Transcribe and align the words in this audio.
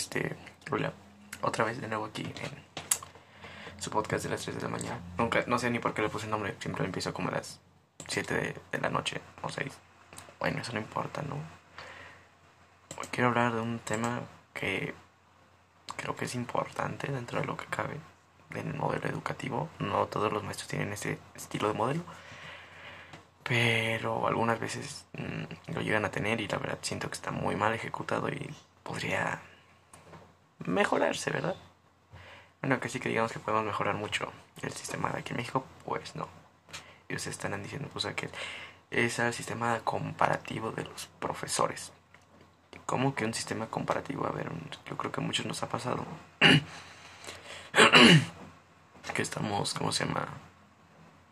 Este, 0.00 0.34
hola, 0.70 0.94
otra 1.42 1.62
vez 1.62 1.78
de 1.78 1.86
nuevo 1.86 2.06
aquí 2.06 2.22
en 2.22 3.82
su 3.82 3.90
podcast 3.90 4.24
de 4.24 4.30
las 4.30 4.40
3 4.40 4.56
de 4.56 4.62
la 4.62 4.68
mañana. 4.70 4.98
Nunca, 5.18 5.44
no 5.46 5.58
sé 5.58 5.68
ni 5.68 5.78
por 5.78 5.92
qué 5.92 6.00
le 6.00 6.08
puse 6.08 6.24
el 6.24 6.30
nombre, 6.30 6.56
siempre 6.58 6.86
empiezo 6.86 7.12
como 7.12 7.28
a 7.28 7.32
las 7.32 7.60
7 8.08 8.34
de, 8.72 8.78
la 8.78 8.88
noche 8.88 9.20
o 9.42 9.50
6. 9.50 9.70
Bueno, 10.38 10.62
eso 10.62 10.72
no 10.72 10.78
importa, 10.78 11.20
¿no? 11.20 11.34
Hoy 12.98 13.08
quiero 13.10 13.28
hablar 13.28 13.52
de 13.52 13.60
un 13.60 13.78
tema 13.78 14.22
que 14.54 14.94
creo 15.96 16.16
que 16.16 16.24
es 16.24 16.34
importante 16.34 17.12
dentro 17.12 17.38
de 17.38 17.44
lo 17.44 17.58
que 17.58 17.66
cabe 17.66 17.98
del 18.48 18.72
modelo 18.72 19.06
educativo. 19.06 19.68
No 19.80 20.06
todos 20.06 20.32
los 20.32 20.42
maestros 20.42 20.68
tienen 20.68 20.94
ese 20.94 21.18
estilo 21.34 21.68
de 21.68 21.74
modelo 21.74 22.04
pero 23.42 24.28
algunas 24.28 24.60
veces 24.60 25.06
mm, 25.12 25.74
lo 25.74 25.82
llegan 25.82 26.04
a 26.04 26.10
tener 26.10 26.40
y 26.40 26.48
la 26.48 26.58
verdad 26.58 26.78
siento 26.82 27.08
que 27.08 27.14
está 27.14 27.32
muy 27.32 27.56
mal 27.56 27.74
ejecutado 27.74 28.28
y 28.28 28.54
podría 28.82 29.42
mejorarse, 30.66 31.30
¿verdad? 31.30 31.56
Bueno, 32.60 32.80
que 32.80 32.88
sí 32.88 33.00
que 33.00 33.08
digamos 33.08 33.32
que 33.32 33.38
podemos 33.38 33.64
mejorar 33.64 33.94
mucho 33.94 34.30
el 34.62 34.72
sistema 34.72 35.10
de 35.10 35.20
aquí 35.20 35.30
en 35.30 35.38
México, 35.38 35.64
pues 35.84 36.14
no. 36.14 36.28
Ustedes 37.02 37.28
están 37.28 37.62
diciendo, 37.62 37.88
pues, 37.92 38.06
que 38.14 38.28
es 38.90 39.18
el 39.18 39.32
sistema 39.32 39.80
comparativo 39.80 40.70
de 40.70 40.84
los 40.84 41.06
profesores. 41.18 41.92
¿Cómo 42.86 43.14
que 43.14 43.24
un 43.24 43.34
sistema 43.34 43.66
comparativo? 43.66 44.26
A 44.26 44.30
ver, 44.30 44.50
yo 44.86 44.96
creo 44.96 45.12
que 45.12 45.20
a 45.20 45.24
muchos 45.24 45.46
nos 45.46 45.62
ha 45.62 45.68
pasado. 45.68 46.04
que 49.14 49.22
estamos, 49.22 49.74
¿cómo 49.74 49.92
se 49.92 50.06
llama? 50.06 50.28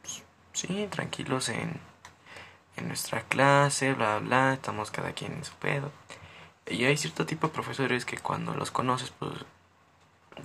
Pues, 0.02 0.22
sí, 0.52 0.88
tranquilos 0.91 1.48
en 1.48 1.80
en 2.78 2.88
nuestra 2.88 3.22
clase, 3.22 3.92
bla, 3.95 4.19
bla, 4.19 4.55
estamos 4.55 4.91
cada 4.91 5.12
quien 5.12 5.33
en 5.33 5.45
su 5.45 5.52
pedo. 5.55 5.91
Y 6.70 6.84
hay 6.84 6.96
cierto 6.96 7.27
tipo 7.27 7.48
de 7.48 7.55
profesores 7.55 8.05
que 8.05 8.19
cuando 8.19 8.55
los 8.55 8.70
conoces, 8.70 9.11
pues 9.19 9.33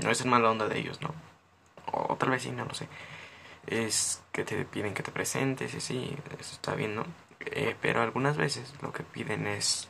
no 0.02 0.10
es 0.10 0.22
el 0.22 0.30
mala 0.30 0.52
onda 0.52 0.68
de 0.68 0.80
ellos, 0.80 1.02
¿no? 1.02 1.14
O, 1.92 2.16
tal 2.16 2.30
vez 2.30 2.44
sí, 2.44 2.52
no 2.52 2.66
lo 2.66 2.74
sé. 2.74 2.88
Es 3.68 4.22
que 4.32 4.44
te 4.44 4.66
piden 4.66 4.94
que 4.94 5.04
te 5.04 5.12
presentes 5.12 5.74
y 5.74 5.82
sí, 5.82 6.18
eso 6.40 6.54
está 6.54 6.76
bien, 6.76 6.96
¿no? 6.96 7.06
Eh, 7.40 7.76
pero 7.82 8.02
algunas 8.02 8.38
veces 8.38 8.74
lo 8.82 8.92
que 8.92 9.04
piden 9.04 9.48
es 9.48 9.90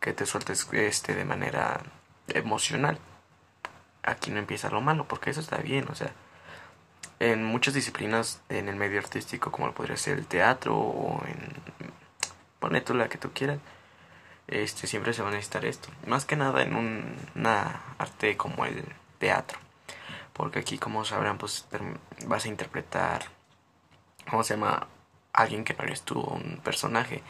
que 0.00 0.12
te 0.12 0.26
sueltes 0.26 0.68
este 0.72 1.14
de 1.14 1.24
manera 1.24 1.80
emocional. 2.28 2.98
Aquí 4.02 4.30
no 4.30 4.38
empieza 4.38 4.70
lo 4.70 4.80
malo, 4.80 5.06
porque 5.06 5.30
eso 5.30 5.40
está 5.40 5.58
bien, 5.58 5.86
o 5.88 5.94
sea, 5.94 6.12
en 7.20 7.44
muchas 7.44 7.74
disciplinas 7.74 8.42
en 8.48 8.68
el 8.68 8.74
medio 8.74 8.98
artístico, 8.98 9.52
como 9.52 9.68
lo 9.68 9.74
podría 9.74 9.96
ser 9.96 10.18
el 10.18 10.26
teatro 10.26 10.76
o 10.76 11.24
en. 11.26 11.92
Pone 12.58 12.80
tú 12.80 12.94
la 12.94 13.08
que 13.08 13.18
tú 13.18 13.30
quieras. 13.32 13.58
Este, 14.52 14.86
siempre 14.86 15.14
se 15.14 15.22
va 15.22 15.28
a 15.28 15.32
necesitar 15.32 15.64
esto. 15.64 15.88
Más 16.06 16.26
que 16.26 16.36
nada 16.36 16.62
en 16.62 16.76
un, 16.76 17.16
una 17.34 17.80
arte 17.96 18.36
como 18.36 18.66
el 18.66 18.84
teatro. 19.18 19.58
Porque 20.34 20.58
aquí, 20.58 20.76
como 20.76 21.06
sabrán, 21.06 21.38
pues 21.38 21.66
vas 22.26 22.44
a 22.44 22.48
interpretar. 22.48 23.24
¿Cómo 24.28 24.44
se 24.44 24.54
llama? 24.54 24.88
Alguien 25.32 25.64
que 25.64 25.72
no 25.72 25.84
eres 25.84 26.02
tú, 26.02 26.20
un 26.20 26.60
personaje. 26.62 27.22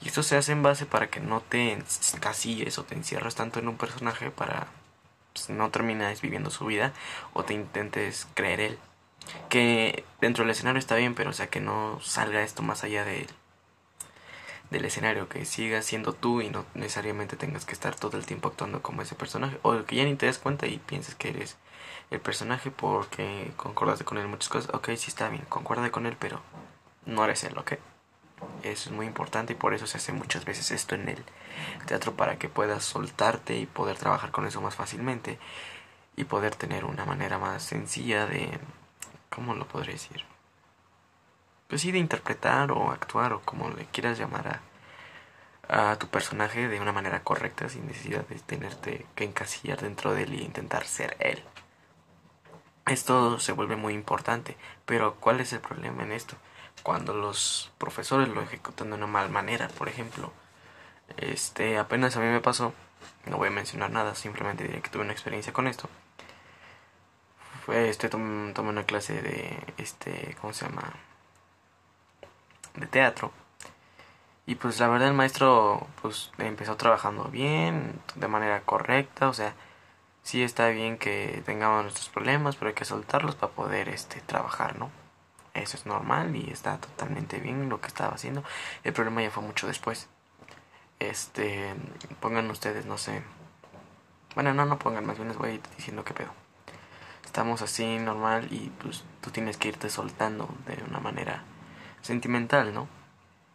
Y 0.00 0.08
esto 0.08 0.22
se 0.22 0.38
hace 0.38 0.52
en 0.52 0.62
base 0.62 0.86
para 0.86 1.08
que 1.10 1.20
no 1.20 1.42
te 1.42 1.72
encasilles 2.14 2.78
o 2.78 2.84
te 2.84 2.94
encierres 2.94 3.34
tanto 3.34 3.58
en 3.58 3.68
un 3.68 3.76
personaje 3.76 4.30
para 4.30 4.68
pues, 5.34 5.50
no 5.50 5.70
termines 5.70 6.22
viviendo 6.22 6.50
su 6.50 6.64
vida 6.64 6.94
o 7.34 7.44
te 7.44 7.52
intentes 7.52 8.26
creer 8.34 8.60
él 8.60 8.78
que 9.50 10.04
dentro 10.20 10.44
del 10.44 10.52
escenario 10.52 10.78
está 10.78 10.96
bien, 10.96 11.14
pero 11.14 11.30
o 11.30 11.32
sea 11.34 11.48
que 11.48 11.60
no 11.60 12.00
salga 12.00 12.42
esto 12.42 12.62
más 12.62 12.84
allá 12.84 13.04
de, 13.04 13.26
del 14.70 14.84
escenario, 14.84 15.28
que 15.28 15.44
sigas 15.44 15.84
siendo 15.84 16.12
tú 16.12 16.40
y 16.40 16.50
no 16.50 16.64
necesariamente 16.74 17.36
tengas 17.36 17.64
que 17.64 17.72
estar 17.72 17.94
todo 17.94 18.16
el 18.16 18.26
tiempo 18.26 18.48
actuando 18.48 18.82
como 18.82 19.02
ese 19.02 19.14
personaje, 19.14 19.58
o 19.62 19.84
que 19.84 19.96
ya 19.96 20.04
ni 20.04 20.14
te 20.16 20.26
des 20.26 20.38
cuenta 20.38 20.66
y 20.66 20.78
pienses 20.78 21.14
que 21.14 21.30
eres 21.30 21.56
el 22.10 22.20
personaje 22.20 22.70
porque 22.70 23.52
concordaste 23.56 24.04
con 24.04 24.18
él 24.18 24.28
muchas 24.28 24.48
cosas, 24.48 24.74
ok, 24.74 24.90
sí 24.96 25.08
está 25.08 25.28
bien, 25.28 25.44
concuerda 25.48 25.90
con 25.90 26.06
él, 26.06 26.16
pero 26.18 26.40
no 27.06 27.24
eres 27.24 27.44
él, 27.44 27.56
ok. 27.58 27.72
Eso 28.62 28.90
es 28.90 28.96
muy 28.96 29.06
importante 29.06 29.52
y 29.52 29.56
por 29.56 29.74
eso 29.74 29.86
se 29.86 29.98
hace 29.98 30.12
muchas 30.12 30.44
veces 30.44 30.70
esto 30.70 30.94
en 30.94 31.08
el 31.08 31.24
teatro 31.86 32.14
para 32.14 32.38
que 32.38 32.48
puedas 32.48 32.84
soltarte 32.84 33.58
y 33.58 33.66
poder 33.66 33.98
trabajar 33.98 34.30
con 34.30 34.46
eso 34.46 34.60
más 34.60 34.74
fácilmente 34.74 35.38
y 36.16 36.24
poder 36.24 36.54
tener 36.54 36.84
una 36.84 37.04
manera 37.04 37.38
más 37.38 37.62
sencilla 37.62 38.26
de 38.26 38.58
¿Cómo 39.30 39.54
lo 39.54 39.66
podría 39.66 39.92
decir? 39.92 40.24
Pues 41.70 41.82
sí, 41.82 41.92
de 41.92 41.98
interpretar 41.98 42.72
o 42.72 42.90
actuar 42.90 43.32
o 43.32 43.40
como 43.40 43.70
le 43.70 43.86
quieras 43.86 44.18
llamar 44.18 44.60
a, 45.68 45.92
a 45.92 45.96
tu 45.98 46.08
personaje 46.08 46.68
de 46.68 46.80
una 46.80 46.92
manera 46.92 47.22
correcta 47.22 47.68
sin 47.68 47.86
necesidad 47.86 48.26
de 48.26 48.36
tenerte 48.40 49.06
que 49.14 49.24
encasillar 49.24 49.80
dentro 49.80 50.12
de 50.12 50.24
él 50.24 50.34
y 50.34 50.42
intentar 50.42 50.84
ser 50.84 51.16
él. 51.20 51.42
Esto 52.86 53.38
se 53.38 53.52
vuelve 53.52 53.76
muy 53.76 53.94
importante, 53.94 54.56
pero 54.84 55.14
¿cuál 55.16 55.40
es 55.40 55.52
el 55.52 55.60
problema 55.60 56.02
en 56.02 56.12
esto? 56.12 56.36
Cuando 56.82 57.14
los 57.14 57.72
profesores 57.78 58.28
lo 58.28 58.42
ejecutan 58.42 58.90
de 58.90 58.96
una 58.96 59.06
mal 59.06 59.30
manera, 59.30 59.68
por 59.68 59.88
ejemplo, 59.88 60.32
este 61.16 61.78
apenas 61.78 62.16
a 62.16 62.20
mí 62.20 62.26
me 62.26 62.40
pasó, 62.40 62.74
no 63.26 63.36
voy 63.36 63.48
a 63.48 63.52
mencionar 63.52 63.90
nada, 63.90 64.14
simplemente 64.14 64.64
diré 64.64 64.82
que 64.82 64.90
tuve 64.90 65.04
una 65.04 65.12
experiencia 65.12 65.52
con 65.52 65.68
esto 65.68 65.88
este 67.68 68.08
tomé, 68.08 68.52
una 68.58 68.84
clase 68.84 69.22
de 69.22 69.56
este 69.78 70.36
cómo 70.40 70.52
se 70.52 70.64
llama 70.66 70.92
de 72.74 72.86
teatro. 72.86 73.32
Y 74.46 74.56
pues 74.56 74.80
la 74.80 74.88
verdad 74.88 75.08
el 75.08 75.14
maestro 75.14 75.86
pues 76.02 76.32
empezó 76.38 76.76
trabajando 76.76 77.24
bien 77.24 78.00
de 78.16 78.28
manera 78.28 78.62
correcta 78.62 79.28
o 79.28 79.32
sea 79.32 79.54
sí 80.22 80.42
está 80.42 80.68
bien 80.68 80.98
que 80.98 81.42
tengamos 81.46 81.82
nuestros 81.84 82.08
problemas 82.08 82.56
pero 82.56 82.68
hay 82.68 82.74
que 82.74 82.84
soltarlos 82.84 83.36
para 83.36 83.52
poder 83.52 83.88
este 83.88 84.20
trabajar 84.22 84.78
no 84.78 84.90
eso 85.54 85.76
es 85.76 85.86
normal 85.86 86.36
y 86.36 86.50
está 86.50 86.78
totalmente 86.78 87.38
bien 87.38 87.68
lo 87.68 87.80
que 87.80 87.88
estaba 87.88 88.14
haciendo. 88.14 88.44
El 88.84 88.92
problema 88.92 89.22
ya 89.22 89.30
fue 89.30 89.42
mucho 89.42 89.66
después. 89.66 90.08
Este 90.98 91.74
pongan 92.20 92.50
ustedes 92.50 92.84
no 92.86 92.98
sé 92.98 93.22
bueno 94.34 94.52
no 94.52 94.66
no 94.66 94.78
pongan 94.78 95.06
más 95.06 95.16
bien 95.16 95.28
les 95.28 95.38
voy 95.38 95.60
diciendo 95.76 96.04
qué 96.04 96.14
pedo. 96.14 96.30
Estamos 97.24 97.62
así 97.62 97.98
normal 97.98 98.48
y 98.50 98.70
pues 98.82 99.04
tú 99.20 99.30
tienes 99.30 99.56
que 99.56 99.68
irte 99.68 99.88
soltando 99.88 100.48
de 100.66 100.82
una 100.88 101.00
manera 101.00 101.44
sentimental, 102.02 102.74
¿no? 102.74 102.88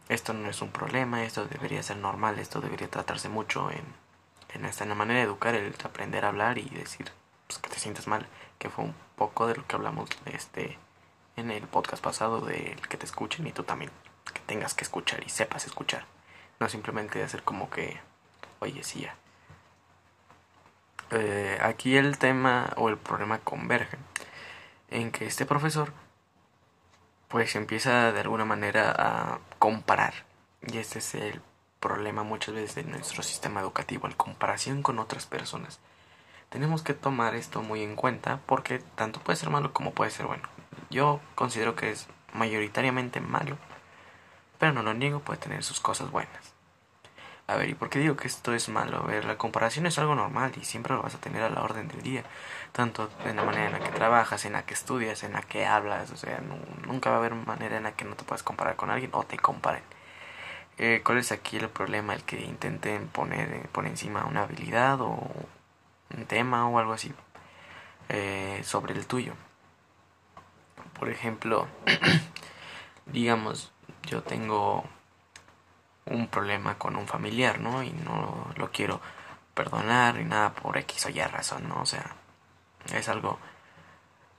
Esto 0.08 0.32
no 0.32 0.48
es 0.48 0.62
un 0.62 0.70
problema, 0.70 1.24
esto 1.24 1.46
debería 1.46 1.82
ser 1.82 1.96
normal, 1.96 2.38
esto 2.38 2.60
debería 2.60 2.88
tratarse 2.88 3.28
mucho 3.28 3.70
en, 3.70 3.84
en 4.54 4.64
esta 4.64 4.84
la 4.84 4.94
manera 4.94 5.20
de 5.20 5.26
educar, 5.26 5.54
el 5.54 5.74
aprender 5.84 6.24
a 6.24 6.28
hablar 6.28 6.58
y 6.58 6.68
decir 6.70 7.10
pues, 7.46 7.58
que 7.58 7.70
te 7.70 7.78
sientes 7.78 8.06
mal, 8.06 8.26
que 8.58 8.70
fue 8.70 8.84
un 8.84 8.94
poco 9.16 9.46
de 9.46 9.56
lo 9.56 9.66
que 9.66 9.76
hablamos 9.76 10.08
este 10.26 10.78
en 11.36 11.50
el 11.50 11.66
podcast 11.66 12.02
pasado 12.02 12.40
del 12.40 12.80
que 12.88 12.96
te 12.96 13.04
escuchen 13.04 13.46
y 13.46 13.52
tú 13.52 13.62
también 13.62 13.90
que 14.32 14.40
tengas 14.46 14.74
que 14.74 14.84
escuchar 14.84 15.22
y 15.24 15.28
sepas 15.28 15.66
escuchar, 15.66 16.06
no 16.60 16.68
simplemente 16.68 17.22
hacer 17.22 17.42
como 17.42 17.68
que 17.68 18.00
oye 18.60 18.82
sí 18.82 19.00
ya 19.00 19.16
eh, 21.10 21.58
aquí 21.62 21.96
el 21.96 22.18
tema 22.18 22.72
o 22.76 22.88
el 22.88 22.96
problema 22.96 23.38
converge 23.38 23.96
en 24.90 25.12
que 25.12 25.26
este 25.26 25.46
profesor 25.46 25.92
pues 27.28 27.56
empieza 27.56 28.12
de 28.12 28.20
alguna 28.20 28.44
manera 28.44 28.94
a 28.96 29.38
comparar 29.58 30.26
y 30.62 30.78
este 30.78 30.98
es 30.98 31.14
el 31.14 31.40
problema 31.80 32.22
muchas 32.22 32.54
veces 32.54 32.74
de 32.74 32.84
nuestro 32.84 33.22
sistema 33.22 33.60
educativo, 33.60 34.08
la 34.08 34.16
comparación 34.16 34.82
con 34.82 34.98
otras 34.98 35.26
personas. 35.26 35.78
Tenemos 36.48 36.82
que 36.82 36.94
tomar 36.94 37.34
esto 37.34 37.62
muy 37.62 37.82
en 37.82 37.96
cuenta 37.96 38.40
porque 38.46 38.78
tanto 38.94 39.20
puede 39.20 39.36
ser 39.36 39.50
malo 39.50 39.72
como 39.72 39.92
puede 39.92 40.10
ser 40.10 40.26
bueno. 40.26 40.48
Yo 40.90 41.20
considero 41.34 41.74
que 41.74 41.90
es 41.90 42.06
mayoritariamente 42.32 43.20
malo, 43.20 43.58
pero 44.58 44.72
no 44.72 44.82
lo 44.82 44.94
niego, 44.94 45.20
puede 45.20 45.38
tener 45.38 45.62
sus 45.62 45.80
cosas 45.80 46.10
buenas. 46.10 46.55
A 47.48 47.56
ver, 47.56 47.68
¿y 47.68 47.74
por 47.74 47.90
qué 47.90 48.00
digo 48.00 48.16
que 48.16 48.26
esto 48.26 48.54
es 48.54 48.68
malo? 48.68 48.98
A 48.98 49.06
ver, 49.06 49.24
la 49.24 49.38
comparación 49.38 49.86
es 49.86 49.98
algo 49.98 50.16
normal 50.16 50.52
y 50.60 50.64
siempre 50.64 50.94
lo 50.94 51.02
vas 51.02 51.14
a 51.14 51.20
tener 51.20 51.42
a 51.42 51.50
la 51.50 51.62
orden 51.62 51.86
del 51.86 52.02
día. 52.02 52.24
Tanto 52.72 53.08
en 53.24 53.36
la 53.36 53.44
manera 53.44 53.66
en 53.66 53.72
la 53.72 53.80
que 53.80 53.90
trabajas, 53.90 54.44
en 54.44 54.54
la 54.54 54.66
que 54.66 54.74
estudias, 54.74 55.22
en 55.22 55.32
la 55.32 55.42
que 55.42 55.64
hablas. 55.64 56.10
O 56.10 56.16
sea, 56.16 56.40
nunca 56.86 57.10
va 57.10 57.16
a 57.16 57.18
haber 57.20 57.34
manera 57.34 57.76
en 57.76 57.84
la 57.84 57.92
que 57.92 58.04
no 58.04 58.16
te 58.16 58.24
puedas 58.24 58.42
comparar 58.42 58.74
con 58.76 58.90
alguien 58.90 59.10
o 59.14 59.22
te 59.24 59.38
comparen. 59.38 59.82
Eh, 60.78 61.02
¿Cuál 61.04 61.18
es 61.18 61.32
aquí 61.32 61.56
el 61.56 61.68
problema? 61.68 62.14
El 62.14 62.24
que 62.24 62.40
intenten 62.40 63.08
poner 63.08 63.68
por 63.70 63.86
encima 63.86 64.26
una 64.26 64.42
habilidad 64.42 65.00
o 65.00 65.16
un 66.16 66.26
tema 66.26 66.68
o 66.68 66.78
algo 66.78 66.92
así 66.92 67.14
eh, 68.08 68.60
sobre 68.64 68.94
el 68.94 69.06
tuyo. 69.06 69.34
Por 70.98 71.10
ejemplo, 71.10 71.66
digamos, 73.06 73.72
yo 74.04 74.22
tengo 74.22 74.84
un 76.06 76.28
problema 76.28 76.78
con 76.78 76.96
un 76.96 77.06
familiar, 77.06 77.60
¿no? 77.60 77.82
Y 77.82 77.90
no 77.90 78.52
lo 78.56 78.70
quiero 78.72 79.00
perdonar 79.54 80.16
ni 80.16 80.24
nada 80.24 80.52
por 80.54 80.76
X 80.78 81.06
o 81.06 81.10
Y 81.10 81.20
razón, 81.22 81.68
¿no? 81.68 81.80
O 81.80 81.86
sea, 81.86 82.16
es 82.92 83.08
algo 83.08 83.38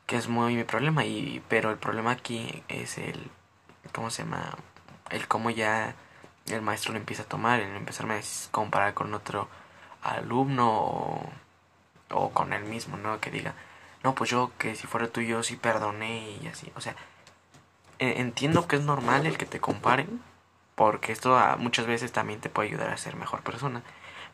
que 0.06 0.18
es 0.18 0.28
muy 0.30 0.56
mi 0.56 0.64
problema 0.64 1.06
y 1.06 1.44
pero 1.50 1.72
el 1.72 1.78
problema 1.78 2.12
aquí 2.12 2.64
es 2.70 2.98
el 2.98 3.30
¿cómo 3.94 4.10
se 4.10 4.24
llama? 4.24 4.56
El 5.10 5.28
cómo 5.28 5.50
ya 5.50 5.96
el 6.48 6.62
maestro 6.62 6.94
lo 6.94 7.00
empieza 7.00 7.24
a 7.24 7.28
tomar, 7.28 7.60
el 7.60 7.76
empezarme 7.76 8.16
a 8.16 8.22
comparar 8.52 8.94
con 8.94 9.14
otro 9.14 9.50
alumno 10.02 11.30
o, 12.10 12.30
con 12.30 12.54
él 12.54 12.64
mismo, 12.64 12.98
¿no? 12.98 13.20
Que 13.20 13.32
diga, 13.32 13.54
no, 14.04 14.16
pues 14.16 14.30
yo 14.30 14.52
que 14.58 14.76
si 14.76 14.88
fuera 14.88 15.08
tú 15.08 15.22
yo 15.22 15.44
sí 15.44 15.58
perdoné 15.58 16.38
y 16.42 16.48
así. 16.48 16.72
O 16.76 16.82
sea, 16.82 16.96
e, 18.00 18.22
entiendo 18.22 18.68
que 18.68 18.78
es 18.78 18.84
normal 18.84 19.26
el 19.26 19.38
que 19.38 19.46
te 19.46 19.60
comparen, 19.60 20.22
porque 20.78 21.12
esto 21.12 21.36
muchas 21.58 21.88
veces 21.88 22.12
también 22.12 22.40
te 22.40 22.52
puede 22.52 22.70
ayudar 22.70 22.92
a 22.92 22.98
ser 22.98 23.16
mejor 23.16 23.42
persona, 23.42 23.82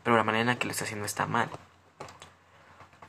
pero 0.02 0.14
la 0.14 0.24
manera 0.24 0.42
en 0.42 0.48
la 0.48 0.58
que 0.58 0.66
lo 0.66 0.72
está 0.72 0.84
haciendo 0.84 1.06
está 1.06 1.26
mal. 1.26 1.48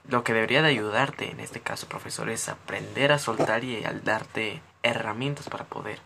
Lo 0.08 0.24
que 0.24 0.34
debería 0.34 0.62
de 0.62 0.70
ayudarte 0.70 1.32
en 1.32 1.42
este 1.42 1.60
caso, 1.60 1.90
profesor, 1.90 2.30
es 2.30 2.48
aprender 2.48 3.12
a 3.12 3.20
soltar 3.20 3.66
y 3.66 3.84
al 3.84 4.06
darte 4.06 4.62
herramientas 4.84 5.50
para 5.50 5.66
poder 5.66 6.00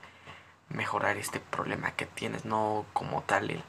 mejorar 0.70 1.18
este 1.18 1.40
problema 1.40 1.92
que 1.92 2.08
tienes, 2.08 2.46
no 2.46 2.88
como 2.94 3.22
tal 3.22 3.52
el 3.52 3.62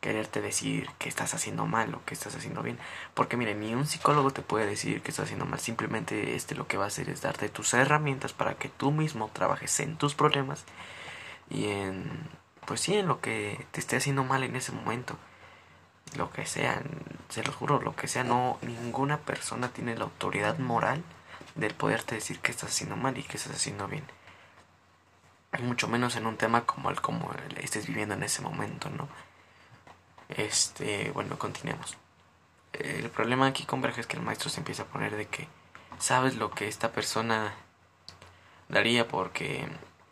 quererte 0.00 0.40
decir 0.40 0.90
que 0.98 1.08
estás 1.08 1.32
haciendo 1.32 1.66
mal 1.66 1.94
o 1.94 2.04
que 2.04 2.14
estás 2.14 2.34
haciendo 2.34 2.60
bien. 2.60 2.80
Porque 3.14 3.36
mire, 3.36 3.54
ni 3.54 3.72
un 3.72 3.86
psicólogo 3.86 4.32
te 4.32 4.42
puede 4.42 4.66
decir 4.66 5.00
que 5.00 5.12
estás 5.12 5.26
haciendo 5.26 5.46
mal, 5.46 5.60
simplemente 5.60 6.34
este 6.34 6.56
lo 6.56 6.66
que 6.66 6.76
va 6.76 6.86
a 6.86 6.88
hacer 6.88 7.08
es 7.08 7.22
darte 7.22 7.50
tus 7.50 7.72
herramientas 7.72 8.32
para 8.32 8.54
que 8.54 8.68
tú 8.68 8.90
mismo 8.90 9.30
trabajes 9.32 9.78
en 9.78 9.96
tus 9.96 10.16
problemas 10.16 10.64
y 11.48 11.66
en 11.66 12.39
pues 12.70 12.82
sí, 12.82 12.94
en 12.94 13.08
lo 13.08 13.20
que 13.20 13.66
te 13.72 13.80
esté 13.80 13.96
haciendo 13.96 14.22
mal 14.22 14.44
en 14.44 14.54
ese 14.54 14.70
momento 14.70 15.16
lo 16.16 16.30
que 16.30 16.46
sea, 16.46 16.80
se 17.28 17.42
los 17.42 17.52
juro, 17.56 17.80
lo 17.80 17.96
que 17.96 18.06
sea, 18.06 18.22
no, 18.22 18.58
ninguna 18.62 19.18
persona 19.18 19.70
tiene 19.70 19.96
la 19.96 20.04
autoridad 20.04 20.56
moral 20.60 21.02
del 21.56 21.74
poderte 21.74 22.14
decir 22.14 22.38
que 22.38 22.52
estás 22.52 22.70
haciendo 22.70 22.94
mal 22.94 23.18
y 23.18 23.24
que 23.24 23.38
estás 23.38 23.56
haciendo 23.56 23.88
bien. 23.88 24.04
Mucho 25.64 25.88
menos 25.88 26.14
en 26.14 26.26
un 26.26 26.36
tema 26.36 26.64
como 26.64 26.90
el 26.90 27.00
como 27.00 27.32
estés 27.56 27.88
viviendo 27.88 28.14
en 28.14 28.22
ese 28.22 28.40
momento, 28.40 28.88
¿no? 28.88 29.08
Este, 30.28 31.10
bueno, 31.10 31.40
continuemos. 31.40 31.96
El 32.72 33.10
problema 33.10 33.48
aquí 33.48 33.64
con 33.64 33.84
es 33.84 34.06
que 34.06 34.16
el 34.16 34.22
maestro 34.22 34.48
se 34.48 34.60
empieza 34.60 34.84
a 34.84 34.86
poner 34.86 35.16
de 35.16 35.26
que 35.26 35.48
sabes 35.98 36.36
lo 36.36 36.52
que 36.52 36.68
esta 36.68 36.92
persona 36.92 37.52
daría 38.68 39.08
porque 39.08 39.66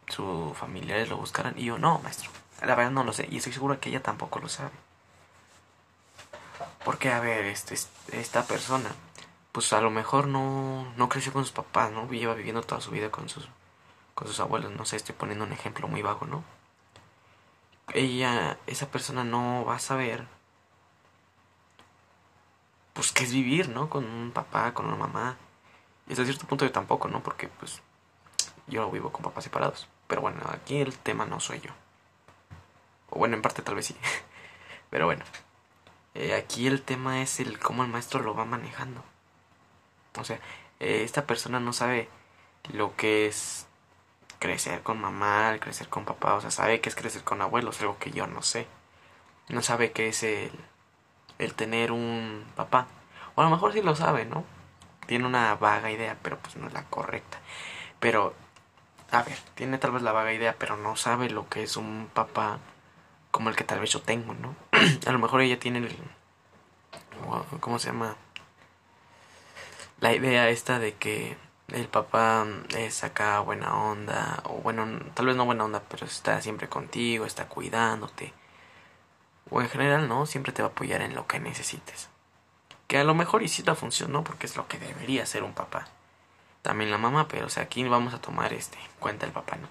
sus 0.08 0.58
familiares 0.58 1.08
lo 1.08 1.18
buscaran. 1.18 1.54
Y 1.56 1.66
yo, 1.66 1.78
no, 1.78 2.00
maestro, 2.00 2.32
la 2.60 2.74
verdad 2.74 2.90
no 2.90 3.04
lo 3.04 3.12
sé. 3.12 3.28
Y 3.30 3.38
estoy 3.38 3.52
seguro 3.52 3.80
que 3.80 3.90
ella 3.90 4.02
tampoco 4.02 4.38
lo 4.40 4.48
sabe. 4.48 4.72
Porque, 6.84 7.10
a 7.10 7.20
ver, 7.20 7.44
este, 7.46 7.76
esta 8.12 8.46
persona, 8.46 8.90
pues 9.52 9.72
a 9.72 9.80
lo 9.80 9.90
mejor 9.90 10.26
no, 10.26 10.92
no 10.96 11.08
creció 11.08 11.32
con 11.32 11.44
sus 11.44 11.52
papás, 11.52 11.92
¿no? 11.92 12.08
Lleva 12.08 12.34
viviendo 12.34 12.62
toda 12.62 12.80
su 12.80 12.90
vida 12.90 13.10
con 13.10 13.28
sus, 13.28 13.48
con 14.14 14.26
sus 14.28 14.40
abuelos, 14.40 14.72
no 14.72 14.84
sé, 14.84 14.96
estoy 14.96 15.14
poniendo 15.14 15.44
un 15.44 15.52
ejemplo 15.52 15.88
muy 15.88 16.02
vago, 16.02 16.26
¿no? 16.26 16.44
Ella, 17.94 18.58
esa 18.66 18.90
persona 18.90 19.24
no 19.24 19.64
va 19.64 19.76
a 19.76 19.78
saber, 19.78 20.26
pues, 22.94 23.12
qué 23.12 23.24
es 23.24 23.32
vivir, 23.32 23.68
¿no? 23.68 23.88
Con 23.90 24.04
un 24.04 24.30
papá, 24.32 24.74
con 24.74 24.86
una 24.86 24.96
mamá. 24.96 25.36
Y 26.06 26.12
hasta 26.12 26.24
cierto 26.24 26.46
punto 26.46 26.64
yo 26.64 26.72
tampoco, 26.72 27.08
¿no? 27.08 27.22
Porque, 27.22 27.48
pues, 27.48 27.82
yo 28.66 28.90
vivo 28.90 29.10
con 29.12 29.22
papás 29.22 29.44
separados. 29.44 29.88
Pero 30.06 30.22
bueno, 30.22 30.40
aquí 30.50 30.78
el 30.78 30.96
tema 30.98 31.26
no 31.26 31.40
soy 31.40 31.60
yo. 31.60 31.70
O 33.10 33.18
bueno, 33.18 33.36
en 33.36 33.42
parte 33.42 33.62
tal 33.62 33.74
vez 33.74 33.86
sí. 33.86 33.96
Pero 34.90 35.06
bueno. 35.06 35.24
Eh, 36.14 36.34
aquí 36.34 36.66
el 36.66 36.82
tema 36.82 37.22
es 37.22 37.38
el 37.40 37.58
cómo 37.58 37.84
el 37.84 37.90
maestro 37.90 38.22
lo 38.22 38.34
va 38.34 38.44
manejando. 38.44 39.04
O 40.18 40.24
sea, 40.24 40.40
eh, 40.80 41.02
esta 41.04 41.26
persona 41.26 41.60
no 41.60 41.72
sabe 41.72 42.08
lo 42.72 42.96
que 42.96 43.26
es 43.26 43.66
crecer 44.38 44.82
con 44.82 45.00
mamá, 45.00 45.56
crecer 45.60 45.88
con 45.88 46.04
papá, 46.04 46.34
o 46.34 46.40
sea, 46.40 46.50
sabe 46.50 46.80
que 46.80 46.88
es 46.88 46.94
crecer 46.96 47.24
con 47.24 47.40
abuelos, 47.42 47.80
algo 47.80 47.98
que 47.98 48.10
yo 48.10 48.26
no 48.26 48.42
sé. 48.42 48.66
No 49.48 49.62
sabe 49.62 49.92
qué 49.92 50.08
es 50.08 50.22
el, 50.22 50.52
el 51.38 51.54
tener 51.54 51.92
un 51.92 52.44
papá. 52.56 52.86
O 53.34 53.40
a 53.42 53.44
lo 53.44 53.50
mejor 53.50 53.72
sí 53.72 53.82
lo 53.82 53.94
sabe, 53.96 54.24
¿no? 54.24 54.44
Tiene 55.06 55.26
una 55.26 55.54
vaga 55.54 55.90
idea, 55.90 56.16
pero 56.22 56.38
pues 56.38 56.56
no 56.56 56.66
es 56.66 56.72
la 56.72 56.84
correcta. 56.84 57.38
Pero, 58.00 58.34
a 59.10 59.22
ver, 59.22 59.38
tiene 59.54 59.78
tal 59.78 59.92
vez 59.92 60.02
la 60.02 60.12
vaga 60.12 60.32
idea, 60.32 60.56
pero 60.58 60.76
no 60.76 60.96
sabe 60.96 61.30
lo 61.30 61.48
que 61.48 61.62
es 61.62 61.76
un 61.76 62.10
papá 62.12 62.58
como 63.38 63.50
el 63.50 63.54
que 63.54 63.62
tal 63.62 63.78
vez 63.78 63.90
yo 63.92 64.02
tengo, 64.02 64.34
¿no? 64.34 64.56
a 65.06 65.12
lo 65.12 65.20
mejor 65.20 65.42
ella 65.42 65.60
tiene 65.60 65.78
el... 65.78 65.96
¿Cómo 67.60 67.78
se 67.78 67.86
llama? 67.86 68.16
La 70.00 70.12
idea 70.12 70.48
esta 70.48 70.80
de 70.80 70.94
que 70.94 71.36
el 71.68 71.86
papá 71.86 72.44
es 72.76 73.04
acá 73.04 73.38
buena 73.38 73.76
onda, 73.76 74.42
o 74.42 74.54
bueno, 74.54 74.88
tal 75.14 75.26
vez 75.26 75.36
no 75.36 75.44
buena 75.44 75.64
onda, 75.64 75.84
pero 75.88 76.04
está 76.04 76.40
siempre 76.40 76.68
contigo, 76.68 77.26
está 77.26 77.46
cuidándote. 77.46 78.32
O 79.50 79.62
en 79.62 79.68
general, 79.68 80.08
¿no? 80.08 80.26
Siempre 80.26 80.52
te 80.52 80.62
va 80.62 80.70
a 80.70 80.72
apoyar 80.72 81.00
en 81.02 81.14
lo 81.14 81.28
que 81.28 81.38
necesites. 81.38 82.08
Que 82.88 82.98
a 82.98 83.04
lo 83.04 83.14
mejor 83.14 83.44
y 83.44 83.48
sí 83.48 83.62
la 83.62 83.76
función, 83.76 84.10
¿no? 84.10 84.24
Porque 84.24 84.46
es 84.46 84.56
lo 84.56 84.66
que 84.66 84.80
debería 84.80 85.24
ser 85.26 85.44
un 85.44 85.54
papá. 85.54 85.86
También 86.62 86.90
la 86.90 86.98
mamá, 86.98 87.28
pero 87.28 87.46
o 87.46 87.50
sea, 87.50 87.62
aquí 87.62 87.84
vamos 87.84 88.14
a 88.14 88.20
tomar 88.20 88.52
este 88.52 88.78
cuenta 88.98 89.26
el 89.26 89.32
papá, 89.32 89.58
¿no? 89.58 89.68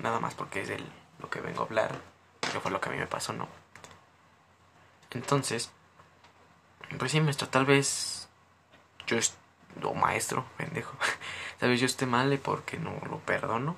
Nada 0.00 0.18
más 0.18 0.34
porque 0.34 0.62
es 0.62 0.70
el, 0.70 0.84
lo 1.20 1.30
que 1.30 1.40
vengo 1.40 1.62
a 1.62 1.66
hablar 1.66 2.17
que 2.40 2.60
fue 2.60 2.70
lo 2.70 2.80
que 2.80 2.88
a 2.88 2.92
mí 2.92 2.98
me 2.98 3.06
pasó, 3.06 3.32
¿no? 3.32 3.48
Entonces, 5.10 5.70
pues 6.98 7.12
sí, 7.12 7.20
maestro, 7.20 7.48
tal 7.48 7.66
vez 7.66 8.28
yo, 9.06 9.18
o 9.82 9.94
maestro, 9.94 10.44
pendejo, 10.56 10.96
tal 11.58 11.70
vez 11.70 11.80
yo 11.80 11.86
esté 11.86 12.06
mal 12.06 12.38
porque 12.38 12.78
no 12.78 12.92
lo 13.08 13.18
perdono, 13.20 13.76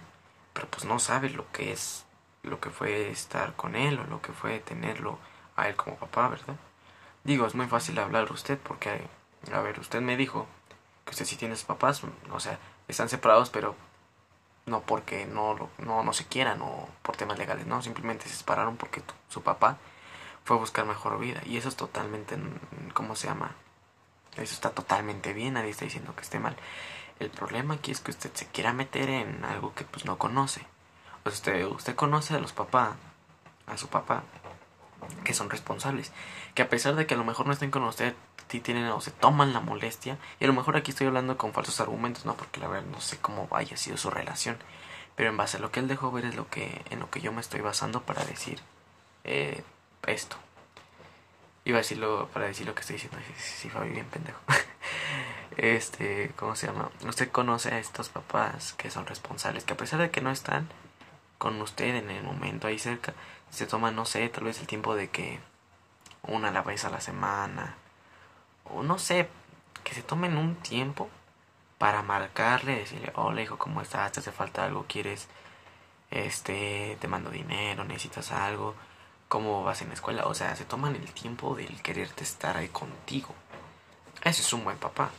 pero 0.53 0.69
pues 0.69 0.85
no 0.85 0.99
sabe 0.99 1.31
lo 1.31 1.51
que 1.53 1.73
es, 1.73 2.05
lo 2.43 2.61
que 2.61 2.71
fue 2.71 3.11
estar 3.11 3.55
con 3.55 3.77
él 3.77 3.99
o 3.99 4.05
lo 4.05 4.21
que 4.21 4.33
fue 4.33 4.61
tenerlo 4.61 5.19
a 5.57 5.69
él 5.69 5.77
como 5.77 5.97
papá, 5.97 6.29
¿verdad? 6.29 6.57
Digo, 7.25 7.47
es 7.47 7.55
muy 7.55 7.67
fácil 7.67 7.99
hablar 7.99 8.33
usted 8.33 8.59
porque, 8.59 9.07
a 9.53 9.61
ver, 9.61 9.79
usted 9.79 10.01
me 10.01 10.17
dijo 10.17 10.47
que 11.05 11.11
usted 11.11 11.27
sí 11.27 11.37
tiene 11.37 11.55
papás, 11.57 12.03
o 12.31 12.41
sea, 12.41 12.59
están 12.89 13.09
separados, 13.09 13.51
pero 13.51 13.77
no 14.67 14.83
porque 14.83 15.27
no, 15.27 15.71
no, 15.79 16.03
no 16.03 16.13
se 16.13 16.27
quieran 16.27 16.63
o 16.63 16.89
por 17.03 17.17
temas 17.17 17.39
legales, 17.39 17.67
no, 17.67 17.83
simplemente 17.83 18.29
se 18.29 18.37
separaron 18.37 18.77
porque 18.77 19.03
su 19.29 19.43
papá 19.43 19.79
fue 20.45 20.57
a 20.57 20.61
buscar 20.61 20.85
mejor 20.87 21.19
vida 21.19 21.43
y 21.45 21.57
eso 21.57 21.69
es 21.69 21.77
totalmente, 21.77 22.37
¿cómo 22.95 23.17
se 23.17 23.29
llama? 23.29 23.55
Eso 24.37 24.55
está 24.55 24.71
totalmente 24.71 25.33
bien, 25.33 25.55
nadie 25.55 25.71
está 25.71 25.85
diciendo 25.85 26.15
que 26.15 26.23
esté 26.23 26.39
mal. 26.39 26.57
El 27.19 27.31
problema 27.31 27.75
aquí 27.75 27.91
es 27.91 28.01
que 28.01 28.13
usted 28.13 28.31
se 28.33 28.47
quiera 28.47 28.73
meter 28.73 29.11
en 29.11 29.45
algo 29.45 29.75
que 29.75 29.85
pues 29.85 30.05
no 30.05 30.17
conoce. 30.19 30.67
O 31.25 31.29
usted, 31.29 31.67
usted 31.67 31.95
conoce 31.95 32.35
a 32.35 32.39
los 32.39 32.53
papás, 32.53 32.95
a 33.67 33.77
su 33.77 33.89
papá, 33.89 34.23
que 35.25 35.35
son 35.35 35.51
responsables, 35.51 36.13
que 36.55 36.63
a 36.63 36.69
pesar 36.69 36.95
de 36.95 37.07
que 37.07 37.15
a 37.15 37.17
lo 37.17 37.25
mejor 37.25 37.47
no 37.47 37.53
estén 37.53 37.71
con 37.71 37.83
usted, 37.85 38.15
tienen 38.59 38.87
o 38.87 39.01
se 39.01 39.13
toman 39.13 39.53
la 39.53 39.61
molestia, 39.61 40.19
y 40.41 40.45
a 40.45 40.47
lo 40.49 40.53
mejor 40.53 40.77
aquí 40.77 40.91
estoy 40.91 41.07
hablando 41.07 41.37
con 41.37 41.53
falsos 41.53 41.81
argumentos, 41.81 42.25
no, 42.25 42.35
porque 42.35 42.61
la 42.61 42.69
verdad 42.69 42.89
no 42.91 43.01
sé 43.01 43.19
cómo 43.19 43.49
haya 43.53 43.77
sido 43.77 43.97
su 43.97 44.11
relación, 44.11 44.57
pero 45.15 45.31
en 45.31 45.37
base 45.37 45.59
a 45.59 45.61
lo 45.61 45.71
que 45.71 45.81
él 45.81 45.89
dejó 45.89 46.11
ver 46.11 46.25
es 46.25 46.35
lo 46.35 46.49
que, 46.49 46.83
en 46.91 46.99
lo 46.99 47.11
que 47.11 47.21
yo 47.21 47.33
me 47.33 47.41
estoy 47.41 47.61
basando 47.61 48.03
para 48.03 48.25
decir 48.25 48.61
eh, 49.25 49.63
esto. 50.07 50.37
Iba 51.65 51.77
a 51.79 51.83
decirlo, 51.83 52.29
para 52.33 52.47
decir 52.47 52.67
lo 52.67 52.75
que 52.75 52.81
estoy 52.81 52.97
diciendo, 52.97 53.19
si 53.37 53.69
va 53.69 53.83
bien 53.83 54.07
pendejo. 54.07 54.41
este, 55.57 56.33
¿cómo 56.37 56.57
se 56.57 56.67
llama? 56.67 56.91
Usted 57.07 57.31
conoce 57.31 57.69
a 57.73 57.79
estos 57.79 58.09
papás 58.09 58.73
que 58.73 58.91
son 58.91 59.07
responsables, 59.07 59.65
que 59.65 59.75
a 59.75 59.77
pesar 59.77 60.01
de 60.01 60.11
que 60.11 60.23
no 60.23 60.31
están 60.31 60.69
con 61.41 61.59
usted 61.63 61.95
en 61.95 62.11
el 62.11 62.23
momento 62.23 62.67
ahí 62.67 62.79
cerca, 62.79 63.15
se 63.49 63.67
toman, 63.67 63.97
no 63.97 64.05
sé, 64.05 64.29
tal 64.29 64.45
vez 64.45 64.61
el 64.61 64.67
tiempo 64.67 64.95
de 64.95 65.09
que 65.09 65.41
una 66.23 66.51
la 66.51 66.61
vez 66.61 66.85
a 66.85 66.91
la 66.91 67.01
semana, 67.01 67.77
o 68.65 68.83
no 68.83 68.99
sé, 68.99 69.27
que 69.83 69.95
se 69.95 70.03
tomen 70.03 70.37
un 70.37 70.57
tiempo 70.57 71.09
para 71.79 72.03
marcarle, 72.03 72.81
decirle, 72.81 73.11
hola 73.15 73.41
hijo, 73.41 73.57
¿cómo 73.57 73.81
estás? 73.81 74.13
¿Te 74.13 74.21
hace 74.21 74.33
falta 74.33 74.67
algo? 74.67 74.85
¿Quieres? 74.87 75.29
Este, 76.11 76.99
te 77.01 77.09
mando 77.09 77.31
dinero, 77.31 77.85
necesitas 77.85 78.33
algo, 78.33 78.75
¿cómo 79.29 79.65
vas 79.65 79.81
en 79.81 79.89
la 79.89 79.95
escuela? 79.95 80.27
O 80.27 80.35
sea, 80.35 80.55
se 80.57 80.67
toman 80.67 80.95
el 80.95 81.11
tiempo 81.15 81.55
del 81.55 81.81
quererte 81.81 82.23
estar 82.23 82.59
ahí 82.59 82.69
contigo. 82.69 83.35
Ese 84.23 84.43
es 84.43 84.53
un 84.53 84.63
buen 84.63 84.77
papá. 84.77 85.11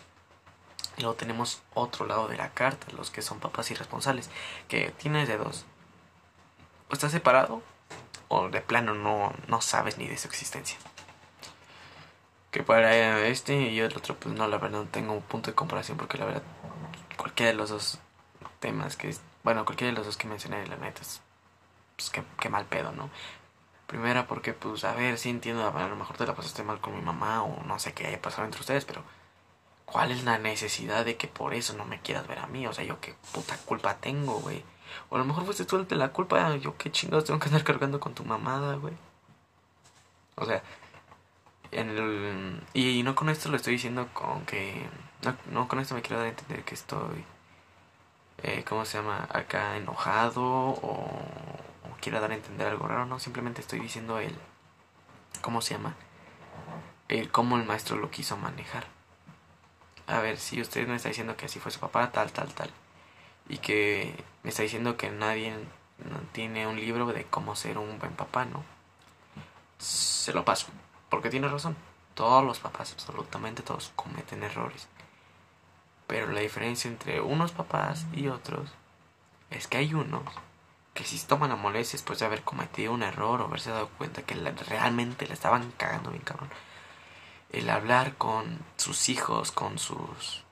Y 0.97 1.01
luego 1.01 1.15
tenemos 1.15 1.63
otro 1.73 2.05
lado 2.05 2.27
de 2.27 2.37
la 2.37 2.51
carta, 2.51 2.91
los 2.95 3.09
que 3.09 3.23
son 3.23 3.39
papás 3.39 3.71
irresponsables, 3.71 4.29
que 4.67 4.91
tienes 4.91 5.27
de 5.27 5.37
dos. 5.37 5.65
O 6.91 6.93
estás 6.93 7.13
separado, 7.13 7.63
o 8.27 8.49
de 8.49 8.59
plano 8.59 8.93
no, 8.93 9.33
no 9.47 9.61
sabes 9.61 9.97
ni 9.97 10.09
de 10.09 10.17
su 10.17 10.27
existencia. 10.27 10.77
Que 12.51 12.63
para 12.63 13.25
este 13.27 13.69
y 13.69 13.79
el 13.79 13.95
otro 13.95 14.17
pues 14.19 14.35
no 14.35 14.45
la 14.45 14.57
verdad 14.57 14.79
no 14.79 14.85
tengo 14.89 15.13
un 15.13 15.21
punto 15.21 15.49
de 15.49 15.55
comparación 15.55 15.97
porque 15.97 16.17
la 16.17 16.25
verdad 16.25 16.43
cualquiera 17.15 17.53
de 17.53 17.57
los 17.57 17.69
dos 17.69 17.99
temas 18.59 18.97
que 18.97 19.15
bueno 19.43 19.63
cualquiera 19.63 19.91
de 19.91 19.97
los 19.97 20.05
dos 20.05 20.17
que 20.17 20.27
mencioné 20.27 20.67
la 20.67 20.75
neta 20.75 21.01
es 21.01 21.21
pues 21.95 22.09
qué, 22.09 22.49
mal 22.49 22.65
pedo 22.65 22.91
no 22.91 23.09
primera 23.87 24.27
porque 24.27 24.51
pues 24.51 24.83
a 24.83 24.93
ver 24.93 25.17
sí 25.17 25.29
entiendo 25.29 25.65
a 25.65 25.87
lo 25.87 25.95
mejor 25.95 26.17
te 26.17 26.25
la 26.25 26.35
pasaste 26.35 26.61
mal 26.63 26.81
con 26.81 26.93
mi 26.93 27.01
mamá 27.01 27.41
o 27.43 27.63
no 27.63 27.79
sé 27.79 27.93
qué 27.93 28.07
haya 28.07 28.21
pasado 28.21 28.43
entre 28.43 28.59
ustedes 28.59 28.83
pero 28.83 29.05
cuál 29.85 30.11
es 30.11 30.25
la 30.25 30.37
necesidad 30.37 31.05
de 31.05 31.15
que 31.15 31.29
por 31.29 31.53
eso 31.53 31.73
no 31.73 31.85
me 31.85 32.01
quieras 32.01 32.27
ver 32.27 32.39
a 32.39 32.47
mí 32.47 32.67
o 32.67 32.73
sea 32.73 32.83
yo 32.83 32.99
qué 32.99 33.15
puta 33.31 33.55
culpa 33.65 33.95
tengo 33.95 34.39
güey 34.39 34.65
o 35.09 35.15
a 35.15 35.19
lo 35.19 35.25
mejor 35.25 35.45
fuiste 35.45 35.65
tú 35.65 35.77
el 35.77 35.87
de 35.87 35.95
la 35.95 36.11
culpa 36.11 36.55
yo 36.57 36.77
qué 36.77 36.91
chingados 36.91 37.25
tengo 37.25 37.39
que 37.39 37.47
andar 37.47 37.63
cargando 37.63 37.99
con 37.99 38.13
tu 38.13 38.23
mamada 38.23 38.75
güey 38.75 38.93
o 40.35 40.45
sea 40.45 40.63
en 41.71 41.89
el, 41.89 42.61
y 42.73 43.01
no 43.03 43.15
con 43.15 43.29
esto 43.29 43.49
lo 43.49 43.55
estoy 43.55 43.73
diciendo 43.73 44.09
con 44.13 44.45
que... 44.45 44.87
No, 45.23 45.35
no 45.51 45.67
con 45.67 45.79
esto 45.79 45.95
me 45.95 46.01
quiero 46.01 46.17
dar 46.17 46.27
a 46.27 46.29
entender 46.29 46.63
que 46.63 46.75
estoy... 46.75 47.23
Eh, 48.43 48.63
¿Cómo 48.67 48.85
se 48.85 48.97
llama? 48.97 49.27
Acá 49.31 49.77
enojado 49.77 50.43
o, 50.43 50.71
o 50.73 51.97
quiero 52.01 52.19
dar 52.19 52.31
a 52.31 52.35
entender 52.35 52.67
algo 52.67 52.87
raro. 52.87 53.05
No, 53.05 53.19
simplemente 53.19 53.61
estoy 53.61 53.79
diciendo 53.79 54.19
el... 54.19 54.35
¿Cómo 55.41 55.61
se 55.61 55.75
llama? 55.75 55.95
El 57.07 57.31
cómo 57.31 57.57
el 57.57 57.65
maestro 57.65 57.97
lo 57.97 58.11
quiso 58.11 58.37
manejar. 58.37 58.85
A 60.07 60.19
ver, 60.19 60.37
si 60.37 60.61
usted 60.61 60.87
me 60.87 60.95
está 60.95 61.09
diciendo 61.09 61.37
que 61.37 61.45
así 61.45 61.59
fue 61.59 61.71
su 61.71 61.79
papá, 61.79 62.11
tal, 62.11 62.31
tal, 62.31 62.53
tal. 62.53 62.71
Y 63.51 63.57
que 63.57 64.15
me 64.43 64.49
está 64.49 64.63
diciendo 64.63 64.95
que 64.95 65.11
nadie 65.11 65.53
tiene 66.31 66.67
un 66.67 66.77
libro 66.77 67.05
de 67.07 67.25
cómo 67.25 67.53
ser 67.57 67.77
un 67.77 67.99
buen 67.99 68.13
papá, 68.13 68.45
¿no? 68.45 68.63
Se 69.77 70.31
lo 70.31 70.45
paso. 70.45 70.67
Porque 71.09 71.29
tiene 71.29 71.49
razón. 71.49 71.75
Todos 72.13 72.45
los 72.45 72.59
papás, 72.59 72.93
absolutamente 72.93 73.61
todos, 73.61 73.91
cometen 73.97 74.43
errores. 74.43 74.87
Pero 76.07 76.31
la 76.31 76.39
diferencia 76.39 76.89
entre 76.89 77.19
unos 77.19 77.51
papás 77.51 78.05
y 78.13 78.29
otros 78.29 78.71
es 79.49 79.67
que 79.67 79.79
hay 79.79 79.93
unos 79.93 80.23
que 80.93 81.03
si 81.03 81.19
toman 81.19 81.49
la 81.49 81.57
molestia 81.57 81.97
después 81.97 82.19
de 82.19 82.25
haber 82.25 82.43
cometido 82.43 82.93
un 82.93 83.03
error 83.03 83.41
o 83.41 83.45
haberse 83.45 83.69
dado 83.69 83.89
cuenta 83.97 84.21
que 84.21 84.35
realmente 84.35 85.27
le 85.27 85.33
estaban 85.33 85.71
cagando 85.77 86.11
bien 86.11 86.23
cabrón. 86.23 86.49
El 87.49 87.69
hablar 87.69 88.15
con 88.15 88.59
sus 88.77 89.09
hijos, 89.09 89.51
con 89.51 89.77
sus 89.77 90.45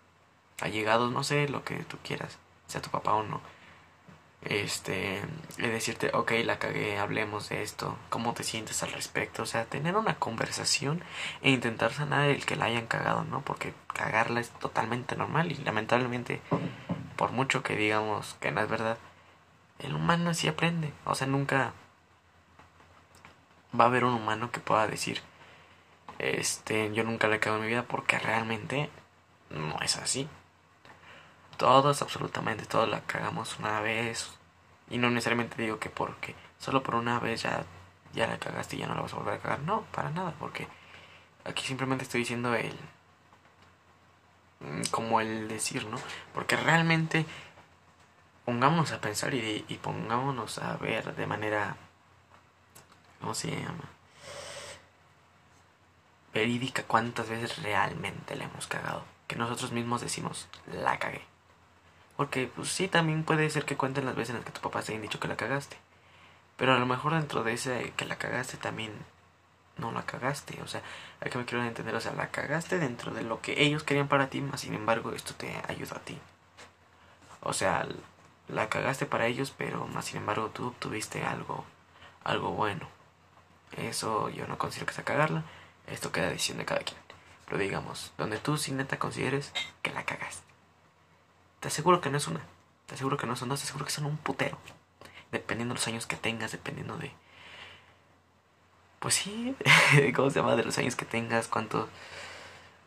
allegados, 0.60 1.14
no 1.14 1.24
sé, 1.24 1.48
lo 1.48 1.64
que 1.64 1.84
tú 1.86 1.98
quieras, 2.04 2.38
sea 2.70 2.82
tu 2.82 2.90
papá 2.90 3.14
o 3.14 3.24
no 3.24 3.42
este, 4.42 5.22
de 5.58 5.70
decirte, 5.70 6.12
ok, 6.14 6.32
la 6.46 6.60
cagué, 6.60 6.98
hablemos 6.98 7.50
de 7.50 7.62
esto, 7.62 7.98
cómo 8.10 8.34
te 8.34 8.44
sientes 8.44 8.84
al 8.84 8.92
respecto, 8.94 9.44
o 9.44 9.46
sea, 9.46 9.66
tener 9.66 9.96
una 9.98 10.16
conversación 10.16 11.04
e 11.42 11.52
intentar 11.52 11.94
sanar 11.94 12.30
el 12.30 12.46
que 12.46 12.56
la 12.56 12.66
hayan 12.66 12.88
cagado, 12.88 13.24
¿no? 13.26 13.42
Porque 13.42 13.74
cagarla 13.88 14.40
es 14.40 14.50
totalmente 14.52 15.16
normal 15.16 15.52
y 15.52 15.56
lamentablemente, 15.56 16.42
por 17.18 17.32
mucho 17.32 17.64
que 17.64 17.76
digamos 17.76 18.36
que 18.40 18.52
no 18.52 18.62
es 18.62 18.70
verdad, 18.70 18.98
el 19.80 19.96
humano 19.96 20.30
así 20.30 20.48
aprende, 20.48 20.94
o 21.06 21.16
sea, 21.16 21.28
nunca 21.28 21.74
va 23.78 23.86
a 23.86 23.88
haber 23.88 24.04
un 24.06 24.14
humano 24.14 24.52
que 24.52 24.60
pueda 24.60 24.88
decir, 24.88 25.22
este, 26.18 26.94
yo 26.94 27.04
nunca 27.04 27.28
la 27.28 27.36
he 27.38 27.40
cagado 27.40 27.62
en 27.62 27.66
mi 27.66 27.72
vida 27.72 27.84
porque 27.84 28.20
realmente 28.20 28.90
no 29.50 29.80
es 29.82 29.98
así. 29.98 30.28
Todos, 31.60 32.02
absolutamente 32.02 32.66
todos 32.66 32.88
la 32.88 33.02
cagamos 33.02 33.60
una 33.60 33.82
vez. 33.82 34.32
Y 34.90 34.98
no 34.98 35.10
necesariamente 35.10 35.62
digo 35.62 35.78
que 35.78 35.90
porque 35.90 36.34
solo 36.58 36.82
por 36.82 36.96
una 36.96 37.20
vez 37.20 37.42
ya, 37.44 37.66
ya 38.14 38.28
la 38.28 38.40
cagaste 38.40 38.78
y 38.78 38.80
ya 38.80 38.88
no 38.88 38.96
la 38.96 39.02
vas 39.02 39.12
a 39.12 39.18
volver 39.18 39.34
a 39.34 39.40
cagar. 39.40 39.60
No, 39.60 39.82
para 39.92 40.10
nada, 40.10 40.34
porque 40.40 40.70
aquí 41.44 41.66
simplemente 41.66 42.06
estoy 42.06 42.22
diciendo 42.22 42.56
el... 42.56 42.74
Mm, 44.62 44.84
como 44.90 45.20
el 45.20 45.50
decir, 45.50 45.86
¿no? 45.86 45.98
Porque 46.34 46.56
realmente 46.56 47.26
pongámonos 48.46 48.94
a 48.94 49.02
pensar 49.02 49.34
y, 49.34 49.66
y 49.68 49.76
pongámonos 49.76 50.60
a 50.60 50.78
ver 50.78 51.14
de 51.14 51.28
manera... 51.28 51.76
¿Cómo 53.20 53.34
se 53.34 53.52
llama? 53.52 53.84
Verídica 56.34 56.84
cuántas 56.84 57.28
veces 57.28 57.62
realmente 57.62 58.38
le 58.38 58.46
hemos 58.46 58.66
cagado. 58.68 59.04
Que 59.28 59.36
nosotros 59.36 59.74
mismos 59.74 60.00
decimos, 60.00 60.48
la 60.72 60.98
cagué. 61.00 61.29
Porque 62.20 62.52
pues 62.54 62.68
sí, 62.68 62.90
también 62.90 63.24
puede 63.24 63.50
ser 63.50 63.64
que 63.64 63.78
cuenten 63.78 64.06
las 64.06 64.14
veces 64.14 64.32
en 64.32 64.36
las 64.36 64.46
que 64.46 64.52
tu 64.52 64.60
papá 64.60 64.82
te 64.82 64.92
hayan 64.92 65.02
dicho 65.02 65.22
que 65.22 65.30
la 65.30 65.38
cagaste. 65.38 65.78
Pero 66.58 66.74
a 66.74 66.78
lo 66.78 66.86
mejor 66.86 67.14
dentro 67.14 67.46
de 67.46 67.54
ese 67.54 67.94
que 67.96 68.04
la 68.04 68.18
cagaste 68.18 68.58
también 68.58 68.92
no 69.78 69.94
la 69.94 70.06
cagaste. 70.06 70.62
O 70.62 70.68
sea, 70.68 70.82
hay 71.22 71.32
que 71.32 71.38
me 71.38 71.46
quiero 71.46 71.64
entender, 71.64 71.96
o 71.96 72.02
sea, 72.02 72.12
la 72.12 72.30
cagaste 72.30 72.78
dentro 72.78 73.14
de 73.14 73.22
lo 73.22 73.40
que 73.40 73.64
ellos 73.64 73.84
querían 73.84 74.10
para 74.10 74.30
ti, 74.30 74.42
más 74.42 74.60
sin 74.60 74.74
embargo 74.74 75.14
esto 75.14 75.34
te 75.34 75.62
ayuda 75.70 75.96
a 75.96 76.00
ti. 76.02 76.20
O 77.40 77.54
sea, 77.54 77.88
la 78.50 78.68
cagaste 78.68 79.06
para 79.06 79.28
ellos, 79.28 79.54
pero 79.58 79.88
más 79.88 80.04
sin 80.04 80.18
embargo 80.18 80.50
tú 80.50 80.76
tuviste 80.78 81.24
algo, 81.24 81.64
algo 82.26 82.52
bueno. 82.52 82.90
Eso 83.78 84.28
yo 84.28 84.46
no 84.46 84.58
considero 84.58 84.88
que 84.88 84.94
sea 84.94 85.06
cagarla. 85.06 85.44
Esto 85.88 86.12
queda 86.12 86.28
decisión 86.28 86.58
de 86.58 86.66
cada 86.66 86.82
quien. 86.82 87.00
Pero 87.46 87.60
digamos, 87.60 88.12
donde 88.18 88.40
tú 88.40 88.58
sin 88.58 88.76
neta 88.76 89.00
consideres 89.00 89.54
que 89.82 89.94
la 89.94 90.04
cagaste. 90.04 90.49
Te 91.60 91.68
aseguro 91.68 92.02
que 92.02 92.10
no 92.10 92.18
es 92.18 92.28
una. 92.28 92.42
Te 92.86 92.96
aseguro 92.96 93.18
que 93.18 93.28
no 93.28 93.36
son 93.36 93.50
dos. 93.50 93.60
Te 93.60 93.66
aseguro 93.66 93.86
que 93.86 93.92
son 93.92 94.06
un 94.06 94.18
putero. 94.18 94.58
Dependiendo 95.32 95.74
de 95.74 95.80
los 95.80 95.88
años 95.88 96.08
que 96.08 96.16
tengas, 96.16 96.52
dependiendo 96.52 96.98
de. 96.98 97.12
Pues 99.00 99.16
sí, 99.16 99.56
¿cómo 100.16 100.30
se 100.30 100.40
llama? 100.40 100.56
De 100.56 100.64
los 100.64 100.78
años 100.78 100.96
que 100.96 101.06
tengas, 101.06 101.48
cuánto. 101.48 101.90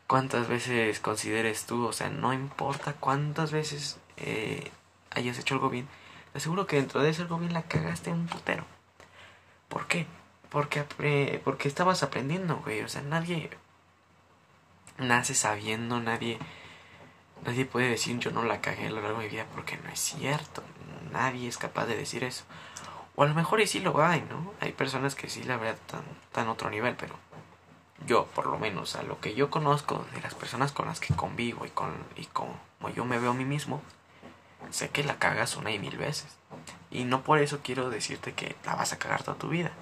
Cuántas 0.07 0.47
veces 0.47 1.01
consideres 1.01 1.65
tú, 1.65 1.87
o 1.87 1.93
sea, 1.93 2.11
no 2.11 2.35
importa 2.35 2.93
cuántas 2.93 3.51
veces 3.51 3.99
eh, 4.19 4.71
hayas 5.11 5.39
hecho 5.39 5.55
algo 5.55 5.71
bien, 5.71 5.89
te 6.33 6.39
aseguro 6.39 6.67
que 6.67 6.77
dentro 6.77 7.03
de 7.03 7.09
ese 7.11 7.23
algo 7.23 7.39
bien 7.39 7.55
la 7.55 7.63
cagaste 7.63 8.11
un 8.11 8.27
putero. 8.27 8.67
¿Por 9.69 9.87
qué? 9.87 10.07
Porque, 10.51 11.41
porque 11.45 11.69
estabas 11.69 12.03
aprendiendo, 12.03 12.57
güey. 12.59 12.83
O 12.83 12.89
sea, 12.89 13.01
nadie 13.01 13.51
nace 14.99 15.35
sabiendo, 15.35 16.01
nadie 16.01 16.39
Nadie 17.45 17.65
puede 17.65 17.89
decir 17.89 18.19
yo 18.19 18.31
no 18.31 18.45
la 18.45 18.61
cagué 18.61 18.87
a 18.87 18.91
lo 18.91 19.01
largo 19.01 19.19
de 19.19 19.25
mi 19.25 19.31
vida 19.31 19.47
porque 19.55 19.77
no 19.79 19.91
es 19.91 19.99
cierto. 19.99 20.63
Nadie 21.11 21.49
es 21.49 21.59
capaz 21.59 21.87
de 21.87 21.97
decir 21.97 22.23
eso. 22.25 22.45
O 23.17 23.25
a 23.25 23.27
lo 23.27 23.35
mejor 23.35 23.61
y 23.61 23.67
sí 23.67 23.81
lo 23.81 24.03
hay, 24.03 24.25
¿no? 24.31 24.55
Hay 24.61 24.73
personas 24.73 25.15
que 25.15 25.29
sí 25.29 25.43
la 25.43 25.57
verdad 25.57 25.75
están, 25.75 26.49
a 26.49 26.53
otro 26.53 26.71
nivel, 26.71 26.97
pero 26.97 27.15
yo, 28.07 28.27
por 28.27 28.47
lo 28.47 28.59
menos, 28.59 28.97
a 28.97 29.03
lo 29.03 29.21
que 29.21 29.35
yo 29.35 29.51
conozco 29.51 30.07
de 30.15 30.21
las 30.23 30.35
personas 30.35 30.73
con 30.73 30.87
las 30.87 31.01
que 31.01 31.15
convivo 31.15 31.67
y, 31.67 31.71
con, 31.71 31.93
y 32.17 32.27
como 32.27 32.57
yo 32.95 33.05
me 33.05 33.19
veo 33.19 33.33
a 33.33 33.35
mí 33.35 33.45
mismo, 33.45 33.83
sé 34.71 34.89
que 34.91 35.05
la 35.05 35.19
cagas 35.19 35.57
una 35.57 35.73
y 35.73 35.79
mil 35.79 35.99
veces. 35.99 36.39
Y 36.91 37.05
no 37.05 37.23
por 37.23 37.39
eso 37.39 37.61
quiero 37.63 37.91
decirte 37.91 38.33
que 38.33 38.57
la 38.65 38.77
vas 38.77 38.93
a 38.93 38.99
cagar 38.99 39.23
toda 39.25 39.37
tu 39.37 39.49
vida. 39.49 39.73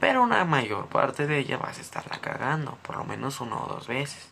Pero 0.00 0.22
una 0.22 0.44
mayor 0.44 0.88
parte 0.88 1.26
de 1.26 1.38
ella 1.38 1.58
vas 1.58 1.78
a 1.78 1.82
estarla 1.82 2.18
cagando, 2.20 2.76
por 2.82 2.96
lo 2.96 3.04
menos 3.04 3.40
uno 3.40 3.62
o 3.62 3.68
dos 3.68 3.86
veces 3.86 4.31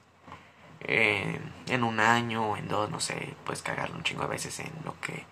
en 0.80 1.84
un 1.84 2.00
año 2.00 2.50
o 2.50 2.56
en 2.56 2.68
dos, 2.68 2.90
no 2.90 3.00
sé, 3.00 3.34
puedes 3.44 3.62
cagarlo 3.62 3.96
un 3.96 4.02
chingo 4.02 4.22
de 4.22 4.28
veces 4.28 4.60
en 4.60 4.72
lo 4.84 4.99
que 5.00 5.25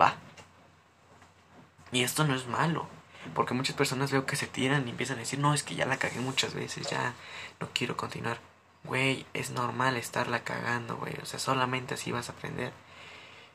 va. 0.00 0.16
Y 1.92 2.02
esto 2.02 2.24
no 2.24 2.34
es 2.34 2.46
malo, 2.46 2.88
porque 3.34 3.54
muchas 3.54 3.76
personas 3.76 4.10
veo 4.10 4.24
que 4.24 4.36
se 4.36 4.46
tiran 4.46 4.86
y 4.86 4.90
empiezan 4.90 5.16
a 5.16 5.20
decir, 5.20 5.38
no, 5.38 5.52
es 5.54 5.62
que 5.62 5.74
ya 5.74 5.86
la 5.86 5.98
cagué 5.98 6.20
muchas 6.20 6.54
veces, 6.54 6.88
ya 6.88 7.14
no 7.60 7.68
quiero 7.74 7.96
continuar. 7.96 8.38
Güey, 8.84 9.26
es 9.34 9.50
normal 9.50 9.96
estarla 9.96 10.42
cagando, 10.42 10.96
güey, 10.96 11.14
o 11.22 11.26
sea, 11.26 11.38
solamente 11.38 11.94
así 11.94 12.10
vas 12.10 12.28
a 12.28 12.32
aprender. 12.32 12.72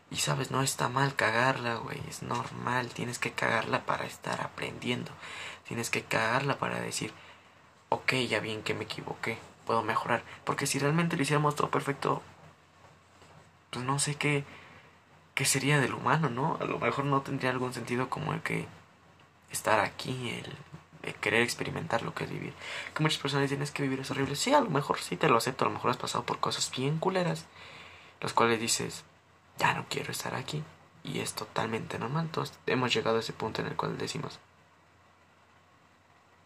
Y 0.10 0.18
sabes, 0.18 0.52
no 0.52 0.62
está 0.62 0.88
mal 0.88 1.16
cagarla, 1.16 1.76
güey, 1.76 2.00
es 2.08 2.24
normal, 2.24 2.90
tienes 2.90 3.20
que 3.20 3.34
cagarla 3.34 3.86
para 3.86 4.06
estar 4.06 4.40
aprendiendo. 4.42 5.12
Tienes 5.68 5.90
que 5.90 6.04
cagarla 6.04 6.58
para 6.60 6.80
decir, 6.80 7.12
ok, 7.90 8.14
ya 8.30 8.40
bien 8.40 8.64
que 8.64 8.74
me 8.74 8.86
equivoqué 8.86 9.38
puedo 9.68 9.84
mejorar. 9.84 10.24
Porque 10.46 10.66
si 10.66 10.80
realmente 10.80 11.16
lo 11.18 11.24
hiciéramos 11.24 11.56
todo 11.56 11.70
perfecto, 11.70 12.24
pues 13.70 13.86
no 13.86 14.00
sé 14.00 14.16
qué, 14.16 14.46
qué 15.36 15.46
sería 15.46 15.80
del 15.80 15.94
humano, 15.94 16.30
¿no? 16.30 16.58
A 16.60 16.66
lo 16.66 16.80
mejor 16.80 17.06
no 17.06 17.22
tendría 17.22 17.52
algún 17.52 17.74
sentido 17.74 18.10
como 18.10 18.34
el 18.34 18.42
que 18.42 18.68
estar 19.52 19.80
aquí, 19.80 20.30
el, 20.30 21.14
querer 21.16 21.42
experimentar 21.42 22.02
lo 22.02 22.14
que 22.14 22.24
es 22.24 22.30
vivir. 22.32 22.54
Que 22.96 23.04
muchas 23.04 23.20
personas 23.20 23.50
dicen 23.50 23.62
es 23.62 23.72
que 23.72 23.84
vivir 23.84 24.00
es 24.00 24.12
horrible. 24.12 24.36
Sí, 24.36 24.54
a 24.54 24.62
lo 24.62 24.70
mejor 24.70 25.00
sí 25.00 25.18
te 25.18 25.30
lo 25.30 25.38
acepto, 25.38 25.66
a 25.66 25.68
lo 25.68 25.74
mejor 25.76 25.92
has 25.92 25.98
pasado 25.98 26.26
por 26.26 26.40
cosas 26.40 26.72
bien 26.76 26.98
culeras, 26.98 27.46
las 28.22 28.34
cuales 28.34 28.60
dices, 28.60 29.04
ya 29.58 29.74
no 29.74 29.86
quiero 29.90 30.12
estar 30.12 30.34
aquí. 30.36 30.64
Y 31.04 31.20
es 31.20 31.34
totalmente 31.34 32.00
normal. 32.00 32.30
Todos 32.32 32.54
hemos 32.66 32.94
llegado 32.94 33.18
a 33.18 33.20
ese 33.20 33.34
punto 33.34 33.62
en 33.62 33.68
el 33.68 33.76
cual 33.76 33.98
decimos, 33.98 34.40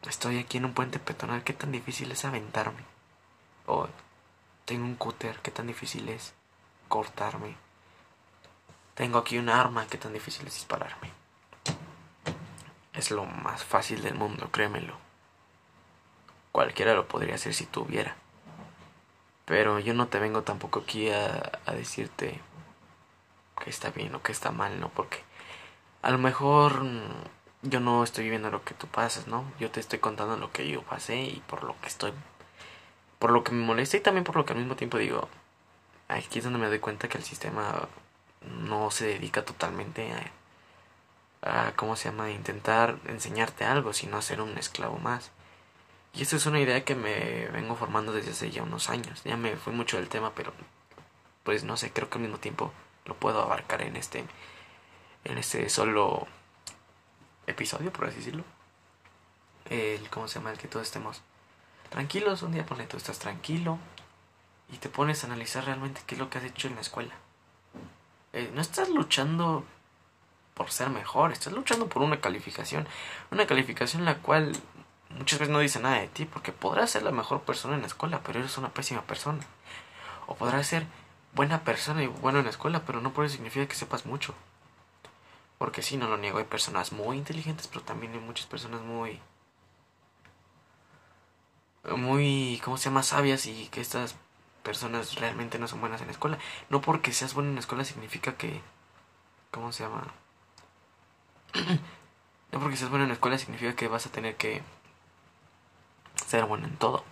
estoy 0.09 0.37
aquí 0.39 0.57
en 0.57 0.65
un 0.65 0.73
puente 0.73 0.99
peatonal, 0.99 1.43
qué 1.43 1.53
tan 1.53 1.71
difícil 1.71 2.11
es 2.11 2.25
aventarme. 2.25 2.90
O 3.65 3.87
tengo 4.65 4.85
un 4.85 4.95
cúter, 4.95 5.39
qué 5.41 5.51
tan 5.51 5.67
difícil 5.67 6.07
es 6.09 6.33
cortarme. 6.87 7.55
Tengo 8.95 9.17
aquí 9.17 9.37
un 9.37 9.49
arma, 9.49 9.87
qué 9.87 9.97
tan 9.97 10.13
difícil 10.13 10.47
es 10.47 10.55
dispararme. 10.55 11.11
Es 12.93 13.11
lo 13.11 13.25
más 13.25 13.63
fácil 13.63 14.01
del 14.01 14.15
mundo, 14.15 14.49
créemelo. 14.51 14.95
Cualquiera 16.51 16.93
lo 16.93 17.07
podría 17.07 17.35
hacer 17.35 17.53
si 17.53 17.65
tuviera. 17.65 18.15
Pero 19.45 19.79
yo 19.79 19.93
no 19.93 20.07
te 20.07 20.19
vengo 20.19 20.43
tampoco 20.43 20.81
aquí 20.81 21.09
a, 21.09 21.59
a 21.65 21.71
decirte 21.73 22.39
que 23.63 23.69
está 23.69 23.91
bien 23.91 24.13
o 24.15 24.21
que 24.21 24.31
está 24.31 24.51
mal, 24.51 24.79
¿no? 24.79 24.89
Porque 24.89 25.23
a 26.01 26.11
lo 26.11 26.17
mejor 26.17 26.83
yo 27.61 27.79
no 27.79 28.03
estoy 28.03 28.23
viviendo 28.25 28.49
lo 28.49 28.63
que 28.63 28.73
tú 28.73 28.87
pasas, 28.87 29.27
¿no? 29.27 29.43
Yo 29.59 29.71
te 29.71 29.79
estoy 29.79 29.99
contando 29.99 30.37
lo 30.37 30.51
que 30.51 30.67
yo 30.67 30.81
pasé 30.83 31.21
y 31.23 31.43
por 31.47 31.63
lo 31.63 31.79
que 31.79 31.87
estoy 31.87 32.11
por 33.21 33.31
lo 33.31 33.43
que 33.43 33.51
me 33.51 33.63
molesta 33.63 33.97
y 33.97 33.99
también 33.99 34.23
por 34.23 34.35
lo 34.35 34.45
que 34.45 34.53
al 34.53 34.59
mismo 34.59 34.75
tiempo 34.75 34.97
digo, 34.97 35.29
aquí 36.07 36.39
es 36.39 36.43
donde 36.43 36.57
me 36.57 36.67
doy 36.67 36.79
cuenta 36.79 37.07
que 37.07 37.19
el 37.19 37.23
sistema 37.23 37.87
no 38.63 38.89
se 38.89 39.05
dedica 39.05 39.45
totalmente 39.45 40.11
a, 41.43 41.71
¿cómo 41.75 41.95
se 41.95 42.09
llama?, 42.09 42.31
intentar 42.31 42.97
enseñarte 43.05 43.63
algo, 43.63 43.93
sino 43.93 44.17
a 44.17 44.23
ser 44.23 44.41
un 44.41 44.57
esclavo 44.57 44.97
más. 44.97 45.29
Y 46.13 46.23
esto 46.23 46.35
es 46.35 46.47
una 46.47 46.59
idea 46.59 46.83
que 46.83 46.95
me 46.95 47.47
vengo 47.49 47.75
formando 47.75 48.11
desde 48.11 48.31
hace 48.31 48.49
ya 48.49 48.63
unos 48.63 48.89
años. 48.89 49.23
Ya 49.23 49.37
me 49.37 49.55
fui 49.55 49.71
mucho 49.71 49.97
del 49.97 50.09
tema, 50.09 50.33
pero 50.33 50.51
pues 51.43 51.63
no 51.63 51.77
sé, 51.77 51.91
creo 51.91 52.09
que 52.09 52.17
al 52.17 52.23
mismo 52.23 52.39
tiempo 52.39 52.73
lo 53.05 53.15
puedo 53.15 53.39
abarcar 53.41 53.83
en 53.83 53.97
este 53.97 54.25
en 55.25 55.37
este 55.37 55.69
solo 55.69 56.27
episodio, 57.45 57.93
por 57.93 58.07
así 58.07 58.17
decirlo. 58.17 58.43
El 59.69 60.09
cómo 60.09 60.27
se 60.27 60.39
llama 60.39 60.51
el 60.51 60.57
que 60.57 60.67
todos 60.67 60.87
estemos 60.87 61.21
tranquilos, 61.91 62.41
un 62.41 62.53
día 62.53 62.65
pone 62.65 62.87
tú 62.87 62.97
estás 62.97 63.19
tranquilo 63.19 63.77
y 64.71 64.77
te 64.77 64.89
pones 64.89 65.23
a 65.23 65.27
analizar 65.27 65.65
realmente 65.65 66.01
qué 66.07 66.15
es 66.15 66.19
lo 66.19 66.29
que 66.29 66.39
has 66.39 66.45
hecho 66.45 66.67
en 66.67 66.75
la 66.75 66.81
escuela. 66.81 67.13
Eh, 68.33 68.49
no 68.55 68.61
estás 68.61 68.89
luchando 68.89 69.65
por 70.53 70.71
ser 70.71 70.89
mejor, 70.89 71.33
estás 71.33 71.51
luchando 71.51 71.89
por 71.89 72.01
una 72.01 72.21
calificación, 72.21 72.87
una 73.29 73.45
calificación 73.45 74.05
la 74.05 74.15
cual 74.15 74.53
muchas 75.17 75.39
veces 75.39 75.51
no 75.51 75.59
dice 75.59 75.81
nada 75.81 75.99
de 75.99 76.07
ti, 76.07 76.23
porque 76.23 76.53
podrás 76.53 76.91
ser 76.91 77.03
la 77.03 77.11
mejor 77.11 77.41
persona 77.41 77.75
en 77.75 77.81
la 77.81 77.87
escuela, 77.87 78.21
pero 78.23 78.39
eres 78.39 78.57
una 78.57 78.69
pésima 78.69 79.01
persona. 79.01 79.45
O 80.27 80.35
podrás 80.35 80.67
ser 80.67 80.87
buena 81.33 81.65
persona 81.65 82.03
y 82.03 82.07
bueno 82.07 82.39
en 82.39 82.45
la 82.45 82.51
escuela, 82.51 82.83
pero 82.85 83.01
no 83.01 83.11
por 83.11 83.25
eso 83.25 83.35
significa 83.35 83.67
que 83.67 83.75
sepas 83.75 84.05
mucho. 84.05 84.33
Porque 85.57 85.81
sí, 85.81 85.97
no 85.97 86.07
lo 86.07 86.17
niego, 86.17 86.37
hay 86.37 86.45
personas 86.45 86.93
muy 86.93 87.17
inteligentes, 87.17 87.67
pero 87.67 87.81
también 87.81 88.13
hay 88.13 88.19
muchas 88.19 88.45
personas 88.45 88.81
muy... 88.81 89.19
Muy, 91.83 92.61
¿cómo 92.63 92.77
se 92.77 92.85
llama? 92.85 93.03
Sabias 93.03 93.45
y 93.47 93.67
que 93.69 93.81
estas 93.81 94.15
personas 94.63 95.15
realmente 95.15 95.57
no 95.59 95.67
son 95.67 95.81
buenas 95.81 96.01
en 96.01 96.07
la 96.07 96.13
escuela. 96.13 96.37
No 96.69 96.81
porque 96.81 97.11
seas 97.13 97.33
bueno 97.33 97.49
en 97.49 97.55
la 97.55 97.61
escuela 97.61 97.83
significa 97.83 98.35
que... 98.35 98.61
¿Cómo 99.51 99.71
se 99.71 99.83
llama? 99.83 100.13
no 102.51 102.59
porque 102.59 102.77
seas 102.77 102.89
bueno 102.89 103.03
en 103.03 103.09
la 103.09 103.15
escuela 103.15 103.37
significa 103.37 103.75
que 103.75 103.87
vas 103.87 104.05
a 104.05 104.11
tener 104.11 104.35
que 104.35 104.61
ser 106.27 106.45
bueno 106.45 106.67
en 106.67 106.77
todo. 106.77 107.03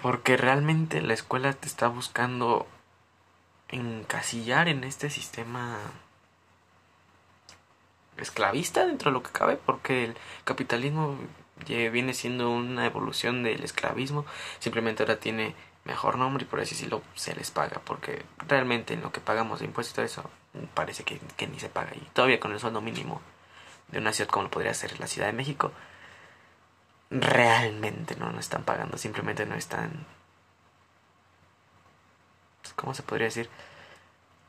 Porque 0.00 0.36
realmente 0.36 1.02
la 1.02 1.14
escuela 1.14 1.52
te 1.52 1.66
está 1.66 1.88
buscando 1.88 2.66
encasillar 3.68 4.68
en 4.68 4.84
este 4.84 5.10
sistema 5.10 5.78
esclavista 8.18 8.86
dentro 8.86 9.10
de 9.10 9.14
lo 9.14 9.22
que 9.22 9.32
cabe, 9.32 9.56
porque 9.56 10.04
el 10.04 10.16
capitalismo 10.44 11.18
viene 11.66 12.14
siendo 12.14 12.50
una 12.50 12.86
evolución 12.86 13.42
del 13.42 13.62
esclavismo, 13.62 14.26
simplemente 14.58 15.02
ahora 15.02 15.16
tiene 15.16 15.54
mejor 15.84 16.16
nombre 16.16 16.44
y 16.44 16.46
por 16.46 16.60
así 16.60 16.74
decirlo 16.74 17.02
se 17.14 17.34
les 17.34 17.50
paga, 17.50 17.80
porque 17.84 18.24
realmente 18.48 18.94
en 18.94 19.02
lo 19.02 19.12
que 19.12 19.20
pagamos 19.20 19.60
de 19.60 19.66
impuestos 19.66 19.92
y 19.92 19.94
todo 19.96 20.06
eso 20.06 20.30
parece 20.74 21.04
que, 21.04 21.20
que 21.36 21.46
ni 21.46 21.58
se 21.60 21.68
paga 21.68 21.92
y 21.94 22.00
todavía 22.12 22.40
con 22.40 22.52
el 22.52 22.60
sueldo 22.60 22.80
mínimo 22.80 23.20
de 23.88 23.98
una 23.98 24.12
ciudad 24.12 24.30
como 24.30 24.44
lo 24.44 24.50
podría 24.50 24.74
ser 24.74 24.98
la 24.98 25.06
Ciudad 25.06 25.28
de 25.28 25.32
México, 25.34 25.72
realmente 27.10 28.16
no 28.16 28.30
nos 28.30 28.40
están 28.40 28.64
pagando, 28.64 28.98
simplemente 28.98 29.46
no 29.46 29.54
están, 29.54 30.06
¿cómo 32.76 32.94
se 32.94 33.02
podría 33.02 33.26
decir? 33.26 33.48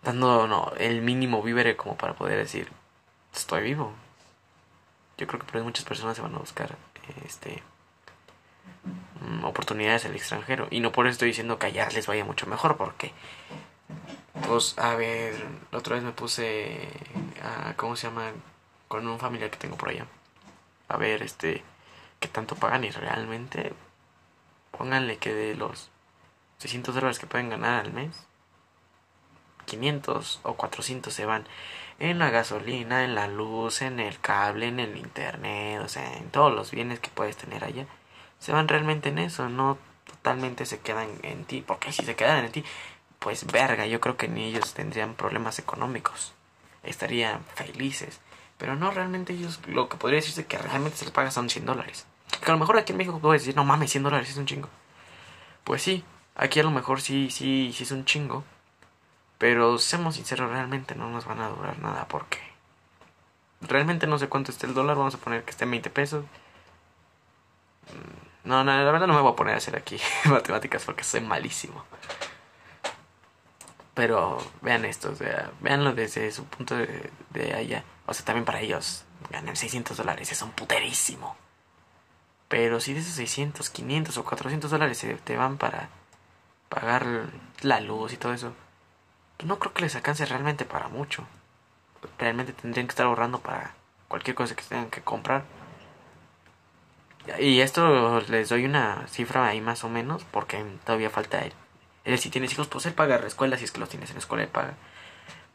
Dando 0.03 0.47
no, 0.47 0.71
el 0.77 1.01
mínimo 1.01 1.41
vívere 1.43 1.75
como 1.75 1.97
para 1.97 2.15
poder 2.15 2.37
decir, 2.37 2.71
estoy 3.39 3.63
vivo. 3.63 3.93
Yo 5.17 5.27
creo 5.27 5.39
que 5.39 5.45
por 5.45 5.57
eso 5.57 5.65
muchas 5.65 5.85
personas 5.85 6.15
se 6.15 6.21
van 6.21 6.35
a 6.35 6.39
buscar 6.39 6.75
este 7.25 7.63
mm, 9.21 9.45
oportunidades 9.45 10.05
al 10.05 10.15
extranjero 10.15 10.67
y 10.71 10.79
no 10.79 10.91
por 10.91 11.05
eso 11.05 11.13
estoy 11.13 11.29
diciendo 11.29 11.57
que 11.59 11.67
allá 11.67 11.87
les 11.89 12.07
vaya 12.07 12.25
mucho 12.25 12.47
mejor 12.47 12.77
porque 12.77 13.13
pues 14.47 14.77
a 14.77 14.95
ver 14.95 15.33
la 15.71 15.79
otra 15.79 15.95
vez 15.95 16.03
me 16.03 16.11
puse 16.11 16.89
a 17.41 17.73
cómo 17.75 17.95
se 17.95 18.07
llama 18.07 18.31
con 18.87 19.07
un 19.07 19.19
familiar 19.19 19.49
que 19.49 19.57
tengo 19.57 19.77
por 19.77 19.89
allá. 19.89 20.05
A 20.87 20.97
ver, 20.97 21.23
este, 21.23 21.63
qué 22.19 22.27
tanto 22.27 22.55
pagan 22.55 22.83
y 22.83 22.91
realmente 22.91 23.73
pónganle 24.71 25.17
que 25.17 25.33
de 25.33 25.55
los 25.55 25.89
600 26.59 26.95
dólares 26.95 27.19
que 27.19 27.27
pueden 27.27 27.49
ganar 27.49 27.85
al 27.85 27.93
mes, 27.93 28.27
500 29.65 30.41
o 30.43 30.53
400 30.53 31.13
se 31.13 31.25
van 31.25 31.47
en 31.99 32.19
la 32.19 32.29
gasolina, 32.29 33.03
en 33.03 33.15
la 33.15 33.27
luz, 33.27 33.81
en 33.81 33.99
el 33.99 34.19
cable, 34.19 34.67
en 34.67 34.79
el 34.79 34.97
internet, 34.97 35.81
o 35.83 35.87
sea, 35.87 36.17
en 36.17 36.29
todos 36.29 36.53
los 36.53 36.71
bienes 36.71 36.99
que 36.99 37.09
puedes 37.09 37.37
tener 37.37 37.63
allá. 37.63 37.85
Se 38.39 38.51
van 38.51 38.67
realmente 38.67 39.09
en 39.09 39.19
eso, 39.19 39.49
no 39.49 39.77
totalmente 40.05 40.65
se 40.65 40.79
quedan 40.79 41.09
en 41.23 41.45
ti, 41.45 41.63
porque 41.65 41.91
si 41.91 42.03
se 42.05 42.15
quedan 42.15 42.45
en 42.45 42.51
ti, 42.51 42.63
pues 43.19 43.45
verga, 43.45 43.85
yo 43.85 43.99
creo 43.99 44.17
que 44.17 44.27
ni 44.27 44.45
ellos 44.45 44.73
tendrían 44.73 45.15
problemas 45.15 45.57
económicos, 45.59 46.33
estarían 46.83 47.43
felices. 47.55 48.19
Pero 48.57 48.75
no, 48.75 48.91
realmente 48.91 49.33
ellos 49.33 49.59
lo 49.67 49.89
que 49.89 49.97
podría 49.97 50.19
decirse 50.19 50.45
que 50.45 50.57
realmente 50.57 50.97
se 50.97 51.05
les 51.05 51.13
paga 51.13 51.31
son 51.31 51.49
100 51.49 51.65
dólares. 51.65 52.05
Que 52.43 52.51
a 52.51 52.53
lo 52.53 52.59
mejor 52.59 52.77
aquí 52.77 52.93
en 52.93 52.97
México 52.97 53.19
puedes 53.19 53.41
decir, 53.41 53.55
no 53.55 53.65
mames, 53.65 53.91
100 53.91 54.03
dólares 54.03 54.29
es 54.29 54.37
un 54.37 54.45
chingo. 54.45 54.69
Pues 55.63 55.81
sí, 55.81 56.03
aquí 56.35 56.59
a 56.59 56.63
lo 56.63 56.71
mejor 56.71 57.01
sí, 57.01 57.29
sí, 57.31 57.73
sí 57.75 57.83
es 57.83 57.91
un 57.91 58.05
chingo. 58.05 58.43
Pero 59.37 59.77
seamos 59.77 60.15
sinceros, 60.15 60.49
realmente 60.49 60.95
no 60.95 61.09
nos 61.09 61.25
van 61.25 61.41
a 61.41 61.49
durar 61.49 61.79
nada 61.79 62.07
porque 62.07 62.39
realmente 63.61 64.07
no 64.07 64.17
sé 64.19 64.29
cuánto 64.29 64.51
está 64.51 64.67
el 64.67 64.73
dólar. 64.73 64.97
Vamos 64.97 65.15
a 65.15 65.17
poner 65.17 65.43
que 65.43 65.51
esté 65.51 65.65
en 65.65 65.71
20 65.71 65.89
pesos. 65.89 66.23
Mm, 67.91 68.49
no, 68.49 68.63
no, 68.63 68.71
la 68.71 68.91
verdad 68.91 69.07
no 69.07 69.13
me 69.13 69.21
voy 69.21 69.33
a 69.33 69.35
poner 69.35 69.55
a 69.55 69.57
hacer 69.57 69.75
aquí 69.75 69.99
matemáticas 70.25 70.83
porque 70.85 71.03
soy 71.03 71.21
malísimo. 71.21 71.83
Pero 73.93 74.37
vean 74.61 74.83
esto, 74.83 75.11
o 75.11 75.15
sea, 75.15 75.51
véanlo 75.61 75.93
desde 75.93 76.31
su 76.31 76.45
punto 76.45 76.75
de, 76.75 77.53
allá. 77.53 77.83
O 78.05 78.13
sea, 78.13 78.25
también 78.25 78.43
para 78.45 78.59
ellos 78.59 79.05
ganar 79.31 79.55
600 79.55 79.95
dólares 79.95 80.31
es 80.31 80.41
un 80.41 80.51
puterísimo. 80.51 81.37
Pero 82.49 82.79
si 82.79 82.93
de 82.93 82.99
esos 82.99 83.13
600, 83.13 83.69
500 83.69 84.17
o 84.17 84.23
400 84.23 84.69
dólares 84.69 84.97
se 84.97 85.15
te 85.15 85.37
van 85.37 85.57
para 85.57 85.89
pagar 86.69 87.27
la 87.61 87.79
luz 87.79 88.13
y 88.13 88.17
todo 88.17 88.33
eso, 88.33 88.53
no 89.43 89.59
creo 89.59 89.73
que 89.73 89.81
les 89.81 89.95
alcance 89.95 90.25
realmente 90.25 90.65
para 90.65 90.87
mucho. 90.87 91.25
Realmente 92.19 92.53
tendrían 92.53 92.87
que 92.87 92.91
estar 92.91 93.05
ahorrando 93.05 93.39
para 93.39 93.73
cualquier 94.07 94.35
cosa 94.35 94.55
que 94.55 94.63
tengan 94.63 94.89
que 94.89 95.01
comprar. 95.01 95.43
Y 97.39 97.59
esto 97.61 98.21
les 98.21 98.49
doy 98.49 98.65
una 98.65 99.07
cifra 99.07 99.47
ahí 99.47 99.59
más 99.59 99.83
o 99.83 99.89
menos, 99.89 100.23
porque 100.25 100.63
todavía 100.85 101.09
falta 101.09 101.39
él. 101.39 101.53
Él 102.03 102.19
si 102.19 102.29
tienes 102.29 102.53
hijos, 102.53 102.67
pues 102.67 102.85
él 102.85 102.93
paga 102.93 103.17
la 103.19 103.27
escuela, 103.27 103.57
si 103.57 103.65
es 103.65 103.71
que 103.71 103.79
los 103.79 103.89
tienes 103.89 104.09
en 104.11 104.15
la 104.15 104.19
escuela, 104.19 104.43
él 104.43 104.49
paga 104.49 104.75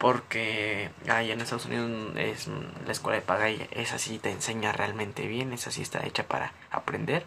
porque 0.01 0.89
ahí 1.07 1.31
en 1.31 1.41
Estados 1.41 1.67
Unidos 1.67 2.17
es 2.17 2.47
la 2.87 2.91
escuela 2.91 3.19
de 3.19 3.21
paga 3.21 3.51
y 3.51 3.69
esa 3.69 3.99
sí 3.99 4.17
te 4.17 4.31
enseña 4.31 4.71
realmente 4.71 5.27
bien, 5.27 5.53
esa 5.53 5.69
sí 5.69 5.83
está 5.83 6.03
hecha 6.07 6.27
para 6.27 6.53
aprender. 6.71 7.23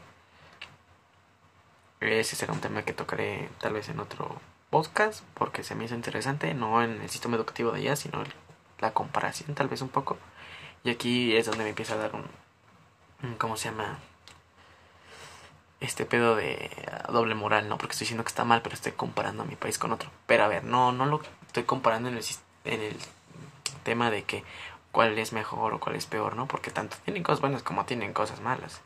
Ese 2.01 2.35
será 2.35 2.53
un 2.53 2.61
tema 2.61 2.83
que 2.83 2.93
tocaré 2.93 3.49
tal 3.61 3.75
vez 3.75 3.89
en 3.89 4.01
otro 4.01 4.41
podcast 4.75 5.23
porque 5.35 5.63
se 5.63 5.77
me 5.77 5.85
hizo 5.85 5.95
interesante, 5.95 6.53
no 6.53 6.83
en 6.83 7.01
el 7.01 7.09
sistema 7.09 7.37
educativo 7.37 7.71
de 7.71 7.79
allá, 7.79 7.95
sino 7.95 8.25
la 8.81 8.93
comparación 8.93 9.55
tal 9.55 9.69
vez 9.69 9.83
un 9.83 9.89
poco. 9.89 10.19
Y 10.83 10.91
aquí 10.91 11.37
es 11.37 11.47
donde 11.47 11.63
me 11.63 11.71
empieza 11.71 11.95
a 11.95 11.99
dar 11.99 12.11
un, 12.13 13.37
¿cómo 13.37 13.57
se 13.57 13.69
llama? 13.71 14.01
Este 15.79 16.05
pedo 16.05 16.35
de 16.35 16.73
doble 17.09 17.37
moral, 17.37 17.69
no 17.69 17.79
porque 17.79 17.93
estoy 17.93 18.07
diciendo 18.07 18.25
que 18.25 18.31
está 18.31 18.43
mal, 18.43 18.63
pero 18.63 18.75
estoy 18.75 18.91
comparando 18.91 19.45
a 19.45 19.47
mi 19.47 19.55
país 19.55 19.79
con 19.79 19.93
otro. 19.93 20.11
Pero 20.27 20.43
a 20.43 20.49
ver, 20.49 20.65
no, 20.65 20.91
no 20.91 21.07
lo 21.07 21.23
estoy 21.47 21.63
comparando 21.63 22.09
en 22.09 22.17
el 22.17 22.25
en 22.65 22.81
el 22.81 22.97
tema 23.85 24.11
de 24.11 24.25
que 24.25 24.43
cuál 24.91 25.17
es 25.21 25.33
mejor 25.33 25.73
o 25.75 25.79
cuál 25.79 25.95
es 25.95 26.07
peor, 26.07 26.35
¿no? 26.35 26.49
Porque 26.49 26.73
tanto 26.73 26.97
tienen 27.05 27.23
cosas 27.23 27.41
buenas 27.41 27.63
como 27.63 27.85
tienen 27.85 28.13
cosas 28.13 28.41
malas. 28.41 28.81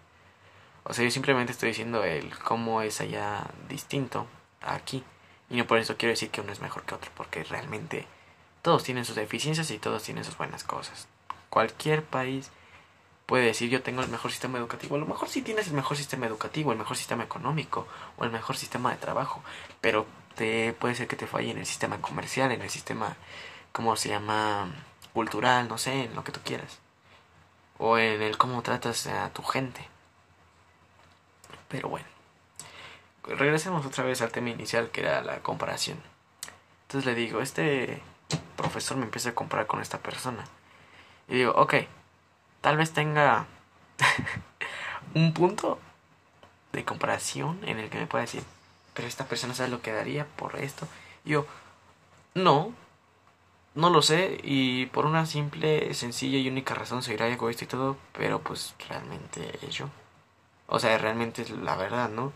O 0.85 0.92
sea, 0.92 1.03
yo 1.03 1.11
simplemente 1.11 1.53
estoy 1.53 1.70
diciendo 1.70 2.05
el 2.05 2.38
cómo 2.40 2.83
es 2.83 3.01
allá 3.01 3.46
distinto 3.70 4.27
aquí. 4.61 5.03
Y 5.50 5.56
no 5.56 5.66
por 5.66 5.78
eso 5.78 5.96
quiero 5.96 6.12
decir 6.12 6.30
que 6.30 6.40
uno 6.40 6.52
es 6.52 6.61
mejor 6.61 6.84
que 6.84 6.94
otro, 6.94 7.11
porque 7.16 7.44
realmente 7.44 8.06
todos 8.62 8.84
tienen 8.84 9.04
sus 9.04 9.16
deficiencias 9.16 9.70
y 9.70 9.78
todos 9.78 10.02
tienen 10.02 10.24
sus 10.24 10.37
buenas 10.37 10.64
cosas. 10.64 11.08
Cualquier 11.48 12.04
país 12.04 12.50
puede 13.26 13.46
decir 13.46 13.70
yo 13.70 13.82
tengo 13.82 14.02
el 14.02 14.08
mejor 14.08 14.30
sistema 14.30 14.58
educativo. 14.58 14.96
A 14.96 14.98
lo 14.98 15.06
mejor 15.06 15.28
sí 15.28 15.42
tienes 15.42 15.68
el 15.68 15.74
mejor 15.74 15.96
sistema 15.96 16.26
educativo, 16.26 16.72
el 16.72 16.78
mejor 16.78 16.96
sistema 16.96 17.24
económico 17.24 17.87
o 18.16 18.24
el 18.24 18.30
mejor 18.30 18.56
sistema 18.56 18.90
de 18.90 18.96
trabajo, 18.98 19.42
pero 19.80 20.06
te 20.34 20.72
puede 20.74 20.94
ser 20.94 21.08
que 21.08 21.16
te 21.16 21.26
falle 21.26 21.50
en 21.50 21.58
el 21.58 21.66
sistema 21.66 22.00
comercial, 22.00 22.52
en 22.52 22.62
el 22.62 22.70
sistema 22.70 23.16
¿cómo 23.72 23.96
se 23.96 24.08
llama? 24.08 24.68
Cultural, 25.12 25.68
no 25.68 25.78
sé, 25.78 26.04
en 26.04 26.14
lo 26.14 26.24
que 26.24 26.32
tú 26.32 26.40
quieras. 26.44 26.78
O 27.78 27.98
en 27.98 28.22
el 28.22 28.37
cómo 28.38 28.62
tratas 28.62 29.06
a 29.06 29.30
tu 29.32 29.42
gente. 29.42 29.88
Pero 31.68 31.88
bueno. 31.88 32.17
Regresemos 33.37 33.85
otra 33.85 34.05
vez 34.05 34.23
al 34.23 34.33
tema 34.33 34.51
inicial 34.51 34.91
que 34.91 35.03
era 35.03 35.23
la 35.23 35.38
comparación. 35.38 35.99
Entonces 36.83 37.07
le 37.07 37.14
digo, 37.14 37.41
este 37.41 38.03
profesor 38.57 38.97
me 38.97 39.05
empieza 39.05 39.31
a 39.31 39.35
comparar 39.35 39.67
con 39.67 39.81
esta 39.81 39.99
persona. 39.99 40.45
Y 41.29 41.37
digo, 41.37 41.53
ok, 41.53 41.75
tal 42.61 42.77
vez 42.77 42.93
tenga 42.93 43.47
un 45.14 45.35
punto 45.35 45.79
de 46.73 46.85
comparación 46.85 47.61
en 47.64 47.79
el 47.79 47.91
que 47.91 47.99
me 47.99 48.07
pueda 48.07 48.23
decir, 48.23 48.43
pero 48.95 49.07
esta 49.07 49.27
persona 49.27 49.55
sabe 49.55 49.71
lo 49.71 49.83
que 49.83 49.93
daría 49.93 50.27
por 50.27 50.57
esto. 50.57 50.88
Y 51.25 51.31
yo, 51.31 51.47
no, 52.35 52.73
no 53.75 53.91
lo 53.91 54.03
sé 54.03 54.41
y 54.43 54.87
por 54.87 55.07
una 55.07 55.27
simple, 55.27 55.95
sencilla 55.95 56.38
y 56.38 56.49
única 56.49 56.75
razón 56.75 57.03
irá 57.09 57.29
egoísta 57.29 57.64
y 57.64 57.69
todo, 57.69 57.97
pero 58.12 58.41
pues 58.41 58.75
realmente 58.88 59.59
es 59.62 59.75
yo. 59.75 59.88
O 60.67 60.79
sea, 60.79 60.99
realmente 60.99 61.43
es 61.43 61.51
la 61.51 61.77
verdad, 61.77 62.09
¿no? 62.09 62.33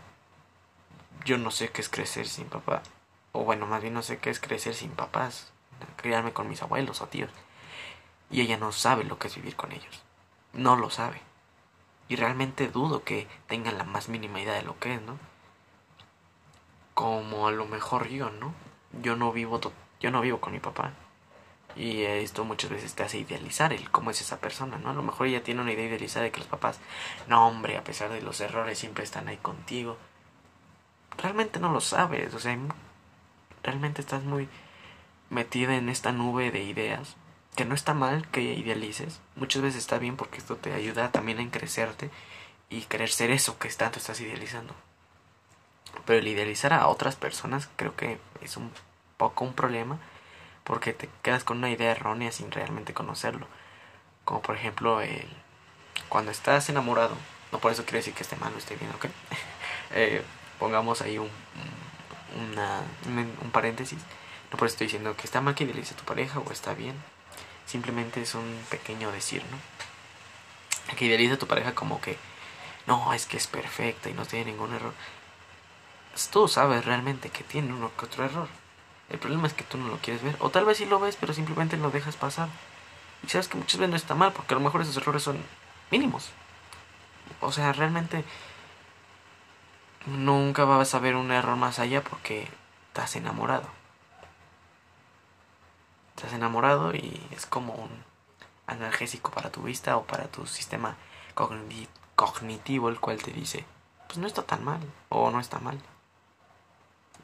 Yo 1.25 1.37
no 1.37 1.51
sé 1.51 1.69
qué 1.69 1.81
es 1.81 1.89
crecer 1.89 2.27
sin 2.27 2.47
papá. 2.47 2.81
O 3.31 3.43
bueno, 3.43 3.65
más 3.65 3.81
bien 3.81 3.93
no 3.93 4.03
sé 4.03 4.17
qué 4.17 4.29
es 4.29 4.39
crecer 4.39 4.73
sin 4.75 4.91
papás. 4.91 5.51
Criarme 5.95 6.33
con 6.33 6.49
mis 6.49 6.61
abuelos 6.61 7.01
o 7.01 7.07
tíos. 7.07 7.31
Y 8.29 8.41
ella 8.41 8.57
no 8.57 8.71
sabe 8.71 9.03
lo 9.03 9.17
que 9.17 9.27
es 9.27 9.35
vivir 9.35 9.55
con 9.55 9.71
ellos. 9.71 10.03
No 10.53 10.75
lo 10.75 10.89
sabe. 10.89 11.21
Y 12.09 12.15
realmente 12.15 12.67
dudo 12.67 13.03
que 13.03 13.27
tengan 13.47 13.77
la 13.77 13.85
más 13.85 14.09
mínima 14.09 14.41
idea 14.41 14.53
de 14.53 14.63
lo 14.63 14.77
que 14.79 14.95
es, 14.95 15.01
¿no? 15.01 15.17
Como 16.93 17.47
a 17.47 17.51
lo 17.51 17.65
mejor 17.65 18.09
yo, 18.09 18.29
¿no? 18.29 18.53
Yo 19.01 19.15
no 19.15 19.31
vivo, 19.31 19.59
yo 19.99 20.11
no 20.11 20.21
vivo 20.21 20.41
con 20.41 20.53
mi 20.53 20.59
papá. 20.59 20.93
Y 21.75 22.03
esto 22.03 22.43
muchas 22.43 22.69
veces 22.69 22.93
te 22.93 23.03
hace 23.03 23.17
idealizar 23.17 23.73
el 23.73 23.89
cómo 23.89 24.11
es 24.11 24.21
esa 24.21 24.39
persona, 24.39 24.77
¿no? 24.77 24.91
A 24.91 24.93
lo 24.93 25.01
mejor 25.01 25.27
ella 25.27 25.43
tiene 25.43 25.61
una 25.61 25.71
idea 25.71 25.87
idealizada 25.87 26.25
de 26.25 26.31
que 26.31 26.39
los 26.39 26.47
papás, 26.47 26.79
no 27.27 27.47
hombre, 27.47 27.77
a 27.77 27.83
pesar 27.83 28.11
de 28.11 28.21
los 28.21 28.41
errores, 28.41 28.77
siempre 28.77 29.03
están 29.03 29.27
ahí 29.27 29.37
contigo. 29.37 29.97
Realmente 31.17 31.59
no 31.59 31.71
lo 31.71 31.81
sabes, 31.81 32.33
o 32.33 32.39
sea, 32.39 32.57
realmente 33.63 34.01
estás 34.01 34.23
muy 34.23 34.49
metida 35.29 35.75
en 35.75 35.89
esta 35.89 36.11
nube 36.11 36.51
de 36.51 36.63
ideas, 36.63 37.15
que 37.55 37.65
no 37.65 37.75
está 37.75 37.93
mal 37.93 38.27
que 38.29 38.41
idealices, 38.41 39.19
muchas 39.35 39.61
veces 39.61 39.79
está 39.79 39.99
bien 39.99 40.17
porque 40.17 40.37
esto 40.37 40.55
te 40.55 40.73
ayuda 40.73 41.11
también 41.11 41.39
a 41.39 41.51
crecerte 41.51 42.09
y 42.69 42.81
querer 42.81 43.09
ser 43.09 43.31
eso 43.31 43.59
que 43.59 43.69
tanto 43.69 43.99
estás 43.99 44.19
idealizando. 44.21 44.73
Pero 46.05 46.19
el 46.19 46.27
idealizar 46.27 46.73
a 46.73 46.87
otras 46.87 47.15
personas 47.15 47.69
creo 47.75 47.95
que 47.95 48.19
es 48.41 48.57
un 48.57 48.71
poco 49.17 49.45
un 49.45 49.53
problema 49.53 49.99
porque 50.63 50.93
te 50.93 51.09
quedas 51.21 51.43
con 51.43 51.57
una 51.57 51.69
idea 51.69 51.91
errónea 51.91 52.31
sin 52.31 52.51
realmente 52.51 52.93
conocerlo. 52.93 53.47
Como 54.25 54.41
por 54.41 54.55
ejemplo, 54.55 55.01
el, 55.01 55.27
cuando 56.09 56.31
estás 56.31 56.69
enamorado, 56.69 57.15
no 57.51 57.59
por 57.59 57.71
eso 57.71 57.83
quiere 57.83 57.99
decir 57.99 58.13
que 58.13 58.23
esté 58.23 58.35
mal 58.37 58.53
o 58.53 58.57
esté 58.57 58.75
bien, 58.75 58.91
¿ok? 58.95 59.05
eh, 59.91 60.23
pongamos 60.59 61.01
ahí 61.01 61.17
un, 61.17 61.29
un, 62.35 63.51
paréntesis. 63.51 63.99
No 64.51 64.57
por 64.57 64.67
eso 64.67 64.75
estoy 64.75 64.87
diciendo 64.87 65.15
que 65.15 65.23
está 65.23 65.41
mal 65.41 65.55
que 65.55 65.63
idealice 65.63 65.93
a 65.93 65.97
tu 65.97 66.03
pareja 66.03 66.39
o 66.39 66.51
está 66.51 66.73
bien. 66.73 66.95
Simplemente 67.65 68.21
es 68.21 68.35
un 68.35 68.65
pequeño 68.69 69.11
decir, 69.11 69.43
¿no? 69.51 70.95
Que 70.95 71.05
idealiza 71.05 71.35
a 71.35 71.39
tu 71.39 71.47
pareja 71.47 71.73
como 71.73 72.01
que 72.01 72.17
no, 72.85 73.13
es 73.13 73.25
que 73.25 73.37
es 73.37 73.47
perfecta 73.47 74.09
y 74.09 74.13
no 74.13 74.25
tiene 74.25 74.51
ningún 74.51 74.73
error. 74.73 74.93
Tú 76.31 76.47
sabes 76.47 76.85
realmente 76.85 77.29
que 77.29 77.43
tiene 77.43 77.73
uno 77.73 77.91
que 77.97 78.05
otro 78.05 78.25
error 78.25 78.47
el 79.13 79.19
problema 79.19 79.47
es 79.47 79.53
que 79.53 79.63
tú 79.63 79.77
no 79.77 79.87
lo 79.87 79.97
quieres 79.97 80.23
ver. 80.23 80.35
O 80.39 80.49
tal 80.49 80.65
vez 80.65 80.77
sí 80.77 80.85
lo 80.85 80.99
ves, 80.99 81.17
pero 81.19 81.33
simplemente 81.33 81.77
lo 81.77 81.91
dejas 81.91 82.15
pasar. 82.15 82.49
Y 83.23 83.29
sabes 83.29 83.47
que 83.47 83.57
muchas 83.57 83.79
veces 83.79 83.91
no 83.91 83.95
está 83.95 84.15
mal, 84.15 84.33
porque 84.33 84.53
a 84.53 84.57
lo 84.57 84.63
mejor 84.63 84.81
esos 84.81 84.97
errores 84.97 85.23
son 85.23 85.37
mínimos. 85.91 86.29
O 87.39 87.51
sea, 87.51 87.73
realmente 87.73 88.23
nunca 90.05 90.65
vas 90.65 90.95
a 90.95 90.99
ver 90.99 91.15
un 91.15 91.31
error 91.31 91.55
más 91.55 91.79
allá 91.79 92.03
porque 92.03 92.47
estás 92.87 93.15
enamorado. 93.15 93.67
Estás 96.15 96.33
enamorado 96.33 96.93
y 96.93 97.21
es 97.31 97.45
como 97.45 97.73
un 97.73 97.89
analgésico 98.67 99.31
para 99.31 99.51
tu 99.51 99.63
vista 99.63 99.97
o 99.97 100.03
para 100.03 100.27
tu 100.27 100.45
sistema 100.45 100.95
cognitivo, 102.15 102.89
el 102.89 102.99
cual 102.99 103.21
te 103.21 103.31
dice, 103.31 103.65
pues 104.07 104.19
no 104.19 104.27
está 104.27 104.43
tan 104.43 104.63
mal 104.63 104.79
o 105.09 105.31
no 105.31 105.39
está 105.39 105.59
mal. 105.59 105.79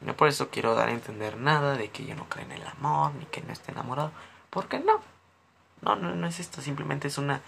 No 0.00 0.16
por 0.16 0.28
eso 0.28 0.48
quiero 0.50 0.74
dar 0.74 0.88
a 0.88 0.92
entender 0.92 1.36
nada 1.36 1.76
de 1.76 1.90
que 1.90 2.04
yo 2.04 2.14
no 2.14 2.28
creo 2.28 2.46
en 2.46 2.52
el 2.52 2.66
amor, 2.66 3.12
ni 3.14 3.26
que 3.26 3.42
no 3.42 3.52
esté 3.52 3.72
enamorado. 3.72 4.12
Porque 4.48 4.78
no. 4.80 5.00
No, 5.82 5.96
no, 5.96 6.14
no 6.14 6.26
es 6.26 6.40
esto. 6.40 6.62
Simplemente 6.62 7.08
es 7.08 7.18
una. 7.18 7.42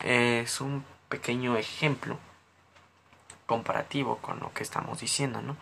es 0.00 0.60
un 0.60 0.84
pequeño 1.08 1.56
ejemplo 1.56 2.18
comparativo 3.46 4.18
con 4.18 4.40
lo 4.40 4.52
que 4.52 4.62
estamos 4.62 5.00
diciendo, 5.00 5.42
¿no? 5.42 5.56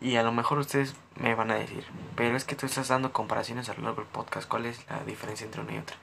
Y 0.00 0.16
a 0.16 0.22
lo 0.22 0.32
mejor 0.32 0.58
ustedes 0.58 0.94
me 1.16 1.34
van 1.34 1.50
a 1.50 1.54
decir, 1.54 1.84
pero 2.16 2.36
es 2.36 2.44
que 2.44 2.56
tú 2.56 2.66
estás 2.66 2.88
dando 2.88 3.12
comparaciones 3.12 3.68
a 3.68 3.74
lo 3.74 3.82
largo 3.82 4.02
del 4.02 4.10
podcast. 4.10 4.48
¿Cuál 4.48 4.66
es 4.66 4.84
la 4.90 5.04
diferencia 5.04 5.44
entre 5.44 5.62
una 5.62 5.74
y 5.74 5.78
otra? 5.78 5.96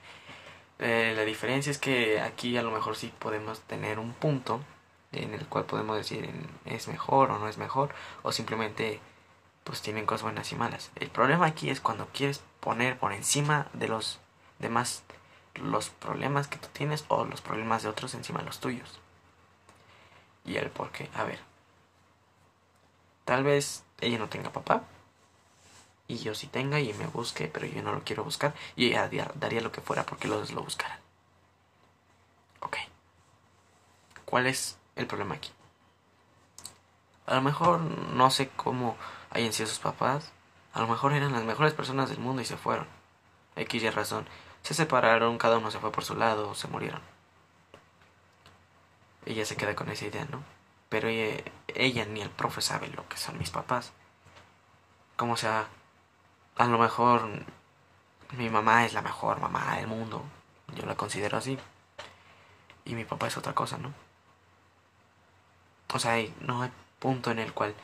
Eh, 0.79 1.13
la 1.15 1.23
diferencia 1.23 1.69
es 1.69 1.77
que 1.77 2.21
aquí 2.21 2.57
a 2.57 2.63
lo 2.63 2.71
mejor 2.71 2.95
sí 2.95 3.13
podemos 3.19 3.59
tener 3.61 3.99
un 3.99 4.13
punto 4.13 4.61
en 5.11 5.33
el 5.33 5.45
cual 5.45 5.65
podemos 5.65 5.97
decir 5.97 6.29
es 6.65 6.87
mejor 6.87 7.31
o 7.31 7.37
no 7.37 7.47
es 7.47 7.57
mejor, 7.57 7.93
o 8.23 8.31
simplemente 8.31 8.99
pues 9.63 9.81
tienen 9.81 10.05
cosas 10.05 10.23
buenas 10.23 10.51
y 10.51 10.55
malas. 10.55 10.91
El 10.95 11.09
problema 11.09 11.45
aquí 11.45 11.69
es 11.69 11.81
cuando 11.81 12.07
quieres 12.07 12.41
poner 12.59 12.97
por 12.97 13.13
encima 13.13 13.67
de 13.73 13.87
los 13.87 14.19
demás 14.59 15.03
los 15.55 15.89
problemas 15.89 16.47
que 16.47 16.57
tú 16.57 16.69
tienes 16.71 17.05
o 17.09 17.25
los 17.25 17.41
problemas 17.41 17.83
de 17.83 17.89
otros 17.89 18.13
encima 18.15 18.39
de 18.39 18.45
los 18.45 18.59
tuyos. 18.59 19.00
Y 20.45 20.57
el 20.57 20.69
por 20.69 20.91
qué. 20.91 21.09
A 21.15 21.23
ver. 21.23 21.39
Tal 23.25 23.43
vez 23.43 23.83
ella 23.99 24.17
no 24.17 24.29
tenga 24.29 24.51
papá. 24.51 24.83
Y 26.07 26.17
yo 26.17 26.35
sí 26.35 26.47
tenga 26.47 26.79
y 26.79 26.93
me 26.93 27.07
busque, 27.07 27.47
pero 27.47 27.65
yo 27.65 27.81
no 27.81 27.93
lo 27.93 28.03
quiero 28.03 28.23
buscar. 28.23 28.53
Y 28.75 28.87
ella 28.87 29.09
daría 29.35 29.61
lo 29.61 29.71
que 29.71 29.81
fuera 29.81 30.05
porque 30.05 30.27
los 30.27 30.39
dos 30.39 30.51
lo 30.51 30.63
buscaran. 30.63 30.99
Ok. 32.59 32.77
¿Cuál 34.25 34.47
es 34.47 34.77
el 34.95 35.07
problema 35.07 35.35
aquí? 35.35 35.51
A 37.27 37.35
lo 37.35 37.41
mejor 37.41 37.79
no 37.79 38.29
sé 38.29 38.49
cómo 38.49 38.97
hayan 39.29 39.53
sido 39.53 39.69
sus 39.69 39.79
papás. 39.79 40.31
A 40.73 40.81
lo 40.81 40.87
mejor 40.87 41.13
eran 41.13 41.31
las 41.31 41.43
mejores 41.43 41.73
personas 41.73 42.09
del 42.09 42.19
mundo 42.19 42.41
y 42.41 42.45
se 42.45 42.57
fueron. 42.57 42.87
X 43.55 43.83
y 43.83 43.89
razón. 43.89 44.27
Se 44.63 44.73
separaron, 44.73 45.37
cada 45.37 45.57
uno 45.57 45.71
se 45.71 45.79
fue 45.79 45.91
por 45.91 46.03
su 46.03 46.15
lado 46.15 46.53
se 46.55 46.67
murieron. 46.67 47.01
Ella 49.25 49.45
se 49.45 49.55
queda 49.55 49.75
con 49.75 49.89
esa 49.89 50.05
idea, 50.05 50.25
¿no? 50.25 50.43
Pero 50.89 51.07
ella, 51.09 52.05
ni 52.05 52.21
el 52.21 52.29
profe 52.29 52.61
sabe 52.61 52.87
lo 52.89 53.07
que 53.07 53.17
son 53.17 53.37
mis 53.37 53.49
papás. 53.49 53.93
Como 55.15 55.37
sea, 55.37 55.67
a 56.57 56.65
lo 56.65 56.77
mejor 56.77 57.29
mi 58.37 58.49
mamá 58.49 58.85
es 58.85 58.93
la 58.93 59.01
mejor 59.01 59.39
mamá 59.39 59.77
del 59.77 59.87
mundo. 59.87 60.23
Yo 60.75 60.85
la 60.85 60.95
considero 60.95 61.37
así. 61.37 61.57
Y 62.85 62.95
mi 62.95 63.05
papá 63.05 63.27
es 63.27 63.37
otra 63.37 63.53
cosa, 63.53 63.77
¿no? 63.77 63.93
O 65.93 65.99
sea, 65.99 66.15
no 66.41 66.63
hay 66.63 66.71
punto 66.99 67.31
en 67.31 67.39
el 67.39 67.53
cual 67.53 67.75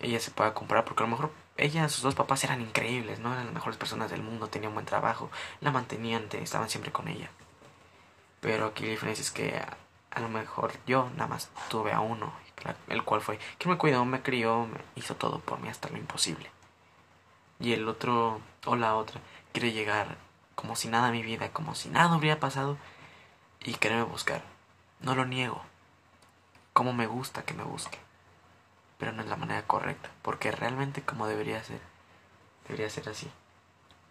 ella 0.00 0.18
se 0.20 0.30
pueda 0.30 0.54
comprar, 0.54 0.84
porque 0.84 1.02
a 1.02 1.06
lo 1.06 1.10
mejor 1.10 1.32
ella, 1.56 1.88
sus 1.88 2.02
dos 2.02 2.14
papás 2.14 2.42
eran 2.44 2.60
increíbles, 2.62 3.18
¿no? 3.20 3.32
Eran 3.32 3.46
las 3.46 3.54
mejores 3.54 3.76
personas 3.76 4.10
del 4.10 4.22
mundo, 4.22 4.48
tenían 4.48 4.72
buen 4.72 4.86
trabajo, 4.86 5.30
la 5.60 5.70
mantenían, 5.70 6.26
estaban 6.32 6.70
siempre 6.70 6.90
con 6.90 7.08
ella. 7.08 7.30
Pero 8.40 8.66
aquí 8.66 8.84
la 8.84 8.90
diferencia 8.90 9.22
es 9.22 9.30
que 9.30 9.62
a, 10.10 10.20
lo 10.20 10.28
mejor 10.28 10.72
yo 10.86 11.10
nada 11.16 11.28
más 11.28 11.50
tuve 11.68 11.92
a 11.92 12.00
uno, 12.00 12.32
el 12.88 13.04
cual 13.04 13.20
fue 13.20 13.38
que 13.58 13.68
me 13.68 13.78
cuidó, 13.78 14.04
me 14.04 14.22
crió, 14.22 14.66
me 14.66 14.80
hizo 14.96 15.14
todo 15.16 15.40
por 15.40 15.60
mí 15.60 15.68
hasta 15.68 15.88
lo 15.88 15.98
imposible. 15.98 16.50
Y 17.58 17.72
el 17.72 17.88
otro 17.88 18.40
o 18.66 18.76
la 18.76 18.96
otra 18.96 19.20
quiere 19.52 19.72
llegar 19.72 20.16
como 20.54 20.76
si 20.76 20.88
nada 20.88 21.08
a 21.08 21.12
mi 21.12 21.22
vida, 21.22 21.52
como 21.52 21.74
si 21.74 21.88
nada 21.88 22.16
hubiera 22.16 22.40
pasado 22.40 22.76
y 23.60 23.74
quererme 23.74 24.04
buscar. 24.04 24.42
No 25.00 25.14
lo 25.14 25.24
niego. 25.24 25.62
Como 26.72 26.92
me 26.92 27.06
gusta 27.06 27.42
que 27.42 27.54
me 27.54 27.64
busque 27.64 27.98
pero 29.00 29.12
no 29.12 29.22
es 29.22 29.28
la 29.28 29.36
manera 29.36 29.62
correcta, 29.62 30.10
porque 30.20 30.52
realmente 30.52 31.00
como 31.00 31.26
debería 31.26 31.64
ser, 31.64 31.80
debería 32.68 32.90
ser 32.90 33.08
así. 33.08 33.28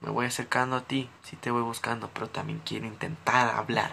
Me 0.02 0.10
voy 0.10 0.26
acercando 0.26 0.76
a 0.76 0.82
ti, 0.82 1.10
sí 1.22 1.36
te 1.36 1.52
voy 1.52 1.62
buscando, 1.62 2.10
pero 2.10 2.28
también 2.28 2.60
quiero 2.66 2.88
intentar 2.88 3.56
hablar. 3.56 3.92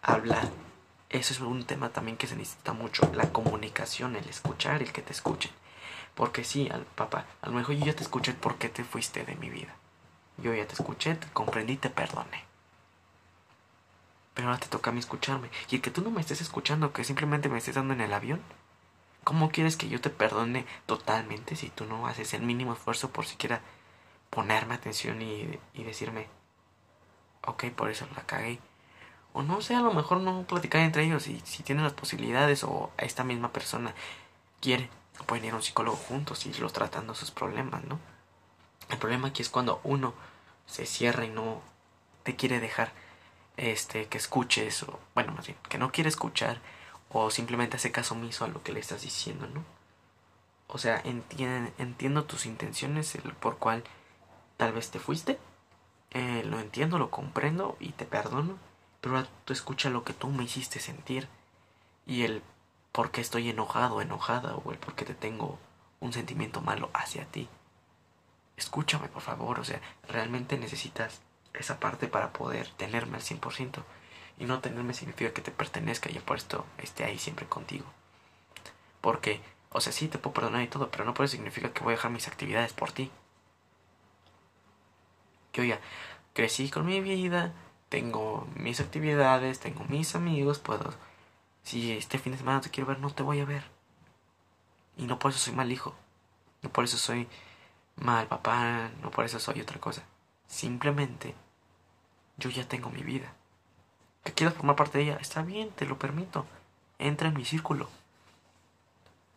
Hablar. 0.00 0.48
Eso 1.10 1.32
es 1.32 1.40
un 1.40 1.64
tema 1.64 1.90
también 1.90 2.16
que 2.16 2.26
se 2.26 2.36
necesita 2.36 2.72
mucho, 2.72 3.10
la 3.14 3.32
comunicación, 3.32 4.16
el 4.16 4.28
escuchar, 4.28 4.82
el 4.82 4.92
que 4.92 5.02
te 5.02 5.12
escuchen. 5.12 5.52
Porque 6.14 6.44
sí, 6.44 6.68
al, 6.70 6.82
papá, 6.82 7.26
a 7.42 7.48
lo 7.48 7.52
mejor 7.52 7.76
yo 7.76 7.86
ya 7.86 7.96
te 7.96 8.02
escuché 8.02 8.32
por 8.32 8.56
qué 8.56 8.68
te 8.68 8.84
fuiste 8.84 9.24
de 9.24 9.36
mi 9.36 9.50
vida. 9.50 9.74
Yo 10.38 10.52
ya 10.54 10.66
te 10.66 10.74
escuché, 10.74 11.14
te 11.14 11.28
comprendí, 11.28 11.76
te 11.76 11.90
perdoné. 11.90 12.44
Pero 14.34 14.48
ahora 14.48 14.60
te 14.60 14.68
toca 14.68 14.90
a 14.90 14.92
mí 14.92 15.00
escucharme. 15.00 15.50
Y 15.70 15.76
el 15.76 15.82
que 15.82 15.90
tú 15.90 16.02
no 16.02 16.10
me 16.10 16.20
estés 16.20 16.40
escuchando, 16.40 16.92
que 16.92 17.04
simplemente 17.04 17.48
me 17.48 17.58
estés 17.58 17.76
dando 17.76 17.94
en 17.94 18.00
el 18.00 18.12
avión, 18.12 18.42
¿Cómo 19.26 19.50
quieres 19.50 19.76
que 19.76 19.88
yo 19.88 20.00
te 20.00 20.08
perdone 20.08 20.66
totalmente 20.86 21.56
si 21.56 21.68
tú 21.68 21.84
no 21.84 22.06
haces 22.06 22.32
el 22.32 22.42
mínimo 22.42 22.74
esfuerzo 22.74 23.10
por 23.10 23.26
siquiera 23.26 23.60
ponerme 24.30 24.74
atención 24.74 25.20
y, 25.20 25.58
decirme, 25.74 26.28
ok, 27.44 27.64
por 27.70 27.90
eso 27.90 28.06
la 28.14 28.22
cagué? 28.22 28.60
O 29.36 29.42
no 29.42 29.60
sé, 29.60 29.74
a 29.74 29.80
lo 29.80 29.92
mejor 29.92 30.22
no 30.22 30.44
platicar 30.44 30.80
entre 30.80 31.04
ellos 31.04 31.28
y 31.28 31.38
si 31.44 31.62
tienen 31.62 31.84
las 31.84 31.92
posibilidades 31.92 32.64
o 32.64 32.90
esta 32.96 33.22
misma 33.22 33.52
persona 33.52 33.94
quiere, 34.62 34.88
pueden 35.26 35.44
ir 35.44 35.52
a 35.52 35.56
un 35.56 35.62
psicólogo 35.62 35.98
juntos 35.98 36.46
y 36.46 36.48
irlos 36.48 36.72
tratando 36.72 37.14
sus 37.14 37.30
problemas, 37.30 37.84
¿no? 37.84 38.00
El 38.88 38.96
problema 38.96 39.28
aquí 39.28 39.42
es 39.42 39.50
cuando 39.50 39.78
uno 39.84 40.14
se 40.64 40.86
cierra 40.86 41.26
y 41.26 41.28
no 41.28 41.60
te 42.22 42.34
quiere 42.34 42.60
dejar 42.60 42.94
este 43.58 44.06
que 44.06 44.16
escuches 44.16 44.82
o 44.84 44.98
bueno 45.14 45.32
más 45.32 45.46
bien 45.46 45.58
que 45.68 45.76
no 45.76 45.92
quiere 45.92 46.08
escuchar 46.08 46.58
o 47.10 47.30
simplemente 47.30 47.76
hace 47.76 47.92
caso 47.92 48.14
omiso 48.14 48.46
a 48.46 48.48
lo 48.48 48.62
que 48.62 48.72
le 48.72 48.80
estás 48.80 49.02
diciendo, 49.02 49.46
¿no? 49.48 49.62
O 50.66 50.78
sea, 50.78 50.98
entiendo, 51.04 51.70
entiendo 51.76 52.24
tus 52.24 52.46
intenciones, 52.46 53.14
el 53.14 53.34
por 53.34 53.58
cual 53.58 53.84
tal 54.56 54.72
vez 54.72 54.90
te 54.90 54.98
fuiste, 54.98 55.38
eh, 56.12 56.42
lo 56.46 56.58
entiendo, 56.58 56.98
lo 56.98 57.10
comprendo 57.10 57.76
y 57.80 57.92
te 57.92 58.06
perdono, 58.06 58.56
pero 59.06 59.24
tú 59.44 59.52
escucha 59.52 59.88
lo 59.88 60.02
que 60.02 60.12
tú 60.12 60.26
me 60.30 60.42
hiciste 60.42 60.80
sentir 60.80 61.28
y 62.06 62.24
el 62.24 62.42
por 62.90 63.12
qué 63.12 63.20
estoy 63.20 63.48
enojado, 63.48 64.00
enojada 64.00 64.56
o 64.56 64.72
el 64.72 64.78
por 64.78 64.96
qué 64.96 65.04
te 65.04 65.14
tengo 65.14 65.60
un 66.00 66.12
sentimiento 66.12 66.60
malo 66.60 66.90
hacia 66.92 67.24
ti. 67.26 67.48
Escúchame, 68.56 69.06
por 69.06 69.22
favor, 69.22 69.60
o 69.60 69.64
sea, 69.64 69.80
realmente 70.08 70.58
necesitas 70.58 71.20
esa 71.54 71.78
parte 71.78 72.08
para 72.08 72.32
poder 72.32 72.68
tenerme 72.70 73.18
al 73.18 73.22
100%. 73.22 73.84
Y 74.38 74.44
no 74.44 74.58
tenerme 74.58 74.92
significa 74.92 75.32
que 75.32 75.40
te 75.40 75.52
pertenezca 75.52 76.10
y 76.10 76.18
por 76.18 76.38
esto 76.38 76.66
esté 76.78 77.04
ahí 77.04 77.18
siempre 77.18 77.46
contigo. 77.46 77.86
Porque, 79.00 79.40
o 79.70 79.80
sea, 79.80 79.92
sí 79.92 80.08
te 80.08 80.18
puedo 80.18 80.34
perdonar 80.34 80.62
y 80.62 80.68
todo, 80.68 80.90
pero 80.90 81.04
no 81.04 81.14
por 81.14 81.26
eso 81.26 81.36
significa 81.36 81.72
que 81.72 81.84
voy 81.84 81.92
a 81.92 81.96
dejar 81.96 82.10
mis 82.10 82.26
actividades 82.26 82.72
por 82.72 82.90
ti. 82.90 83.12
Yo 85.52 85.62
ya 85.62 85.80
crecí 86.34 86.70
con 86.70 86.86
mi 86.86 87.00
vida, 87.00 87.52
tengo 87.88 88.46
mis 88.54 88.80
actividades, 88.80 89.60
tengo 89.60 89.84
mis 89.84 90.14
amigos, 90.14 90.58
puedo... 90.58 90.94
Si 91.62 91.92
este 91.92 92.18
fin 92.18 92.32
de 92.32 92.38
semana 92.38 92.60
te 92.60 92.70
quiero 92.70 92.86
ver, 92.86 93.00
no 93.00 93.10
te 93.10 93.24
voy 93.24 93.40
a 93.40 93.44
ver. 93.44 93.64
Y 94.96 95.06
no 95.06 95.18
por 95.18 95.32
eso 95.32 95.40
soy 95.40 95.54
mal 95.54 95.72
hijo. 95.72 95.94
No 96.62 96.70
por 96.70 96.84
eso 96.84 96.96
soy 96.96 97.28
mal 97.96 98.28
papá, 98.28 98.90
no 99.02 99.10
por 99.10 99.24
eso 99.24 99.40
soy 99.40 99.60
otra 99.60 99.80
cosa. 99.80 100.04
Simplemente 100.46 101.34
yo 102.36 102.50
ya 102.50 102.68
tengo 102.68 102.90
mi 102.90 103.02
vida. 103.02 103.32
Que 104.22 104.32
quieras 104.32 104.54
formar 104.54 104.76
parte 104.76 104.98
de 104.98 105.04
ella, 105.04 105.18
está 105.20 105.42
bien, 105.42 105.70
te 105.70 105.86
lo 105.86 105.98
permito. 105.98 106.46
Entra 106.98 107.28
en 107.28 107.34
mi 107.34 107.44
círculo. 107.44 107.88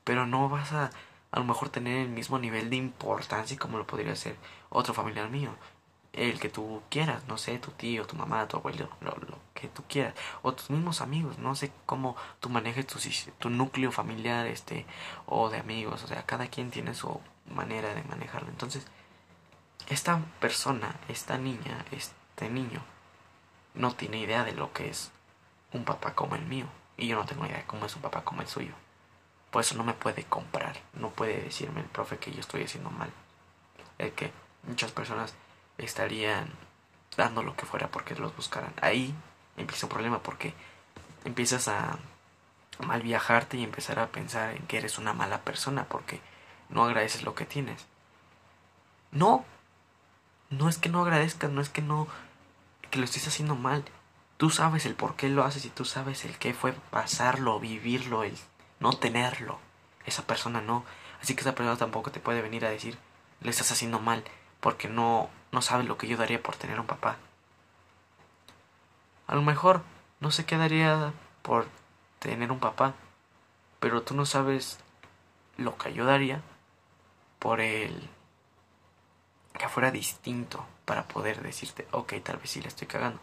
Pero 0.03 0.27
no 0.27 0.49
vas 0.49 0.71
a 0.71 0.91
a 1.31 1.39
lo 1.39 1.45
mejor 1.45 1.69
tener 1.69 1.99
el 1.99 2.09
mismo 2.09 2.39
nivel 2.39 2.69
de 2.69 2.75
importancia 2.75 3.57
como 3.57 3.77
lo 3.77 3.85
podría 3.85 4.15
ser 4.15 4.35
otro 4.69 4.93
familiar 4.93 5.29
mío. 5.29 5.51
El 6.13 6.39
que 6.39 6.50
tú 6.50 6.82
quieras, 6.89 7.28
no 7.28 7.38
sé, 7.38 7.60
tu 7.60 7.72
tío, 7.72 8.06
tu 8.06 8.15
mamá, 8.15 8.48
tu 8.48 8.58
abuelo, 8.58 8.89
lo, 9.02 9.13
que 9.54 9.67
tú 9.67 9.84
quieras. 9.88 10.15
O 10.41 10.54
tus 10.54 10.69
mismos 10.69 11.02
amigos, 11.02 11.38
no 11.38 11.56
sé 11.56 11.72
cómo 11.86 12.15
tú 12.39 12.50
manejes 12.50 12.88
tu, 12.88 13.00
tu 13.38 13.50
núcleo 13.50 13.91
familiar 13.91 14.48
este 14.48 14.86
o 15.28 15.50
de 15.50 15.60
amigos. 15.60 16.04
O 16.04 16.08
sea, 16.08 16.26
cada 16.26 16.48
quien 16.48 16.72
tiene 16.72 16.93
su 16.93 17.22
manera 17.45 17.93
de 17.93 18.04
manejarlo. 18.04 18.50
Entonces, 18.50 18.88
esta 19.88 20.19
persona, 20.39 20.95
esta 21.08 21.38
niña, 21.38 21.86
este 21.91 22.50
niño, 22.50 22.82
no 23.76 23.93
tiene 23.93 24.17
idea 24.17 24.43
de 24.43 24.54
lo 24.54 24.74
que 24.74 24.89
es 24.89 25.12
un 25.74 25.86
papá 25.86 26.15
como 26.15 26.36
el 26.36 26.45
mío. 26.45 26.65
Y 26.98 27.08
yo 27.08 27.15
no 27.15 27.26
tengo 27.26 27.45
idea 27.45 27.58
de 27.58 27.65
cómo 27.65 27.86
es 27.86 27.95
un 27.95 28.02
papá 28.02 28.24
como 28.24 28.41
el 28.41 28.48
suyo. 28.48 28.74
Por 29.52 29.62
eso 29.62 29.76
no 29.76 29.84
me 29.84 29.93
puede 29.93 30.26
comprar. 30.26 30.78
No 30.93 31.10
puede 31.12 31.41
decirme 31.41 31.82
el 31.82 31.88
profe 31.88 32.17
que 32.17 32.32
yo 32.32 32.39
estoy 32.39 32.63
haciendo 32.63 32.91
mal. 32.91 33.12
El 33.98 34.12
que 34.12 34.32
muchas 34.63 34.91
personas 34.91 35.34
estarían 35.85 36.49
dando 37.17 37.43
lo 37.43 37.55
que 37.55 37.65
fuera 37.65 37.89
porque 37.89 38.15
los 38.15 38.35
buscaran. 38.35 38.73
Ahí 38.81 39.13
empieza 39.57 39.85
un 39.85 39.91
problema 39.91 40.23
porque 40.23 40.53
empiezas 41.25 41.67
a 41.67 41.99
mal 42.79 43.01
viajarte 43.01 43.57
y 43.57 43.63
empezar 43.63 43.99
a 43.99 44.07
pensar 44.07 44.55
en 44.55 44.65
que 44.67 44.77
eres 44.77 44.97
una 44.97 45.13
mala 45.13 45.41
persona 45.41 45.85
porque 45.85 46.21
no 46.69 46.83
agradeces 46.83 47.23
lo 47.23 47.35
que 47.35 47.45
tienes. 47.45 47.85
No, 49.11 49.43
no 50.49 50.69
es 50.69 50.77
que 50.77 50.89
no 50.89 51.01
agradezcas, 51.01 51.51
no 51.51 51.61
es 51.61 51.69
que 51.69 51.81
no, 51.81 52.07
que 52.89 52.99
lo 52.99 53.05
estés 53.05 53.27
haciendo 53.27 53.55
mal. 53.55 53.83
Tú 54.37 54.49
sabes 54.49 54.85
el 54.85 54.95
por 54.95 55.15
qué 55.15 55.27
lo 55.27 55.43
haces 55.43 55.65
y 55.65 55.69
tú 55.69 55.83
sabes 55.83 56.23
el 56.23 56.37
qué 56.37 56.53
fue 56.53 56.71
pasarlo, 56.71 57.59
vivirlo, 57.59 58.23
el 58.23 58.37
no 58.79 58.93
tenerlo. 58.93 59.59
Esa 60.05 60.25
persona 60.25 60.61
no. 60.61 60.85
Así 61.21 61.35
que 61.35 61.41
esa 61.41 61.55
persona 61.55 61.77
tampoco 61.77 62.11
te 62.11 62.21
puede 62.21 62.41
venir 62.41 62.65
a 62.65 62.69
decir, 62.69 62.97
le 63.41 63.49
estás 63.49 63.71
haciendo 63.71 63.99
mal, 63.99 64.23
porque 64.60 64.88
no, 64.88 65.30
no 65.52 65.62
sabe 65.62 65.84
lo 65.84 65.98
que 65.98 66.08
yo 66.08 66.17
daría 66.17 66.41
por 66.41 66.56
tener 66.56 66.80
un 66.80 66.88
papá. 66.88 67.17
A 69.28 69.36
lo 69.36 69.41
mejor 69.41 69.84
no 70.19 70.32
se 70.32 70.45
quedaría 70.45 71.13
por 71.41 71.67
tener 72.19 72.52
un 72.52 72.60
papá, 72.60 72.93
pero 73.80 74.02
tú 74.02 74.15
no 74.15 74.26
sabes 74.26 74.80
lo 75.58 75.78
que 75.78 75.93
yo 75.93 76.06
daría 76.06 76.41
por 77.39 77.62
el 77.62 78.10
que 79.58 79.69
fuera 79.69 79.91
distinto 79.91 80.65
para 80.86 81.08
poder 81.08 81.41
decirte, 81.41 81.88
ok, 81.91 82.13
tal 82.24 82.38
vez 82.38 82.50
sí 82.50 82.62
le 82.62 82.67
estoy 82.67 82.88
cagando. 82.88 83.19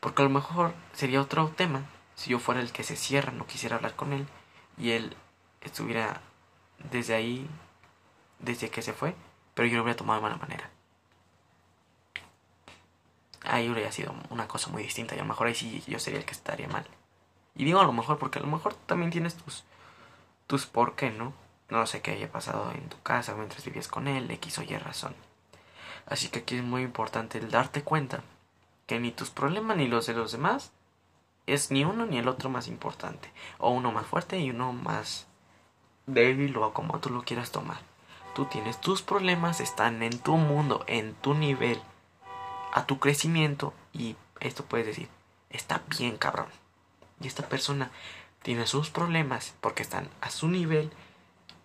Porque 0.00 0.22
a 0.22 0.24
lo 0.24 0.30
mejor 0.30 0.72
sería 0.92 1.20
otro 1.20 1.48
tema 1.48 1.82
si 2.14 2.30
yo 2.30 2.38
fuera 2.38 2.60
el 2.60 2.72
que 2.72 2.84
se 2.84 2.96
cierra, 2.96 3.32
no 3.32 3.46
quisiera 3.46 3.76
hablar 3.76 3.94
con 3.94 4.12
él 4.12 4.26
y 4.76 4.90
él 4.90 5.16
estuviera 5.60 6.20
desde 6.90 7.14
ahí, 7.14 7.48
desde 8.38 8.70
que 8.70 8.82
se 8.82 8.92
fue, 8.92 9.14
pero 9.58 9.68
yo 9.68 9.78
lo 9.78 9.82
hubiera 9.82 9.96
tomado 9.96 10.20
de 10.20 10.22
mala 10.22 10.36
manera. 10.36 10.70
Ahí 13.42 13.68
hubiera 13.68 13.90
sido 13.90 14.14
una 14.30 14.46
cosa 14.46 14.70
muy 14.70 14.84
distinta 14.84 15.16
y 15.16 15.18
a 15.18 15.22
lo 15.22 15.28
mejor 15.28 15.48
ahí 15.48 15.54
sí 15.56 15.82
yo 15.88 15.98
sería 15.98 16.20
el 16.20 16.24
que 16.24 16.30
estaría 16.30 16.68
mal. 16.68 16.86
Y 17.56 17.64
digo 17.64 17.80
a 17.80 17.84
lo 17.84 17.92
mejor 17.92 18.20
porque 18.20 18.38
a 18.38 18.42
lo 18.42 18.46
mejor 18.46 18.74
también 18.74 19.10
tienes 19.10 19.34
tus, 19.34 19.64
tus 20.46 20.66
por 20.66 20.94
qué, 20.94 21.10
¿no? 21.10 21.32
No 21.70 21.84
sé 21.86 22.02
qué 22.02 22.12
haya 22.12 22.30
pasado 22.30 22.70
en 22.70 22.88
tu 22.88 23.02
casa 23.02 23.34
mientras 23.34 23.64
vivías 23.64 23.88
con 23.88 24.06
él, 24.06 24.30
X 24.30 24.58
o 24.58 24.62
Y 24.62 24.76
razón. 24.76 25.16
Así 26.06 26.28
que 26.28 26.38
aquí 26.38 26.54
es 26.54 26.62
muy 26.62 26.82
importante 26.82 27.38
el 27.38 27.50
darte 27.50 27.82
cuenta 27.82 28.22
que 28.86 29.00
ni 29.00 29.10
tus 29.10 29.30
problemas 29.30 29.76
ni 29.76 29.88
los 29.88 30.06
de 30.06 30.14
los 30.14 30.30
demás 30.30 30.70
es 31.46 31.72
ni 31.72 31.84
uno 31.84 32.06
ni 32.06 32.18
el 32.18 32.28
otro 32.28 32.48
más 32.48 32.68
importante. 32.68 33.32
O 33.58 33.70
uno 33.70 33.90
más 33.90 34.06
fuerte 34.06 34.38
y 34.38 34.50
uno 34.50 34.72
más 34.72 35.26
débil 36.06 36.56
o 36.58 36.72
como 36.72 37.00
tú 37.00 37.10
lo 37.10 37.24
quieras 37.24 37.50
tomar. 37.50 37.97
Tú 38.38 38.44
tienes 38.44 38.80
tus 38.80 39.02
problemas, 39.02 39.58
están 39.58 40.00
en 40.04 40.16
tu 40.16 40.36
mundo, 40.36 40.84
en 40.86 41.12
tu 41.14 41.34
nivel, 41.34 41.82
a 42.72 42.86
tu 42.86 43.00
crecimiento 43.00 43.74
y 43.92 44.14
esto 44.38 44.64
puedes 44.64 44.86
decir, 44.86 45.08
está 45.50 45.82
bien 45.98 46.16
cabrón. 46.16 46.46
Y 47.20 47.26
esta 47.26 47.48
persona 47.48 47.90
tiene 48.44 48.68
sus 48.68 48.90
problemas 48.90 49.54
porque 49.60 49.82
están 49.82 50.08
a 50.20 50.30
su 50.30 50.46
nivel 50.46 50.92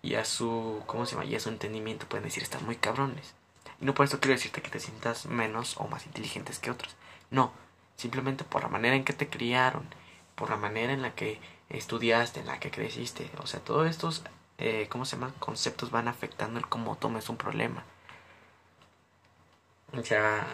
y 0.02 0.16
a 0.16 0.24
su, 0.24 0.82
¿cómo 0.86 1.06
se 1.06 1.12
llama? 1.12 1.26
Y 1.26 1.36
a 1.36 1.38
su 1.38 1.48
entendimiento 1.48 2.08
pueden 2.08 2.24
decir, 2.24 2.42
están 2.42 2.66
muy 2.66 2.74
cabrones. 2.74 3.34
Y 3.80 3.84
no 3.84 3.94
por 3.94 4.06
eso 4.06 4.18
quiero 4.18 4.34
decirte 4.34 4.60
que 4.60 4.70
te 4.70 4.80
sientas 4.80 5.26
menos 5.26 5.76
o 5.76 5.86
más 5.86 6.06
inteligentes 6.06 6.58
que 6.58 6.72
otros. 6.72 6.96
No, 7.30 7.52
simplemente 7.94 8.42
por 8.42 8.64
la 8.64 8.68
manera 8.68 8.96
en 8.96 9.04
que 9.04 9.12
te 9.12 9.28
criaron, 9.28 9.86
por 10.34 10.50
la 10.50 10.56
manera 10.56 10.92
en 10.92 11.02
la 11.02 11.14
que 11.14 11.40
estudiaste, 11.68 12.40
en 12.40 12.46
la 12.46 12.58
que 12.58 12.72
creciste. 12.72 13.30
O 13.38 13.46
sea, 13.46 13.60
todos 13.60 13.88
estos, 13.88 14.24
eh, 14.58 14.88
¿cómo 14.90 15.04
se 15.04 15.16
llama? 15.16 15.32
Conceptos 15.38 15.90
van 15.90 16.08
afectando 16.08 16.58
el 16.58 16.68
cómo 16.68 16.96
tomes 16.96 17.28
un 17.28 17.36
problema. 17.36 17.84
O 19.92 20.02
sea, 20.02 20.46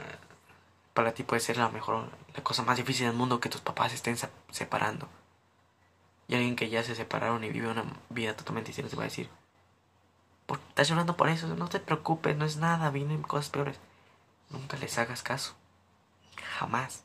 para 0.95 1.13
ti 1.13 1.23
puede 1.23 1.41
ser 1.41 1.57
la 1.57 1.69
mejor, 1.69 2.11
la 2.35 2.43
cosa 2.43 2.63
más 2.63 2.77
difícil 2.77 3.07
del 3.07 3.17
mundo 3.17 3.41
que 3.41 3.49
tus 3.49 3.61
papás 3.61 3.93
estén 3.93 4.17
separando. 4.51 5.09
Y 6.29 6.35
alguien 6.35 6.57
que 6.57 6.69
ya 6.69 6.85
se 6.85 6.95
separaron 6.95 7.43
y 7.43 7.51
vive 7.51 7.69
una 7.69 7.85
vida 8.09 8.37
totalmente 8.37 8.69
distinta 8.69 8.91
te 8.91 8.97
va 8.97 9.03
a 9.03 9.07
decir, 9.07 9.29
¿por 10.47 10.59
qué 10.61 10.69
estás 10.69 10.89
llorando 10.89 11.17
por 11.17 11.29
eso? 11.29 11.47
No 11.57 11.69
te 11.69 11.81
preocupes, 11.81 12.37
no 12.37 12.45
es 12.45 12.57
nada, 12.57 12.91
vienen 12.91 13.23
cosas 13.23 13.51
peores. 13.51 13.81
Nunca 14.51 14.77
les 14.77 14.99
hagas 14.99 15.23
caso. 15.23 15.55
Jamás. 16.59 17.05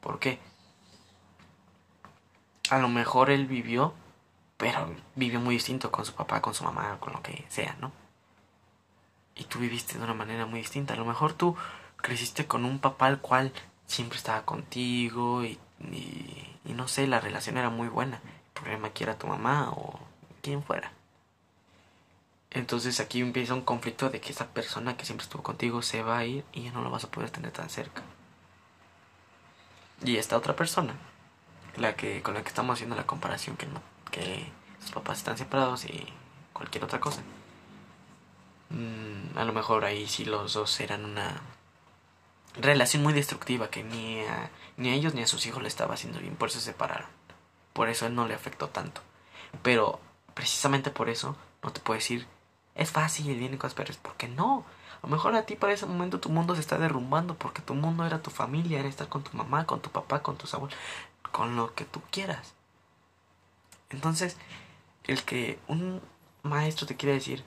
¿Por 0.00 0.18
qué? 0.18 0.40
A 2.70 2.78
lo 2.78 2.88
mejor 2.88 3.30
él 3.30 3.46
vivió, 3.46 3.94
pero 4.64 4.90
vivió 5.14 5.40
muy 5.40 5.56
distinto 5.56 5.92
con 5.92 6.06
su 6.06 6.14
papá, 6.14 6.40
con 6.40 6.54
su 6.54 6.64
mamá, 6.64 6.96
con 6.98 7.12
lo 7.12 7.22
que 7.22 7.44
sea, 7.50 7.76
¿no? 7.82 7.92
Y 9.34 9.44
tú 9.44 9.58
viviste 9.58 9.98
de 9.98 10.04
una 10.04 10.14
manera 10.14 10.46
muy 10.46 10.60
distinta. 10.60 10.94
A 10.94 10.96
lo 10.96 11.04
mejor 11.04 11.34
tú 11.34 11.54
creciste 11.98 12.46
con 12.46 12.64
un 12.64 12.78
papá 12.78 13.08
al 13.08 13.20
cual 13.20 13.52
siempre 13.86 14.16
estaba 14.16 14.46
contigo 14.46 15.44
y, 15.44 15.58
y, 15.92 16.72
no 16.72 16.88
sé, 16.88 17.06
la 17.06 17.20
relación 17.20 17.58
era 17.58 17.68
muy 17.68 17.88
buena. 17.88 18.22
El 18.24 18.62
problema 18.62 18.88
aquí 18.88 19.02
era 19.04 19.18
tu 19.18 19.26
mamá 19.26 19.70
o 19.70 20.00
quien 20.40 20.62
fuera. 20.62 20.92
Entonces 22.50 23.00
aquí 23.00 23.20
empieza 23.20 23.52
un 23.52 23.66
conflicto 23.66 24.08
de 24.08 24.22
que 24.22 24.32
esa 24.32 24.46
persona 24.46 24.96
que 24.96 25.04
siempre 25.04 25.24
estuvo 25.24 25.42
contigo 25.42 25.82
se 25.82 26.02
va 26.02 26.16
a 26.16 26.24
ir 26.24 26.42
y 26.54 26.62
ya 26.62 26.72
no 26.72 26.80
lo 26.80 26.88
vas 26.88 27.04
a 27.04 27.10
poder 27.10 27.28
tener 27.28 27.50
tan 27.50 27.68
cerca. 27.68 28.00
Y 30.02 30.16
esta 30.16 30.38
otra 30.38 30.56
persona, 30.56 30.94
la 31.76 31.96
que 31.96 32.22
con 32.22 32.32
la 32.32 32.42
que 32.42 32.48
estamos 32.48 32.72
haciendo 32.72 32.96
la 32.96 33.06
comparación, 33.06 33.58
que 33.58 33.66
no, 33.66 33.93
que 34.14 34.46
sus 34.80 34.92
papás 34.92 35.18
están 35.18 35.36
separados 35.36 35.84
y 35.86 36.06
cualquier 36.52 36.84
otra 36.84 37.00
cosa. 37.00 37.22
Mm, 38.70 39.36
a 39.36 39.44
lo 39.44 39.52
mejor 39.52 39.84
ahí 39.84 40.06
sí 40.06 40.24
los 40.24 40.54
dos 40.54 40.78
eran 40.80 41.04
una 41.04 41.40
relación 42.54 43.02
muy 43.02 43.12
destructiva 43.12 43.70
que 43.70 43.82
ni 43.82 44.20
a, 44.20 44.50
ni 44.76 44.90
a 44.90 44.94
ellos 44.94 45.14
ni 45.14 45.22
a 45.22 45.26
sus 45.26 45.44
hijos 45.46 45.62
le 45.62 45.68
estaba 45.68 45.94
haciendo 45.94 46.20
bien, 46.20 46.36
por 46.36 46.48
eso 46.48 46.60
se 46.60 46.66
separaron. 46.66 47.08
Por 47.72 47.88
eso 47.88 48.06
él 48.06 48.14
no 48.14 48.28
le 48.28 48.34
afectó 48.34 48.68
tanto. 48.68 49.00
Pero 49.62 49.98
precisamente 50.34 50.90
por 50.92 51.08
eso 51.08 51.36
no 51.62 51.72
te 51.72 51.80
puedo 51.80 51.98
decir, 51.98 52.28
es 52.76 52.92
fácil, 52.92 53.36
vienen 53.36 53.58
cosas 53.58 53.74
peores, 53.74 53.96
porque 53.96 54.28
no. 54.28 54.64
A 55.02 55.06
lo 55.06 55.08
mejor 55.08 55.34
a 55.34 55.44
ti 55.44 55.56
para 55.56 55.72
ese 55.72 55.86
momento 55.86 56.20
tu 56.20 56.28
mundo 56.28 56.54
se 56.54 56.60
está 56.60 56.78
derrumbando 56.78 57.34
porque 57.34 57.62
tu 57.62 57.74
mundo 57.74 58.06
era 58.06 58.22
tu 58.22 58.30
familia, 58.30 58.78
era 58.78 58.88
estar 58.88 59.08
con 59.08 59.24
tu 59.24 59.36
mamá, 59.36 59.66
con 59.66 59.80
tu 59.80 59.90
papá, 59.90 60.22
con 60.22 60.36
tus 60.36 60.54
abuelos, 60.54 60.78
con 61.32 61.56
lo 61.56 61.74
que 61.74 61.84
tú 61.84 62.00
quieras. 62.12 62.53
Entonces, 63.94 64.36
el 65.04 65.22
que 65.22 65.58
un 65.68 66.02
maestro 66.42 66.86
te 66.86 66.96
quiere 66.96 67.14
decir, 67.14 67.44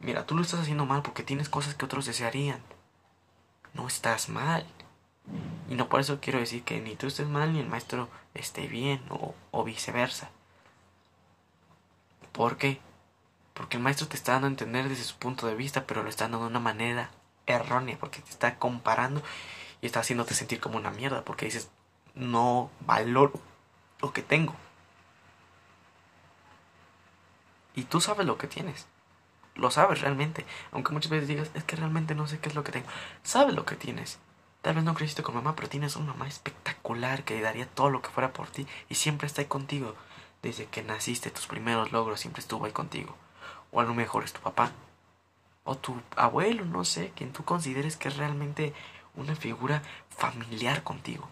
mira, 0.00 0.26
tú 0.26 0.34
lo 0.36 0.42
estás 0.42 0.60
haciendo 0.60 0.86
mal 0.86 1.02
porque 1.02 1.22
tienes 1.22 1.48
cosas 1.48 1.74
que 1.74 1.84
otros 1.84 2.06
desearían. 2.06 2.60
no 3.74 3.86
estás 3.88 4.28
mal. 4.28 4.66
Y 5.68 5.74
no 5.74 5.88
por 5.88 6.00
eso 6.00 6.20
quiero 6.20 6.38
decir 6.38 6.62
que 6.64 6.80
ni 6.80 6.96
tú 6.96 7.06
estés 7.06 7.26
mal 7.26 7.52
ni 7.52 7.60
el 7.60 7.68
maestro 7.68 8.08
esté 8.34 8.66
bien 8.68 9.02
o, 9.08 9.34
o 9.50 9.64
viceversa. 9.64 10.30
¿Por 12.32 12.56
qué? 12.56 12.80
Porque 13.54 13.76
el 13.76 13.82
maestro 13.82 14.08
te 14.08 14.16
está 14.16 14.32
dando 14.32 14.48
a 14.48 14.50
entender 14.50 14.88
desde 14.88 15.04
su 15.04 15.16
punto 15.16 15.46
de 15.46 15.54
vista, 15.54 15.86
pero 15.86 16.02
lo 16.02 16.08
está 16.08 16.24
dando 16.24 16.40
de 16.40 16.46
una 16.46 16.60
manera 16.60 17.10
errónea, 17.46 17.96
porque 17.98 18.20
te 18.20 18.30
está 18.30 18.58
comparando 18.58 19.22
y 19.80 19.86
está 19.86 20.00
haciéndote 20.00 20.34
sentir 20.34 20.60
como 20.60 20.76
una 20.76 20.90
mierda, 20.90 21.24
porque 21.24 21.46
dices, 21.46 21.70
no 22.14 22.70
valoro 22.80 23.32
lo 24.00 24.12
que 24.12 24.22
tengo. 24.22 24.54
Y 27.74 27.84
tú 27.84 28.00
sabes 28.00 28.26
lo 28.26 28.38
que 28.38 28.46
tienes. 28.46 28.86
Lo 29.54 29.70
sabes 29.70 30.00
realmente. 30.00 30.46
Aunque 30.72 30.92
muchas 30.92 31.10
veces 31.10 31.28
digas, 31.28 31.50
es 31.54 31.64
que 31.64 31.76
realmente 31.76 32.14
no 32.14 32.26
sé 32.26 32.38
qué 32.38 32.48
es 32.48 32.54
lo 32.54 32.64
que 32.64 32.72
tengo. 32.72 32.86
Sabes 33.22 33.54
lo 33.54 33.64
que 33.64 33.76
tienes. 33.76 34.18
Tal 34.62 34.74
vez 34.74 34.84
no 34.84 34.94
creciste 34.94 35.22
con 35.22 35.34
mamá, 35.34 35.54
pero 35.54 35.68
tienes 35.68 35.96
una 35.96 36.12
mamá 36.12 36.26
espectacular 36.26 37.24
que 37.24 37.40
daría 37.40 37.66
todo 37.66 37.90
lo 37.90 38.00
que 38.00 38.08
fuera 38.08 38.32
por 38.32 38.48
ti 38.48 38.66
y 38.88 38.94
siempre 38.94 39.26
está 39.26 39.42
ahí 39.42 39.46
contigo. 39.46 39.94
Desde 40.42 40.66
que 40.66 40.82
naciste, 40.82 41.30
tus 41.30 41.46
primeros 41.46 41.92
logros 41.92 42.20
siempre 42.20 42.40
estuvo 42.40 42.64
ahí 42.64 42.72
contigo. 42.72 43.16
O 43.72 43.80
a 43.80 43.84
lo 43.84 43.94
mejor 43.94 44.24
es 44.24 44.32
tu 44.32 44.40
papá. 44.40 44.72
O 45.64 45.76
tu 45.76 46.00
abuelo, 46.16 46.64
no 46.64 46.84
sé, 46.84 47.12
quien 47.14 47.32
tú 47.32 47.44
consideres 47.44 47.96
que 47.96 48.08
es 48.08 48.16
realmente 48.16 48.74
una 49.16 49.34
figura 49.36 49.82
familiar 50.10 50.82
contigo. 50.82 51.28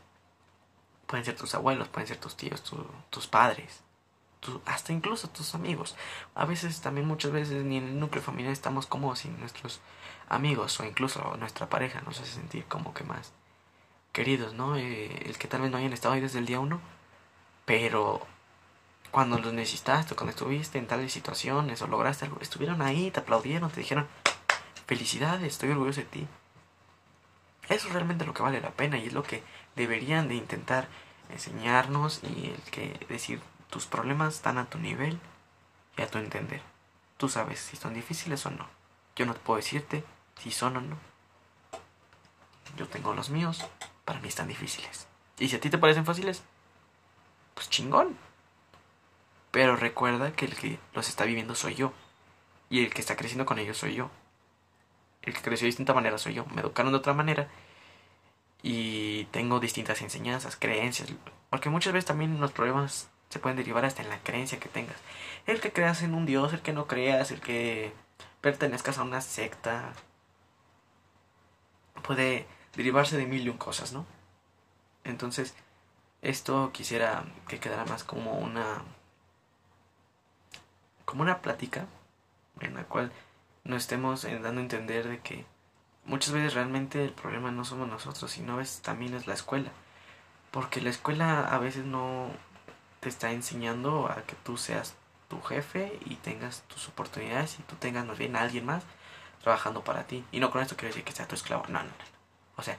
Pueden 1.06 1.24
ser 1.24 1.36
tus 1.36 1.54
abuelos, 1.54 1.88
pueden 1.88 2.08
ser 2.08 2.16
tus 2.16 2.36
tíos, 2.36 2.62
tus 3.10 3.26
padres, 3.26 3.81
hasta 4.66 4.92
incluso 4.92 5.28
tus 5.28 5.54
amigos. 5.54 5.96
A 6.34 6.44
veces 6.44 6.80
también 6.80 7.06
muchas 7.06 7.32
veces 7.32 7.64
ni 7.64 7.76
en 7.76 7.84
el 7.84 8.00
núcleo 8.00 8.22
familiar 8.22 8.52
estamos 8.52 8.86
como 8.86 9.14
sin 9.16 9.38
nuestros 9.38 9.80
amigos 10.28 10.78
o 10.80 10.84
incluso 10.84 11.36
nuestra 11.38 11.68
pareja 11.68 12.00
nos 12.02 12.20
hace 12.20 12.32
sentir 12.32 12.64
como 12.64 12.94
que 12.94 13.04
más 13.04 13.32
queridos, 14.12 14.54
¿no? 14.54 14.76
Eh, 14.76 15.24
el 15.26 15.38
que 15.38 15.48
tal 15.48 15.62
vez 15.62 15.70
no 15.70 15.78
hayan 15.78 15.92
estado 15.92 16.14
ahí 16.14 16.20
desde 16.20 16.38
el 16.38 16.46
día 16.46 16.60
uno, 16.60 16.80
pero 17.64 18.26
cuando 19.10 19.38
los 19.38 19.52
necesitaste, 19.52 20.14
cuando 20.14 20.30
estuviste 20.30 20.78
en 20.78 20.86
tales 20.86 21.12
situaciones 21.12 21.82
o 21.82 21.86
lograste 21.86 22.24
algo, 22.24 22.38
estuvieron 22.40 22.82
ahí, 22.82 23.10
te 23.10 23.20
aplaudieron, 23.20 23.70
te 23.70 23.80
dijeron, 23.80 24.06
felicidades, 24.86 25.52
estoy 25.52 25.70
orgulloso 25.70 26.00
de 26.00 26.06
ti. 26.06 26.26
Eso 27.68 27.88
es 27.88 27.94
realmente 27.94 28.26
lo 28.26 28.34
que 28.34 28.42
vale 28.42 28.60
la 28.60 28.70
pena 28.70 28.98
y 28.98 29.06
es 29.06 29.12
lo 29.12 29.22
que 29.22 29.42
deberían 29.76 30.28
de 30.28 30.34
intentar 30.34 30.88
enseñarnos 31.30 32.20
y 32.22 32.50
el 32.50 32.62
que 32.70 33.06
decir 33.08 33.40
tus 33.72 33.86
problemas 33.86 34.34
están 34.34 34.58
a 34.58 34.66
tu 34.66 34.78
nivel 34.78 35.18
y 35.96 36.02
a 36.02 36.06
tu 36.06 36.18
entender. 36.18 36.60
Tú 37.16 37.30
sabes 37.30 37.58
si 37.58 37.78
son 37.78 37.94
difíciles 37.94 38.44
o 38.44 38.50
no. 38.50 38.68
Yo 39.16 39.24
no 39.24 39.32
te 39.32 39.40
puedo 39.40 39.56
decirte 39.56 40.04
si 40.38 40.50
son 40.50 40.76
o 40.76 40.80
no. 40.82 40.98
Yo 42.76 42.86
tengo 42.86 43.14
los 43.14 43.30
míos, 43.30 43.64
para 44.04 44.20
mí 44.20 44.28
están 44.28 44.48
difíciles. 44.48 45.08
Y 45.38 45.48
si 45.48 45.56
a 45.56 45.60
ti 45.60 45.70
te 45.70 45.78
parecen 45.78 46.04
fáciles, 46.04 46.42
pues 47.54 47.70
chingón. 47.70 48.18
Pero 49.50 49.76
recuerda 49.76 50.34
que 50.34 50.44
el 50.44 50.54
que 50.54 50.78
los 50.92 51.08
está 51.08 51.24
viviendo 51.24 51.54
soy 51.54 51.74
yo. 51.74 51.94
Y 52.68 52.84
el 52.84 52.92
que 52.92 53.00
está 53.00 53.16
creciendo 53.16 53.46
con 53.46 53.58
ellos 53.58 53.78
soy 53.78 53.94
yo. 53.94 54.10
El 55.22 55.32
que 55.32 55.40
creció 55.40 55.64
de 55.64 55.70
distinta 55.70 55.94
manera 55.94 56.18
soy 56.18 56.34
yo. 56.34 56.44
Me 56.46 56.60
educaron 56.60 56.92
de 56.92 56.98
otra 56.98 57.14
manera. 57.14 57.48
Y 58.62 59.24
tengo 59.26 59.60
distintas 59.60 60.02
enseñanzas, 60.02 60.56
creencias. 60.56 61.10
Porque 61.48 61.70
muchas 61.70 61.94
veces 61.94 62.06
también 62.06 62.38
los 62.38 62.52
problemas 62.52 63.08
se 63.32 63.38
pueden 63.38 63.56
derivar 63.56 63.86
hasta 63.86 64.02
en 64.02 64.10
la 64.10 64.18
creencia 64.18 64.60
que 64.60 64.68
tengas. 64.68 64.96
El 65.46 65.62
que 65.62 65.72
creas 65.72 66.02
en 66.02 66.14
un 66.14 66.26
Dios, 66.26 66.52
el 66.52 66.60
que 66.60 66.74
no 66.74 66.86
creas, 66.86 67.30
el 67.30 67.40
que 67.40 67.94
pertenezcas 68.42 68.98
a 68.98 69.04
una 69.04 69.22
secta. 69.22 69.94
Puede 72.02 72.46
derivarse 72.76 73.16
de 73.16 73.24
mil 73.24 73.46
y 73.46 73.48
un 73.48 73.56
cosas, 73.56 73.94
¿no? 73.94 74.04
Entonces, 75.04 75.54
esto 76.20 76.72
quisiera 76.72 77.24
que 77.48 77.58
quedara 77.58 77.86
más 77.86 78.04
como 78.04 78.38
una. 78.38 78.82
como 81.06 81.22
una 81.22 81.40
plática 81.40 81.86
en 82.60 82.74
la 82.74 82.84
cual 82.84 83.12
nos 83.64 83.84
estemos 83.84 84.24
dando 84.24 84.60
a 84.60 84.64
entender 84.64 85.08
de 85.08 85.20
que 85.20 85.46
muchas 86.04 86.32
veces 86.32 86.52
realmente 86.52 87.02
el 87.02 87.12
problema 87.12 87.50
no 87.50 87.64
somos 87.64 87.88
nosotros, 87.88 88.30
sino 88.30 88.60
es, 88.60 88.82
también 88.82 89.14
es 89.14 89.26
la 89.26 89.32
escuela. 89.32 89.70
Porque 90.50 90.82
la 90.82 90.90
escuela 90.90 91.46
a 91.48 91.58
veces 91.58 91.86
no, 91.86 92.30
te 93.02 93.08
está 93.08 93.32
enseñando 93.32 94.06
a 94.06 94.22
que 94.22 94.36
tú 94.44 94.56
seas 94.56 94.94
tu 95.28 95.42
jefe 95.42 95.98
y 96.04 96.14
tengas 96.14 96.62
tus 96.68 96.86
oportunidades 96.86 97.58
y 97.58 97.62
tú 97.64 97.74
tengas 97.74 98.06
más 98.06 98.16
bien 98.16 98.36
a 98.36 98.42
alguien 98.42 98.64
más 98.64 98.84
trabajando 99.42 99.82
para 99.82 100.06
ti. 100.06 100.24
Y 100.30 100.38
no 100.38 100.52
con 100.52 100.62
esto 100.62 100.76
quiero 100.76 100.90
decir 100.90 101.02
que 101.02 101.10
sea 101.10 101.26
tu 101.26 101.34
esclavo, 101.34 101.64
no, 101.64 101.80
no, 101.80 101.86
no. 101.86 101.94
O 102.56 102.62
sea, 102.62 102.78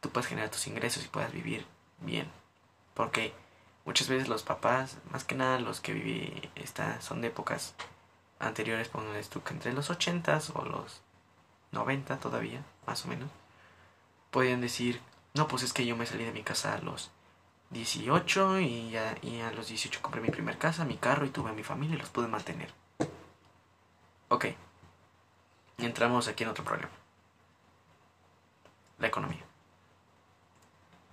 tú 0.00 0.08
puedes 0.08 0.26
generar 0.26 0.48
tus 0.48 0.66
ingresos 0.68 1.04
y 1.04 1.08
puedas 1.08 1.32
vivir 1.32 1.66
bien. 2.00 2.30
Porque 2.94 3.34
muchas 3.84 4.08
veces 4.08 4.26
los 4.26 4.42
papás, 4.42 4.96
más 5.10 5.24
que 5.24 5.34
nada 5.34 5.58
los 5.58 5.82
que 5.82 5.92
viví, 5.92 6.50
esta, 6.54 7.02
son 7.02 7.20
de 7.20 7.28
épocas 7.28 7.74
anteriores, 8.38 8.88
ponles 8.88 9.28
tú 9.28 9.42
que 9.42 9.52
entre 9.52 9.74
los 9.74 9.90
80 9.90 10.40
o 10.54 10.64
los 10.64 11.02
90 11.72 12.18
todavía, 12.20 12.64
más 12.86 13.04
o 13.04 13.08
menos, 13.08 13.30
podían 14.30 14.62
decir, 14.62 15.02
no, 15.34 15.46
pues 15.46 15.62
es 15.62 15.74
que 15.74 15.84
yo 15.84 15.94
me 15.94 16.06
salí 16.06 16.24
de 16.24 16.32
mi 16.32 16.42
casa 16.42 16.72
a 16.72 16.78
los 16.78 17.10
18 17.70 18.60
y, 18.60 18.90
ya, 18.90 19.14
y 19.22 19.40
a 19.40 19.50
los 19.52 19.68
18 19.68 20.00
compré 20.00 20.20
mi 20.20 20.30
primer 20.30 20.56
casa, 20.58 20.84
mi 20.84 20.96
carro 20.96 21.26
y 21.26 21.30
tuve 21.30 21.50
a 21.50 21.54
mi 21.54 21.62
familia 21.62 21.96
y 21.96 21.98
los 21.98 22.08
pude 22.08 22.26
mantener. 22.26 22.72
Ok. 24.28 24.46
Entramos 25.78 26.28
aquí 26.28 26.44
en 26.44 26.50
otro 26.50 26.64
problema. 26.64 26.90
La 28.98 29.08
economía. 29.08 29.44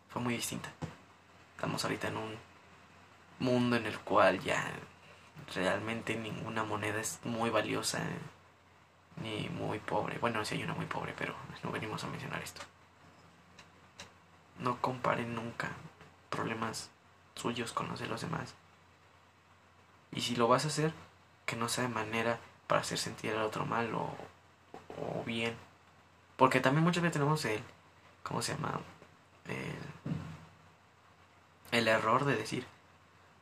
Fue 0.10 0.22
muy 0.22 0.36
distinta. 0.36 0.72
Estamos 1.56 1.84
ahorita 1.84 2.08
en 2.08 2.18
un 2.18 2.36
mundo 3.40 3.76
en 3.76 3.86
el 3.86 4.00
cual 4.00 4.40
ya 4.42 4.64
realmente 5.54 6.16
ninguna 6.16 6.64
moneda 6.64 7.00
es 7.00 7.20
muy 7.24 7.50
valiosa 7.50 8.02
ni 9.22 9.50
muy 9.50 9.80
pobre. 9.80 10.18
Bueno, 10.20 10.44
si 10.46 10.56
hay 10.56 10.64
una 10.64 10.74
muy 10.74 10.86
pobre, 10.86 11.14
pero 11.18 11.36
no 11.64 11.72
venimos 11.72 12.04
a 12.04 12.08
mencionar 12.08 12.42
esto. 12.42 12.62
No 14.60 14.82
comparen 14.82 15.36
nunca 15.36 15.70
problemas 16.36 16.90
suyos 17.36 17.74
con 17.74 17.88
los 17.88 18.02
los 18.02 18.22
demás. 18.22 18.56
Y 20.12 20.22
si 20.22 20.36
lo 20.36 20.48
vas 20.48 20.66
a 20.66 20.70
hacer, 20.70 20.94
que 21.46 21.56
no 21.56 21.70
sea 21.70 21.84
de 21.84 21.90
manera 21.90 22.40
para 22.68 22.82
hacer 22.82 22.98
sentir 22.98 23.32
al 23.34 23.44
otro 23.44 23.66
mal 23.66 23.94
o, 23.94 24.16
o 24.98 25.24
bien. 25.26 25.56
Porque 26.38 26.60
también 26.60 26.84
muchas 26.84 27.04
veces 27.04 27.14
tenemos 27.14 27.44
el, 27.46 27.62
¿cómo 28.24 28.42
se 28.42 28.54
llama? 28.54 28.80
El, 29.48 29.76
el 31.72 31.88
error 31.88 32.26
de 32.26 32.36
decir, 32.36 32.66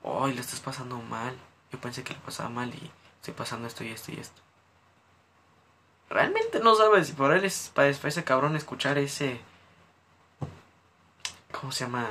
hoy 0.02 0.34
le 0.34 0.42
estás 0.42 0.60
pasando 0.60 0.98
mal. 0.98 1.36
Yo 1.72 1.80
pensé 1.80 2.04
que 2.04 2.14
le 2.14 2.20
pasaba 2.20 2.50
mal 2.50 2.74
y 2.74 2.92
estoy 3.18 3.34
pasando 3.34 3.68
esto 3.68 3.84
y 3.84 3.90
esto 3.90 4.12
y 4.12 4.20
esto. 4.20 4.42
Realmente 6.10 6.60
no 6.60 6.76
sabes 6.76 7.08
si 7.08 7.14
por 7.14 7.34
él 7.34 7.44
es 7.46 7.72
para 7.74 7.90
ese 7.90 8.24
cabrón 8.24 8.56
escuchar 8.56 8.98
ese... 8.98 9.42
¿Cómo 11.52 11.72
se 11.72 11.86
llama? 11.86 12.10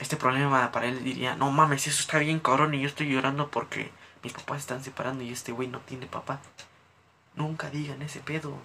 Este 0.00 0.16
problema 0.16 0.70
para 0.72 0.86
él 0.86 1.02
diría, 1.02 1.34
no 1.34 1.50
mames, 1.50 1.86
eso 1.86 2.00
está 2.00 2.18
bien 2.18 2.40
cabrón 2.40 2.74
y 2.74 2.80
yo 2.80 2.86
estoy 2.86 3.08
llorando 3.08 3.50
porque 3.50 3.90
mis 4.22 4.32
papás 4.32 4.58
están 4.58 4.82
separando 4.82 5.24
y 5.24 5.32
este 5.32 5.52
güey 5.52 5.68
no 5.68 5.80
tiene 5.80 6.06
papá. 6.06 6.40
Nunca 7.34 7.70
digan 7.70 8.02
ese 8.02 8.20
pedo. 8.20 8.56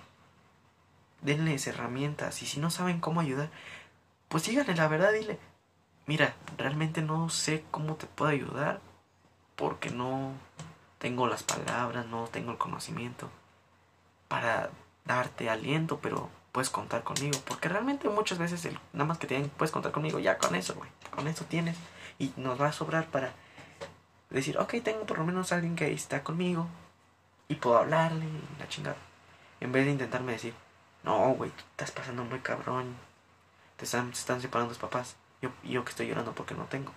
Denles 1.21 1.67
herramientas 1.67 2.41
y 2.41 2.45
si 2.45 2.59
no 2.59 2.69
saben 2.69 2.99
cómo 2.99 3.21
ayudar, 3.21 3.49
pues 4.27 4.45
díganle 4.45 4.75
la 4.75 4.87
verdad, 4.87 5.13
dile, 5.13 5.39
mira, 6.05 6.35
realmente 6.57 7.01
no 7.01 7.29
sé 7.29 7.63
cómo 7.71 7.95
te 7.95 8.07
puedo 8.07 8.31
ayudar 8.31 8.81
porque 9.55 9.89
no 9.89 10.33
tengo 10.97 11.27
las 11.27 11.43
palabras, 11.43 12.05
no 12.07 12.27
tengo 12.27 12.51
el 12.51 12.57
conocimiento 12.57 13.29
para 14.27 14.69
darte 15.05 15.49
aliento, 15.49 15.99
pero 15.99 16.29
puedes 16.53 16.69
contar 16.69 17.03
conmigo. 17.03 17.37
Porque 17.45 17.67
realmente 17.67 18.07
muchas 18.07 18.37
veces 18.37 18.63
el, 18.63 18.79
nada 18.93 19.05
más 19.05 19.17
que 19.17 19.27
tienen, 19.27 19.49
puedes 19.49 19.71
contar 19.71 19.91
conmigo, 19.91 20.19
ya 20.19 20.37
con 20.37 20.55
eso, 20.55 20.75
güey. 20.75 20.89
Con 21.13 21.27
eso 21.27 21.43
tienes. 21.43 21.75
Y 22.17 22.31
nos 22.37 22.61
va 22.61 22.67
a 22.67 22.71
sobrar 22.71 23.07
para 23.07 23.33
decir, 24.29 24.57
ok, 24.57 24.75
tengo 24.81 25.05
por 25.05 25.17
lo 25.17 25.25
menos 25.25 25.51
alguien 25.51 25.75
que 25.75 25.91
está 25.91 26.23
conmigo. 26.23 26.67
Y 27.49 27.55
puedo 27.55 27.77
hablarle 27.77 28.25
la 28.59 28.69
chingada. 28.69 28.95
En 29.59 29.73
vez 29.73 29.85
de 29.85 29.91
intentarme 29.91 30.31
decir, 30.31 30.53
no, 31.03 31.33
güey, 31.33 31.51
estás 31.71 31.91
pasando 31.91 32.23
muy 32.23 32.39
cabrón. 32.39 32.95
Te 33.75 33.85
están, 33.85 34.13
se 34.13 34.21
están 34.21 34.39
separando 34.39 34.69
los 34.69 34.79
papás. 34.79 35.15
Yo, 35.41 35.49
yo 35.63 35.83
que 35.83 35.89
estoy 35.89 36.07
llorando 36.07 36.33
porque 36.33 36.53
no 36.53 36.65
tengo. 36.65 36.93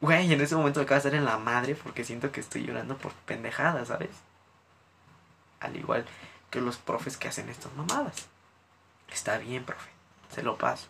Güey, 0.00 0.32
en 0.32 0.40
ese 0.40 0.56
momento 0.56 0.80
me 0.80 0.84
acaba 0.84 1.00
de 1.00 1.08
estar 1.08 1.14
en 1.14 1.26
la 1.26 1.36
madre 1.36 1.74
porque 1.74 2.04
siento 2.04 2.32
que 2.32 2.40
estoy 2.40 2.64
llorando 2.64 2.96
por 2.96 3.12
pendejadas, 3.12 3.88
¿sabes? 3.88 4.10
Al 5.58 5.76
igual 5.76 6.06
que 6.50 6.60
los 6.60 6.76
profes 6.76 7.16
que 7.16 7.28
hacen 7.28 7.48
estas 7.48 7.74
mamadas. 7.74 8.26
Está 9.10 9.38
bien, 9.38 9.64
profe, 9.64 9.90
se 10.34 10.42
lo 10.42 10.58
paso. 10.58 10.88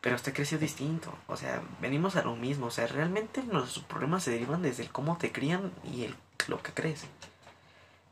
Pero 0.00 0.16
usted 0.16 0.32
creció 0.32 0.58
distinto, 0.58 1.12
o 1.26 1.36
sea, 1.36 1.60
venimos 1.80 2.14
a 2.16 2.22
lo 2.22 2.36
mismo, 2.36 2.66
o 2.66 2.70
sea, 2.70 2.86
realmente 2.86 3.42
los 3.42 3.80
problemas 3.80 4.22
se 4.22 4.30
derivan 4.30 4.62
desde 4.62 4.84
el 4.84 4.92
cómo 4.92 5.18
te 5.18 5.32
crían 5.32 5.72
y 5.82 6.04
el, 6.04 6.16
lo 6.46 6.62
que 6.62 6.72
crees. 6.72 7.04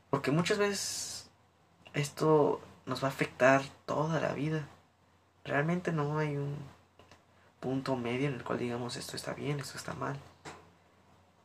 Porque 0.09 0.31
muchas 0.31 0.57
veces 0.57 1.29
esto 1.93 2.61
nos 2.85 3.03
va 3.03 3.07
a 3.07 3.11
afectar 3.11 3.61
toda 3.85 4.19
la 4.19 4.33
vida. 4.33 4.67
Realmente 5.45 5.91
no 5.91 6.17
hay 6.17 6.35
un 6.35 6.57
punto 7.59 7.95
medio 7.95 8.27
en 8.27 8.35
el 8.35 8.43
cual 8.43 8.59
digamos 8.59 8.97
esto 8.97 9.15
está 9.15 9.33
bien, 9.33 9.59
esto 9.59 9.77
está 9.77 9.93
mal. 9.93 10.19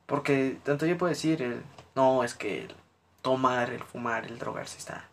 Porque 0.07 0.59
tanto 0.65 0.87
yo 0.87 0.99
puedo 0.99 1.11
decir, 1.11 1.41
el, 1.41 1.63
no, 1.95 2.25
es 2.25 2.35
que 2.35 2.69
tomar, 3.23 3.71
el 3.71 3.83
fumar, 3.83 4.27
el 4.27 4.39
drogarse 4.39 4.79
está 4.79 5.09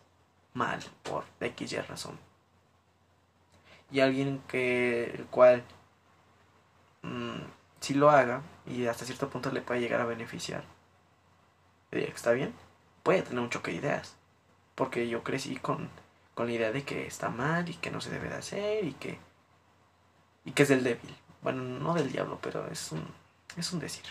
mal 0.52 0.80
por 1.02 1.24
X 1.40 1.72
y 1.72 1.78
razón. 1.78 2.18
Y 3.90 4.00
alguien 4.00 4.42
que 4.46 5.04
el 5.14 5.26
cual 5.26 5.64
mm, 7.02 7.40
si 7.80 7.94
lo 7.94 8.10
haga 8.10 8.42
y 8.66 8.86
hasta 8.86 9.04
cierto 9.04 9.30
punto 9.30 9.50
le 9.50 9.62
puede 9.62 9.80
llegar 9.80 10.00
a 10.00 10.04
beneficiar, 10.04 10.64
está 11.90 12.32
bien, 12.32 12.54
puede 13.02 13.22
tener 13.22 13.40
un 13.40 13.50
choque 13.50 13.72
de 13.72 13.78
ideas. 13.78 14.16
Porque 14.74 15.08
yo 15.08 15.22
crecí 15.24 15.56
con, 15.56 15.90
con 16.34 16.46
la 16.46 16.52
idea 16.52 16.72
de 16.72 16.84
que 16.84 17.06
está 17.06 17.28
mal 17.30 17.68
y 17.68 17.74
que 17.74 17.90
no 17.90 18.00
se 18.00 18.10
debe 18.10 18.28
de 18.28 18.36
hacer 18.36 18.84
y 18.84 18.92
que, 18.94 19.18
y 20.44 20.52
que 20.52 20.62
es 20.62 20.68
del 20.68 20.84
débil. 20.84 21.16
Bueno, 21.42 21.62
no 21.62 21.94
del 21.94 22.12
diablo, 22.12 22.38
pero 22.40 22.66
es 22.68 22.92
un, 22.92 23.04
es 23.56 23.72
un 23.72 23.80
decir. 23.80 24.04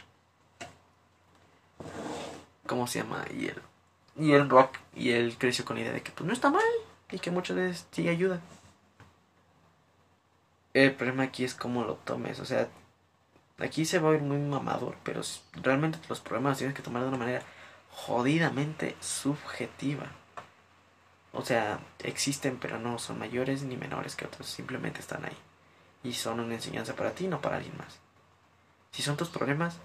¿Cómo 2.68 2.86
se 2.86 3.00
llama? 3.00 3.26
Y 3.32 3.48
él, 3.48 3.62
y 4.20 4.34
el 4.34 4.50
rock, 4.50 4.78
y 4.96 5.12
él 5.12 5.38
creció 5.38 5.64
con 5.66 5.78
la 5.78 5.84
idea 5.84 5.94
de 5.94 6.04
que 6.04 6.12
pues 6.12 6.28
no 6.28 6.34
está 6.34 6.50
mal 6.50 6.62
y 7.10 7.20
que 7.20 7.32
muchas 7.32 7.56
veces 7.56 7.88
sí 7.92 8.08
ayuda. 8.10 8.42
El 10.74 10.94
problema 10.94 11.24
aquí 11.24 11.46
es 11.46 11.56
cómo 11.56 11.84
lo 11.84 11.96
tomes, 11.96 12.40
o 12.40 12.46
sea, 12.46 12.68
aquí 13.58 13.86
se 13.86 14.00
va 14.00 14.12
a 14.12 14.16
ir 14.16 14.22
muy 14.22 14.38
mamador, 14.38 14.98
pero 15.04 15.22
realmente 15.54 15.98
los 16.10 16.20
problemas 16.20 16.52
los 16.52 16.58
tienes 16.60 16.76
que 16.76 16.84
tomar 16.84 17.02
de 17.02 17.10
una 17.10 17.18
manera 17.18 17.42
jodidamente 17.92 18.96
subjetiva. 19.00 20.08
O 21.32 21.44
sea, 21.44 21.80
existen, 22.00 22.58
pero 22.58 22.80
no 22.80 23.00
son 23.00 23.20
mayores 23.20 23.64
ni 23.64 23.78
menores 23.78 24.16
que 24.16 24.26
otros, 24.26 24.48
simplemente 24.48 25.00
están 25.00 25.26
ahí. 25.26 25.38
Y 26.04 26.14
son 26.14 26.40
una 26.40 26.56
enseñanza 26.56 26.96
para 26.96 27.12
ti, 27.12 27.28
no 27.28 27.42
para 27.42 27.58
alguien 27.58 27.78
más. 27.78 28.00
Si 28.92 29.02
son 29.02 29.18
tus 29.18 29.30
problemas, 29.30 29.78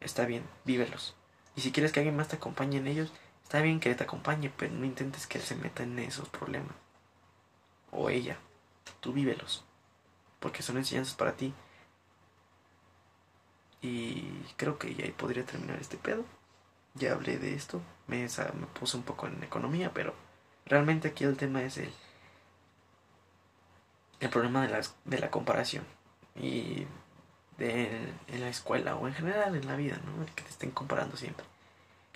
está 0.00 0.24
bien, 0.24 0.44
vívelos. 0.64 1.14
Y 1.56 1.62
si 1.62 1.72
quieres 1.72 1.92
que 1.92 2.00
alguien 2.00 2.16
más 2.16 2.28
te 2.28 2.36
acompañe 2.36 2.78
en 2.78 2.86
ellos, 2.86 3.12
está 3.50 3.62
bien 3.62 3.80
que 3.80 3.92
te 3.96 4.04
acompañe, 4.04 4.48
pero 4.56 4.72
no 4.72 4.84
intentes 4.84 5.26
que 5.26 5.38
él 5.38 5.44
se 5.44 5.56
meta 5.56 5.82
en 5.82 5.98
esos 5.98 6.28
problemas. 6.28 6.76
O 7.90 8.08
ella. 8.08 8.38
Tú 9.00 9.12
vívelos. 9.12 9.64
Porque 10.38 10.62
son 10.62 10.76
enseñanzas 10.76 11.14
para 11.16 11.36
ti. 11.36 11.52
Y 13.82 14.22
creo 14.56 14.78
que 14.78 14.94
ya 14.94 15.04
podría 15.16 15.44
terminar 15.44 15.80
este 15.80 15.96
pedo 15.96 16.24
ya 16.94 17.12
hablé 17.12 17.38
de 17.38 17.54
esto, 17.54 17.80
me, 18.06 18.22
me 18.22 18.66
puse 18.78 18.96
un 18.96 19.02
poco 19.02 19.26
en 19.26 19.42
economía, 19.42 19.92
pero 19.94 20.14
realmente 20.66 21.08
aquí 21.08 21.24
el 21.24 21.36
tema 21.36 21.62
es 21.62 21.78
el, 21.78 21.92
el 24.20 24.30
problema 24.30 24.62
de, 24.62 24.68
las, 24.68 24.96
de 25.04 25.18
la 25.18 25.30
comparación 25.30 25.84
y 26.34 26.86
de, 27.58 28.12
en 28.28 28.40
la 28.40 28.48
escuela 28.48 28.96
o 28.96 29.06
en 29.06 29.14
general 29.14 29.54
en 29.54 29.66
la 29.66 29.76
vida, 29.76 30.00
¿no? 30.04 30.22
El 30.22 30.30
que 30.32 30.42
te 30.42 30.50
estén 30.50 30.70
comparando 30.70 31.16
siempre. 31.16 31.46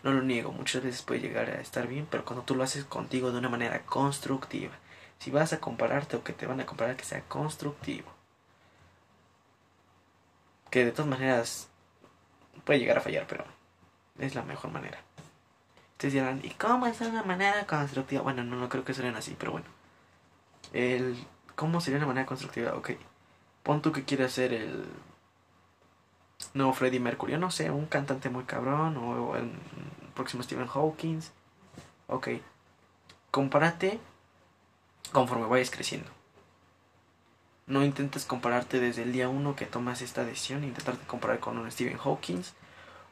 No 0.04 0.12
lo 0.12 0.22
niego, 0.22 0.52
muchas 0.52 0.82
veces 0.82 1.02
puede 1.02 1.20
llegar 1.20 1.48
a 1.48 1.60
estar 1.62 1.88
bien, 1.88 2.06
pero 2.10 2.26
cuando 2.26 2.44
tú 2.44 2.54
lo 2.54 2.62
haces 2.62 2.84
contigo 2.84 3.32
de 3.32 3.38
una 3.38 3.48
manera 3.48 3.86
constructiva, 3.86 4.74
si 5.18 5.30
vas 5.30 5.54
a 5.54 5.60
compararte 5.60 6.16
o 6.16 6.22
que 6.22 6.34
te 6.34 6.46
van 6.46 6.60
a 6.60 6.66
comparar, 6.66 6.96
que 6.96 7.04
sea 7.04 7.22
constructivo. 7.22 8.12
Que 10.70 10.84
de 10.84 10.92
todas 10.92 11.08
maneras 11.08 11.68
puede 12.64 12.80
llegar 12.80 12.98
a 12.98 13.00
fallar, 13.00 13.26
pero 13.26 13.44
es 14.18 14.34
la 14.34 14.42
mejor 14.42 14.70
manera. 14.70 14.98
Ustedes 15.92 16.14
dirán, 16.14 16.40
¿y 16.44 16.50
cómo 16.50 16.86
es 16.86 17.00
una 17.00 17.22
manera 17.22 17.66
constructiva? 17.66 18.20
Bueno, 18.20 18.44
no, 18.44 18.56
no 18.56 18.68
creo 18.68 18.84
que 18.84 18.92
sean 18.92 19.16
así, 19.16 19.34
pero 19.38 19.52
bueno. 19.52 19.66
El, 20.74 21.16
¿Cómo 21.54 21.80
sería 21.80 21.98
una 21.98 22.08
manera 22.08 22.26
constructiva? 22.26 22.74
Ok. 22.74 22.90
Pon 23.62 23.80
tú 23.80 23.90
que 23.92 24.04
quieres 24.04 24.32
ser 24.32 24.52
el 24.52 24.84
nuevo 26.54 26.72
Freddie 26.72 27.00
Mercury. 27.00 27.38
no 27.38 27.50
sé, 27.50 27.70
un 27.70 27.86
cantante 27.86 28.28
muy 28.28 28.44
cabrón 28.44 28.96
o 28.96 29.36
el 29.36 29.50
próximo 30.14 30.42
Stephen 30.42 30.66
Hawking. 30.66 31.20
Ok. 32.08 32.28
Compárate 33.30 33.98
conforme 35.12 35.46
vayas 35.46 35.70
creciendo. 35.70 36.10
No 37.66 37.82
intentes 37.82 38.26
compararte 38.26 38.78
desde 38.78 39.02
el 39.02 39.12
día 39.12 39.28
uno 39.28 39.56
que 39.56 39.66
tomas 39.66 40.02
esta 40.02 40.24
decisión. 40.24 40.64
Intentarte 40.64 41.06
comparar 41.06 41.40
con 41.40 41.58
un 41.58 41.70
Stephen 41.70 41.98
Hawking 41.98 42.42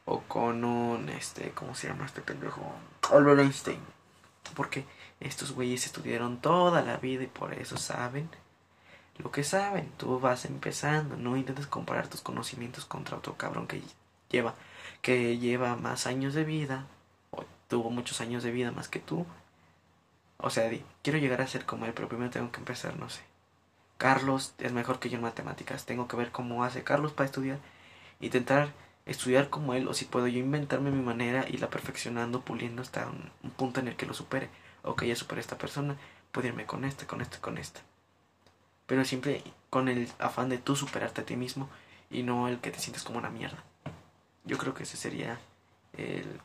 o 0.05 0.21
con 0.23 0.65
un, 0.65 1.09
este, 1.09 1.53
¿cómo 1.53 1.75
se 1.75 1.89
llama 1.89 2.07
este 2.07 2.21
pendejo? 2.21 2.61
Albert 3.11 3.41
Einstein. 3.41 3.81
Porque 4.55 4.85
estos 5.21 5.53
güeyes 5.53 5.87
estudiaron 5.87 6.41
toda 6.41 6.83
la 6.83 6.99
vida 6.99 7.23
y 7.25 7.29
por 7.29 7.55
eso 7.55 7.77
saben 7.79 8.29
lo 9.19 9.31
que 9.31 9.45
saben. 9.45 9.91
Tú 9.97 10.19
vas 10.21 10.45
empezando, 10.45 11.17
no 11.17 11.37
intentes 11.37 11.67
comparar 11.67 12.09
tus 12.09 12.21
conocimientos 12.21 12.85
contra 12.85 13.17
otro 13.17 13.37
cabrón 13.37 13.67
que 13.67 13.83
lleva, 14.31 14.55
que 15.03 15.39
lleva 15.39 15.77
más 15.77 16.07
años 16.07 16.35
de 16.35 16.45
vida, 16.45 16.87
o 17.31 17.45
tuvo 17.69 17.91
muchos 17.91 18.21
años 18.21 18.43
de 18.43 18.51
vida 18.51 18.73
más 18.73 18.89
que 18.89 19.01
tú. 19.01 19.27
O 20.39 20.51
sea, 20.51 20.69
di, 20.69 20.85
quiero 21.03 21.19
llegar 21.19 21.41
a 21.41 21.47
ser 21.47 21.65
como 21.65 21.87
él, 21.87 21.93
pero 21.95 22.09
primero 22.09 22.31
tengo 22.31 22.51
que 22.51 22.59
empezar, 22.59 22.97
no 22.99 23.09
sé. 23.11 23.23
Carlos 24.03 24.55
es 24.59 24.73
mejor 24.73 24.99
que 24.99 25.09
yo 25.11 25.17
en 25.17 25.23
matemáticas. 25.23 25.87
Tengo 25.87 26.09
que 26.09 26.17
ver 26.17 26.33
cómo 26.33 26.65
hace 26.65 26.83
Carlos 26.83 27.13
para 27.13 27.27
estudiar. 27.27 27.61
Intentar 28.21 28.73
estudiar 29.07 29.49
como 29.49 29.75
él 29.75 29.87
o 29.89 29.95
si 29.95 30.05
puedo 30.05 30.27
yo 30.27 30.41
inventarme 30.41 30.91
mi 30.91 31.03
manera 31.03 31.45
y 31.49 31.59
la 31.59 31.71
perfeccionando, 31.71 32.41
puliendo 32.41 32.83
hasta 32.83 33.07
un, 33.07 33.51
punto 33.53 33.79
en 33.79 33.89
el 33.89 33.97
que 33.97 34.07
lo 34.07 34.15
supere. 34.15 34.49
Ok, 34.83 35.05
ya 35.05 35.15
superé 35.15 35.39
a 35.39 35.43
esta 35.43 35.59
persona, 35.59 35.97
puedo 36.33 36.49
irme 36.49 36.67
con 36.67 36.85
esta, 36.85 37.07
con 37.07 37.21
esta, 37.21 37.39
con 37.41 37.59
esta. 37.59 37.81
Pero 38.93 39.07
siempre 39.07 39.43
con 39.71 39.89
el 39.89 40.07
afán 40.19 40.51
de 40.51 40.59
tú 40.59 40.77
superarte 40.77 41.23
a 41.23 41.25
ti 41.25 41.35
mismo 41.35 41.71
y 42.11 42.25
no 42.25 42.47
el 42.47 42.61
que 42.61 42.71
te 42.71 42.79
sientes 42.79 43.05
como 43.05 43.19
una 43.19 43.31
mierda. 43.31 43.65
Yo 44.45 44.59
creo 44.59 44.75
que 44.75 44.83
ese 44.83 44.99
sería 44.99 45.41
el... 45.97 46.43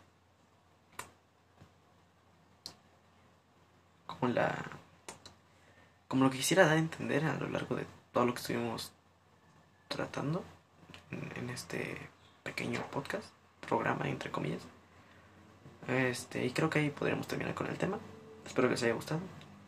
como 4.05 4.31
la... 4.31 4.55
como 6.07 6.23
lo 6.23 6.29
que 6.29 6.37
quisiera 6.37 6.63
dar 6.63 6.77
a 6.77 6.79
entender 6.79 7.25
a 7.25 7.35
lo 7.35 7.49
largo 7.49 7.75
de 7.75 7.85
todo 8.13 8.25
lo 8.25 8.33
que 8.33 8.39
estuvimos 8.39 8.93
tratando 9.89 10.45
en 11.11 11.49
este 11.49 11.97
pequeño 12.43 12.81
podcast, 12.91 13.27
programa 13.67 14.07
entre 14.07 14.31
comillas. 14.31 14.61
Este, 15.89 16.45
y 16.45 16.51
creo 16.51 16.69
que 16.69 16.79
ahí 16.79 16.91
podríamos 16.91 17.27
terminar 17.27 17.55
con 17.55 17.67
el 17.67 17.77
tema. 17.77 17.99
Espero 18.45 18.69
que 18.69 18.75
les 18.75 18.83
haya 18.83 18.93
gustado. 18.93 19.19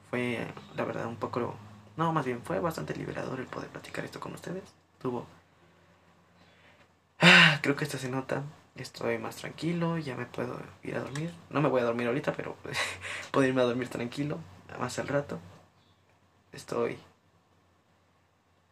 Fue, 0.09 0.47
la 0.77 0.85
verdad, 0.85 1.07
un 1.07 1.17
poco. 1.17 1.57
No, 1.99 2.11
más 2.13 2.25
bien, 2.25 2.41
fue 2.43 2.59
bastante 2.59 2.95
liberador 2.95 3.39
el 3.39 3.45
poder 3.45 3.69
platicar 3.69 4.05
esto 4.05 4.19
con 4.19 4.33
ustedes. 4.33 4.63
Tuvo. 5.01 5.27
Ah, 7.19 7.59
creo 7.61 7.75
que 7.75 7.83
esta 7.83 7.97
se 7.97 8.09
nota. 8.09 8.43
Estoy 8.75 9.17
más 9.17 9.35
tranquilo, 9.35 9.97
ya 9.97 10.15
me 10.15 10.25
puedo 10.25 10.59
ir 10.83 10.95
a 10.95 11.01
dormir. 11.01 11.33
No 11.49 11.61
me 11.61 11.69
voy 11.69 11.81
a 11.81 11.85
dormir 11.85 12.07
ahorita, 12.07 12.33
pero 12.33 12.55
puedo 13.31 13.47
irme 13.47 13.61
a 13.61 13.65
dormir 13.65 13.89
tranquilo, 13.89 14.39
más 14.79 14.97
al 14.99 15.09
rato. 15.09 15.39
Estoy 16.53 16.97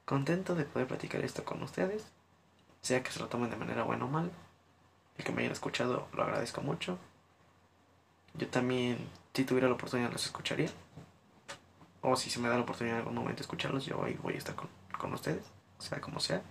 contento 0.06 0.56
de 0.56 0.64
poder 0.64 0.88
platicar 0.88 1.22
esto 1.24 1.44
con 1.44 1.62
ustedes 1.62 2.06
sea 2.88 3.04
que 3.04 3.12
se 3.12 3.20
lo 3.20 3.28
tomen 3.28 3.50
de 3.50 3.58
manera 3.58 3.84
buena 3.84 4.06
o 4.06 4.08
mal. 4.08 4.32
El 5.18 5.26
que 5.26 5.32
me 5.34 5.42
hayan 5.42 5.52
escuchado 5.52 6.08
lo 6.14 6.24
agradezco 6.24 6.62
mucho. 6.62 6.98
Yo 8.36 8.48
también, 8.48 8.98
si 9.34 9.44
tuviera 9.44 9.68
la 9.68 9.74
oportunidad, 9.74 10.12
los 10.12 10.26
escucharía. 10.26 10.70
O 12.02 12.16
si 12.16 12.30
se 12.30 12.40
me 12.40 12.50
da 12.50 12.56
la 12.56 12.62
oportunidad 12.62 12.98
en 12.98 13.02
algún 13.02 13.16
momento 13.16 13.38
de 13.38 13.42
escucharlos, 13.42 13.86
yo 13.86 14.04
ahí 14.04 14.18
voy 14.22 14.36
a 14.36 14.38
estar 14.38 14.56
con, 14.56 14.70
con 14.98 15.14
ustedes, 15.14 15.44
sea 15.80 16.00
como 16.00 16.20
sea. 16.20 16.42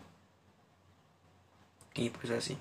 Y 1.95 2.11
pues 2.11 2.31
así. 2.31 2.59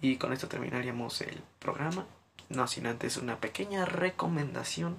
Y 0.00 0.16
con 0.16 0.32
esto 0.32 0.48
terminaríamos 0.48 1.20
el 1.22 1.42
programa. 1.58 2.06
No 2.48 2.66
sin 2.66 2.86
antes 2.86 3.16
una 3.16 3.38
pequeña 3.38 3.84
recomendación 3.84 4.96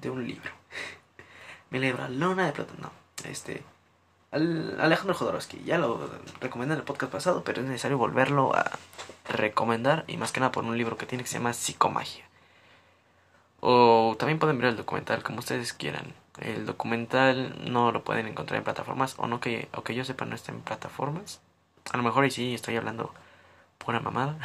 de 0.00 0.10
un 0.10 0.26
libro. 0.26 0.50
Me 1.70 1.80
libra 1.80 2.08
Lona 2.08 2.46
de 2.46 2.52
Plata. 2.52 2.74
No, 2.78 2.92
este 3.28 3.64
Alejandro 4.34 5.14
Jodorowsky. 5.14 5.62
Ya 5.64 5.78
lo 5.78 6.10
recomendé 6.40 6.74
en 6.74 6.80
el 6.80 6.84
podcast 6.84 7.12
pasado, 7.12 7.44
pero 7.44 7.62
es 7.62 7.68
necesario 7.68 7.98
volverlo 7.98 8.54
a 8.54 8.72
recomendar 9.28 10.04
y 10.08 10.16
más 10.16 10.32
que 10.32 10.40
nada 10.40 10.52
por 10.52 10.64
un 10.64 10.76
libro 10.76 10.96
que 10.96 11.06
tiene 11.06 11.22
que 11.22 11.30
se 11.30 11.38
llama 11.38 11.52
Psicomagia. 11.52 12.24
O 13.66 14.14
también 14.18 14.38
pueden 14.38 14.58
ver 14.58 14.66
el 14.66 14.76
documental 14.76 15.22
como 15.22 15.38
ustedes 15.38 15.72
quieran. 15.72 16.12
El 16.38 16.66
documental 16.66 17.72
no 17.72 17.92
lo 17.92 18.04
pueden 18.04 18.26
encontrar 18.26 18.58
en 18.58 18.64
plataformas 18.64 19.14
o 19.16 19.26
no 19.26 19.40
que, 19.40 19.68
o 19.74 19.82
que 19.82 19.94
yo 19.94 20.04
sepa 20.04 20.26
no 20.26 20.34
está 20.34 20.52
en 20.52 20.60
plataformas. 20.60 21.40
A 21.90 21.96
lo 21.96 22.02
mejor 22.02 22.26
y 22.26 22.30
sí 22.30 22.52
estoy 22.52 22.76
hablando 22.76 23.14
pura 23.78 24.00
mamada. 24.00 24.36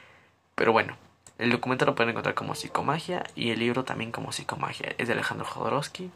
Pero 0.56 0.72
bueno, 0.72 0.96
el 1.38 1.52
documental 1.52 1.86
lo 1.86 1.94
pueden 1.94 2.10
encontrar 2.10 2.34
como 2.34 2.56
Psicomagia 2.56 3.22
y 3.36 3.50
el 3.50 3.60
libro 3.60 3.84
también 3.84 4.10
como 4.10 4.32
Psicomagia. 4.32 4.92
Es 4.98 5.06
de 5.06 5.14
Alejandro 5.14 5.46
Jodorowsky. 5.46 6.10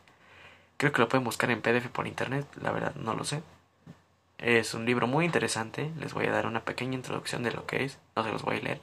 Creo 0.79 0.91
que 0.91 1.01
lo 1.01 1.09
pueden 1.09 1.23
buscar 1.23 1.53
en 1.53 1.63
PDF 1.63 1.87
por 1.91 2.09
internet, 2.09 2.45
la 2.61 2.73
verdad 2.73 2.97
no 2.97 3.15
lo 3.15 3.23
sé. 3.23 3.41
Es 4.39 4.75
un 4.75 4.85
libro 4.85 5.07
muy 5.07 5.25
interesante, 5.25 5.93
les 5.97 6.13
voy 6.13 6.27
a 6.27 6.33
dar 6.33 6.47
una 6.49 6.65
pequeña 6.65 6.95
introducción 6.95 7.45
de 7.45 7.53
lo 7.53 7.67
que 7.67 7.85
es, 7.85 7.99
no 8.17 8.25
se 8.25 8.33
los 8.33 8.43
voy 8.43 8.57
a 8.57 8.61
leer. 8.63 8.81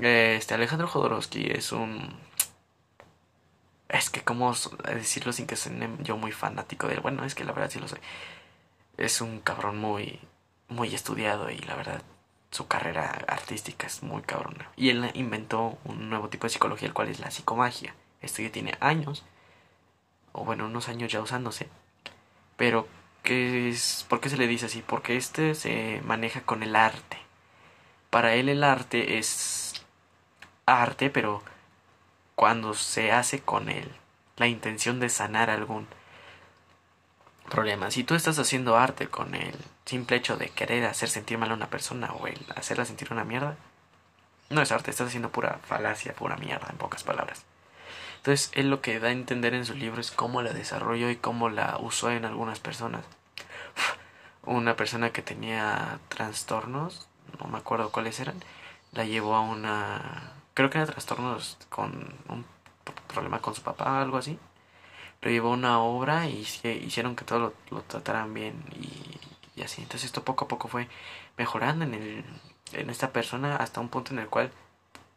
Este 0.00 0.54
Alejandro 0.54 0.88
Jodorowsky 0.88 1.50
es 1.50 1.72
un 1.72 2.29
Es 3.90 4.08
que, 4.08 4.22
¿cómo 4.22 4.54
decirlo 4.94 5.32
sin 5.32 5.46
que 5.46 5.56
sea 5.56 5.72
yo 6.00 6.16
muy 6.16 6.32
fanático 6.32 6.86
de 6.86 6.94
él? 6.94 7.00
Bueno, 7.00 7.24
es 7.24 7.34
que 7.34 7.44
la 7.44 7.52
verdad 7.52 7.70
sí 7.70 7.80
lo 7.80 7.88
soy. 7.88 7.98
Es 8.96 9.20
un 9.20 9.40
cabrón 9.40 9.78
muy, 9.78 10.20
muy 10.68 10.94
estudiado 10.94 11.50
y 11.50 11.58
la 11.58 11.74
verdad 11.74 12.02
su 12.50 12.66
carrera 12.66 13.10
artística 13.26 13.86
es 13.86 14.02
muy 14.02 14.22
cabrona. 14.22 14.70
Y 14.76 14.90
él 14.90 15.10
inventó 15.14 15.78
un 15.84 16.08
nuevo 16.08 16.28
tipo 16.28 16.46
de 16.46 16.50
psicología, 16.50 16.88
el 16.88 16.94
cual 16.94 17.08
es 17.08 17.20
la 17.20 17.30
psicomagia. 17.30 17.94
Esto 18.22 18.42
ya 18.42 18.52
tiene 18.52 18.76
años, 18.80 19.24
o 20.32 20.44
bueno, 20.44 20.66
unos 20.66 20.88
años 20.88 21.10
ya 21.10 21.20
usándose. 21.20 21.68
Pero, 22.56 22.86
¿qué 23.22 23.68
es, 23.68 24.06
¿por 24.08 24.20
qué 24.20 24.28
se 24.28 24.36
le 24.36 24.46
dice 24.46 24.66
así? 24.66 24.82
Porque 24.86 25.16
este 25.16 25.54
se 25.54 26.00
maneja 26.04 26.42
con 26.42 26.62
el 26.62 26.76
arte. 26.76 27.18
Para 28.10 28.34
él 28.34 28.48
el 28.48 28.64
arte 28.64 29.18
es 29.18 29.84
arte, 30.66 31.10
pero 31.10 31.42
cuando 32.40 32.72
se 32.72 33.12
hace 33.12 33.40
con 33.40 33.68
él 33.68 33.86
la 34.38 34.46
intención 34.46 34.98
de 34.98 35.10
sanar 35.10 35.50
algún 35.50 35.86
problema. 37.50 37.90
Si 37.90 38.02
tú 38.02 38.14
estás 38.14 38.38
haciendo 38.38 38.78
arte 38.78 39.08
con 39.08 39.34
el 39.34 39.54
simple 39.84 40.16
hecho 40.16 40.38
de 40.38 40.48
querer 40.48 40.86
hacer 40.86 41.10
sentir 41.10 41.36
mal 41.36 41.50
a 41.50 41.54
una 41.54 41.68
persona 41.68 42.10
o 42.14 42.26
hacerla 42.56 42.86
sentir 42.86 43.12
una 43.12 43.24
mierda, 43.24 43.56
no 44.48 44.62
es 44.62 44.72
arte, 44.72 44.90
estás 44.90 45.08
haciendo 45.08 45.28
pura 45.28 45.60
falacia, 45.66 46.14
pura 46.14 46.38
mierda, 46.38 46.68
en 46.70 46.78
pocas 46.78 47.04
palabras. 47.04 47.44
Entonces, 48.16 48.50
él 48.54 48.70
lo 48.70 48.80
que 48.80 49.00
da 49.00 49.08
a 49.08 49.12
entender 49.12 49.52
en 49.52 49.66
su 49.66 49.74
libro 49.74 50.00
es 50.00 50.10
cómo 50.10 50.40
la 50.40 50.54
desarrolló 50.54 51.10
y 51.10 51.16
cómo 51.16 51.50
la 51.50 51.76
usó 51.78 52.10
en 52.10 52.24
algunas 52.24 52.58
personas. 52.58 53.04
Una 54.44 54.76
persona 54.76 55.10
que 55.10 55.20
tenía 55.20 55.98
trastornos, 56.08 57.06
no 57.38 57.48
me 57.48 57.58
acuerdo 57.58 57.92
cuáles 57.92 58.18
eran, 58.18 58.42
la 58.92 59.04
llevó 59.04 59.34
a 59.34 59.42
una 59.42 60.39
creo 60.60 60.70
que 60.70 60.78
era 60.78 60.86
trastornos 60.86 61.56
con 61.70 61.90
un 62.28 62.44
problema 63.08 63.40
con 63.40 63.54
su 63.54 63.62
papá, 63.62 64.02
algo 64.02 64.18
así. 64.18 64.38
Lo 65.22 65.30
llevó 65.30 65.50
una 65.50 65.80
obra 65.80 66.28
y 66.28 66.40
hicieron 66.40 67.16
que 67.16 67.24
todo 67.24 67.54
lo, 67.70 67.82
trataran 67.82 68.34
bien 68.34 68.62
y, 68.76 69.62
así. 69.62 69.82
Entonces 69.82 70.06
esto 70.06 70.22
poco 70.22 70.44
a 70.44 70.48
poco 70.48 70.68
fue 70.68 70.88
mejorando 71.38 71.84
en, 71.84 71.94
el, 71.94 72.24
en 72.72 72.90
esta 72.90 73.10
persona 73.10 73.56
hasta 73.56 73.80
un 73.80 73.88
punto 73.88 74.12
en 74.12 74.18
el 74.18 74.28
cual 74.28 74.50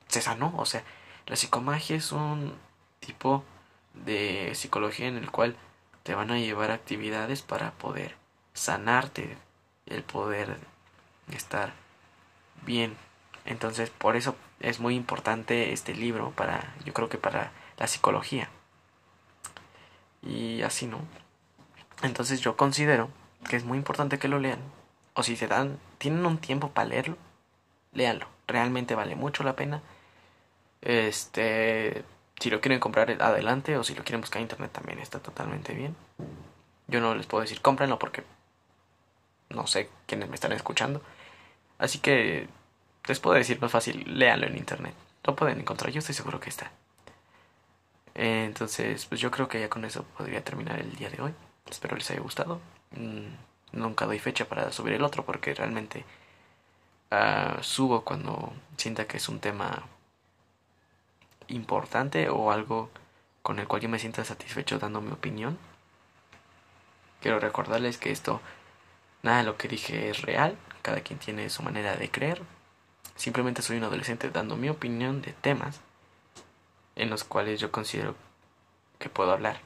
se 0.08 0.22
sanó. 0.22 0.54
O 0.58 0.66
sea, 0.66 0.84
la 1.28 1.36
psicomagia 1.36 1.98
es 1.98 2.14
un 2.14 2.54
tipo 3.02 3.44
de 3.94 4.52
psicología 4.56 5.08
en 5.08 5.18
el 5.18 5.30
cual 5.30 5.58
te 6.04 6.16
van 6.16 6.32
a 6.32 6.40
llevar 6.40 6.72
actividades 6.72 7.42
para 7.42 7.72
poder 7.72 8.16
sanarte, 8.54 9.38
el 9.88 10.04
poder 10.04 10.58
estar 11.28 11.74
bien 12.66 12.96
entonces, 13.46 13.90
por 13.90 14.16
eso 14.16 14.36
es 14.64 14.80
muy 14.80 14.96
importante 14.96 15.74
este 15.74 15.94
libro 15.94 16.32
para, 16.32 16.74
yo 16.86 16.94
creo 16.94 17.10
que 17.10 17.18
para 17.18 17.52
la 17.78 17.88
psicología. 17.88 18.50
Y 20.22 20.62
así, 20.62 20.88
¿no? 20.88 21.00
Entonces 22.02 22.40
yo 22.40 22.56
considero 22.56 23.10
que 23.48 23.58
es 23.58 23.66
muy 23.66 23.78
importante 23.78 24.20
que 24.20 24.30
lo 24.30 24.40
lean. 24.40 24.60
O 25.16 25.22
si 25.22 25.36
se 25.36 25.48
dan, 25.48 25.78
tienen 25.98 26.26
un 26.26 26.38
tiempo 26.38 26.70
para 26.70 26.88
leerlo, 26.88 27.18
léanlo. 27.92 28.28
Realmente 28.48 28.96
vale 28.96 29.16
mucho 29.16 29.44
la 29.44 29.56
pena. 29.56 29.82
Este, 30.82 32.04
si 32.40 32.50
lo 32.50 32.62
quieren 32.62 32.80
comprar 32.80 33.12
adelante 33.22 33.78
o 33.78 33.84
si 33.84 33.96
lo 33.96 34.04
quieren 34.04 34.22
buscar 34.22 34.38
en 34.38 34.44
internet 34.44 34.72
también 34.72 35.00
está 35.00 35.20
totalmente 35.20 35.74
bien. 35.74 35.96
Yo 36.88 37.02
no 37.02 37.16
les 37.16 37.26
puedo 37.26 37.42
decir 37.42 37.62
cómprenlo 37.62 38.00
porque 38.00 38.24
no 39.50 39.68
sé 39.68 39.90
quiénes 40.08 40.30
me 40.30 40.36
están 40.36 40.54
escuchando. 40.54 41.02
Así 41.78 42.00
que 42.00 42.48
les 43.08 43.20
puedo 43.20 43.36
decir 43.36 43.60
más 43.62 43.72
fácil, 43.72 44.04
léanlo 44.18 44.48
en 44.48 44.58
internet. 44.58 44.94
Lo 45.24 45.36
pueden 45.36 45.60
encontrar, 45.60 45.92
yo 45.92 46.00
estoy 46.00 46.16
seguro 46.16 46.40
que 46.40 46.50
está. 46.50 46.72
entonces, 48.16 49.06
pues 49.08 49.20
yo 49.22 49.32
creo 49.32 49.48
que 49.48 49.60
ya 49.60 49.70
con 49.70 49.86
eso 49.86 50.04
podría 50.18 50.44
terminar 50.44 50.80
el 50.80 50.96
día 50.96 51.10
de 51.10 51.22
hoy. 51.22 51.34
Espero 51.70 51.96
les 51.96 52.10
haya 52.12 52.22
gustado. 52.22 52.62
Mm, 52.92 53.34
nunca 53.74 54.06
doy 54.06 54.20
fecha 54.20 54.46
para 54.46 54.72
subir 54.72 54.94
el 54.94 55.04
otro 55.04 55.26
porque 55.26 55.54
realmente 55.54 56.06
ah, 57.12 57.58
subo 57.62 58.04
cuando 58.04 58.54
sienta 58.78 59.08
que 59.08 59.18
es 59.18 59.30
un 59.30 59.40
tema 59.40 59.84
importante 61.48 62.30
o 62.30 62.52
algo 62.52 62.90
con 63.42 63.60
el 63.60 63.68
cual 63.68 63.82
yo 63.82 63.90
me 63.90 64.00
sienta 64.00 64.24
satisfecho 64.26 64.80
dando 64.80 65.02
mi 65.02 65.12
opinión. 65.12 65.58
Quiero 67.22 67.40
recordarles 67.40 67.98
que 67.98 68.12
esto, 68.12 68.42
nada 69.24 69.40
de 69.40 69.44
lo 69.44 69.58
que 69.58 69.68
dije 69.68 70.10
es 70.10 70.22
real, 70.22 70.58
cada 70.82 71.02
quien 71.02 71.20
tiene 71.20 71.50
su 71.50 71.64
manera 71.64 71.96
de 71.96 72.10
creer, 72.10 72.42
Simplemente 73.16 73.62
soy 73.62 73.78
un 73.78 73.84
adolescente 73.84 74.30
dando 74.30 74.56
mi 74.56 74.70
opinión 74.70 75.22
de 75.22 75.34
temas 75.34 75.82
en 76.96 77.10
los 77.10 77.24
cuales 77.24 77.60
yo 77.60 77.72
considero 77.72 78.16
que 79.00 79.10
puedo 79.10 79.32
hablar. 79.32 79.62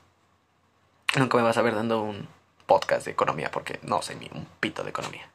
Nunca 1.18 1.38
me 1.38 1.44
vas 1.44 1.58
a 1.58 1.62
ver 1.62 1.76
dando 1.76 2.02
un 2.02 2.28
podcast 2.66 3.06
de 3.06 3.12
economía 3.12 3.52
porque 3.52 3.80
no 3.84 4.02
sé 4.02 4.16
ni 4.16 4.30
un 4.34 4.46
pito 4.60 4.84
de 4.84 4.90
economía. 4.90 5.30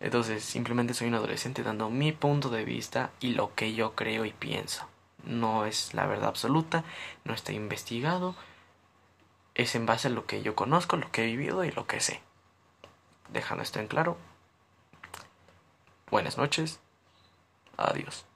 Entonces, 0.00 0.44
simplemente 0.44 0.94
soy 0.94 1.08
un 1.08 1.14
adolescente 1.14 1.62
dando 1.62 1.88
mi 1.88 2.12
punto 2.12 2.50
de 2.50 2.64
vista 2.64 3.10
y 3.20 3.34
lo 3.34 3.54
que 3.54 3.74
yo 3.74 3.94
creo 3.94 4.24
y 4.24 4.32
pienso. 4.32 4.86
No 5.24 5.64
es 5.64 5.94
la 5.94 6.06
verdad 6.06 6.28
absoluta, 6.28 6.84
no 7.24 7.34
está 7.34 7.52
investigado, 7.52 8.34
es 9.54 9.74
en 9.74 9.86
base 9.86 10.08
a 10.08 10.10
lo 10.10 10.26
que 10.26 10.42
yo 10.42 10.56
conozco, 10.56 10.96
lo 10.96 11.10
que 11.12 11.22
he 11.22 11.26
vivido 11.26 11.64
y 11.64 11.70
lo 11.70 11.86
que 11.86 12.00
sé. 12.00 12.20
Dejando 13.28 13.62
esto 13.62 13.78
en 13.78 13.86
claro. 13.86 14.16
Buenas 16.10 16.36
noches. 16.36 16.80
Adiós. 17.76 18.31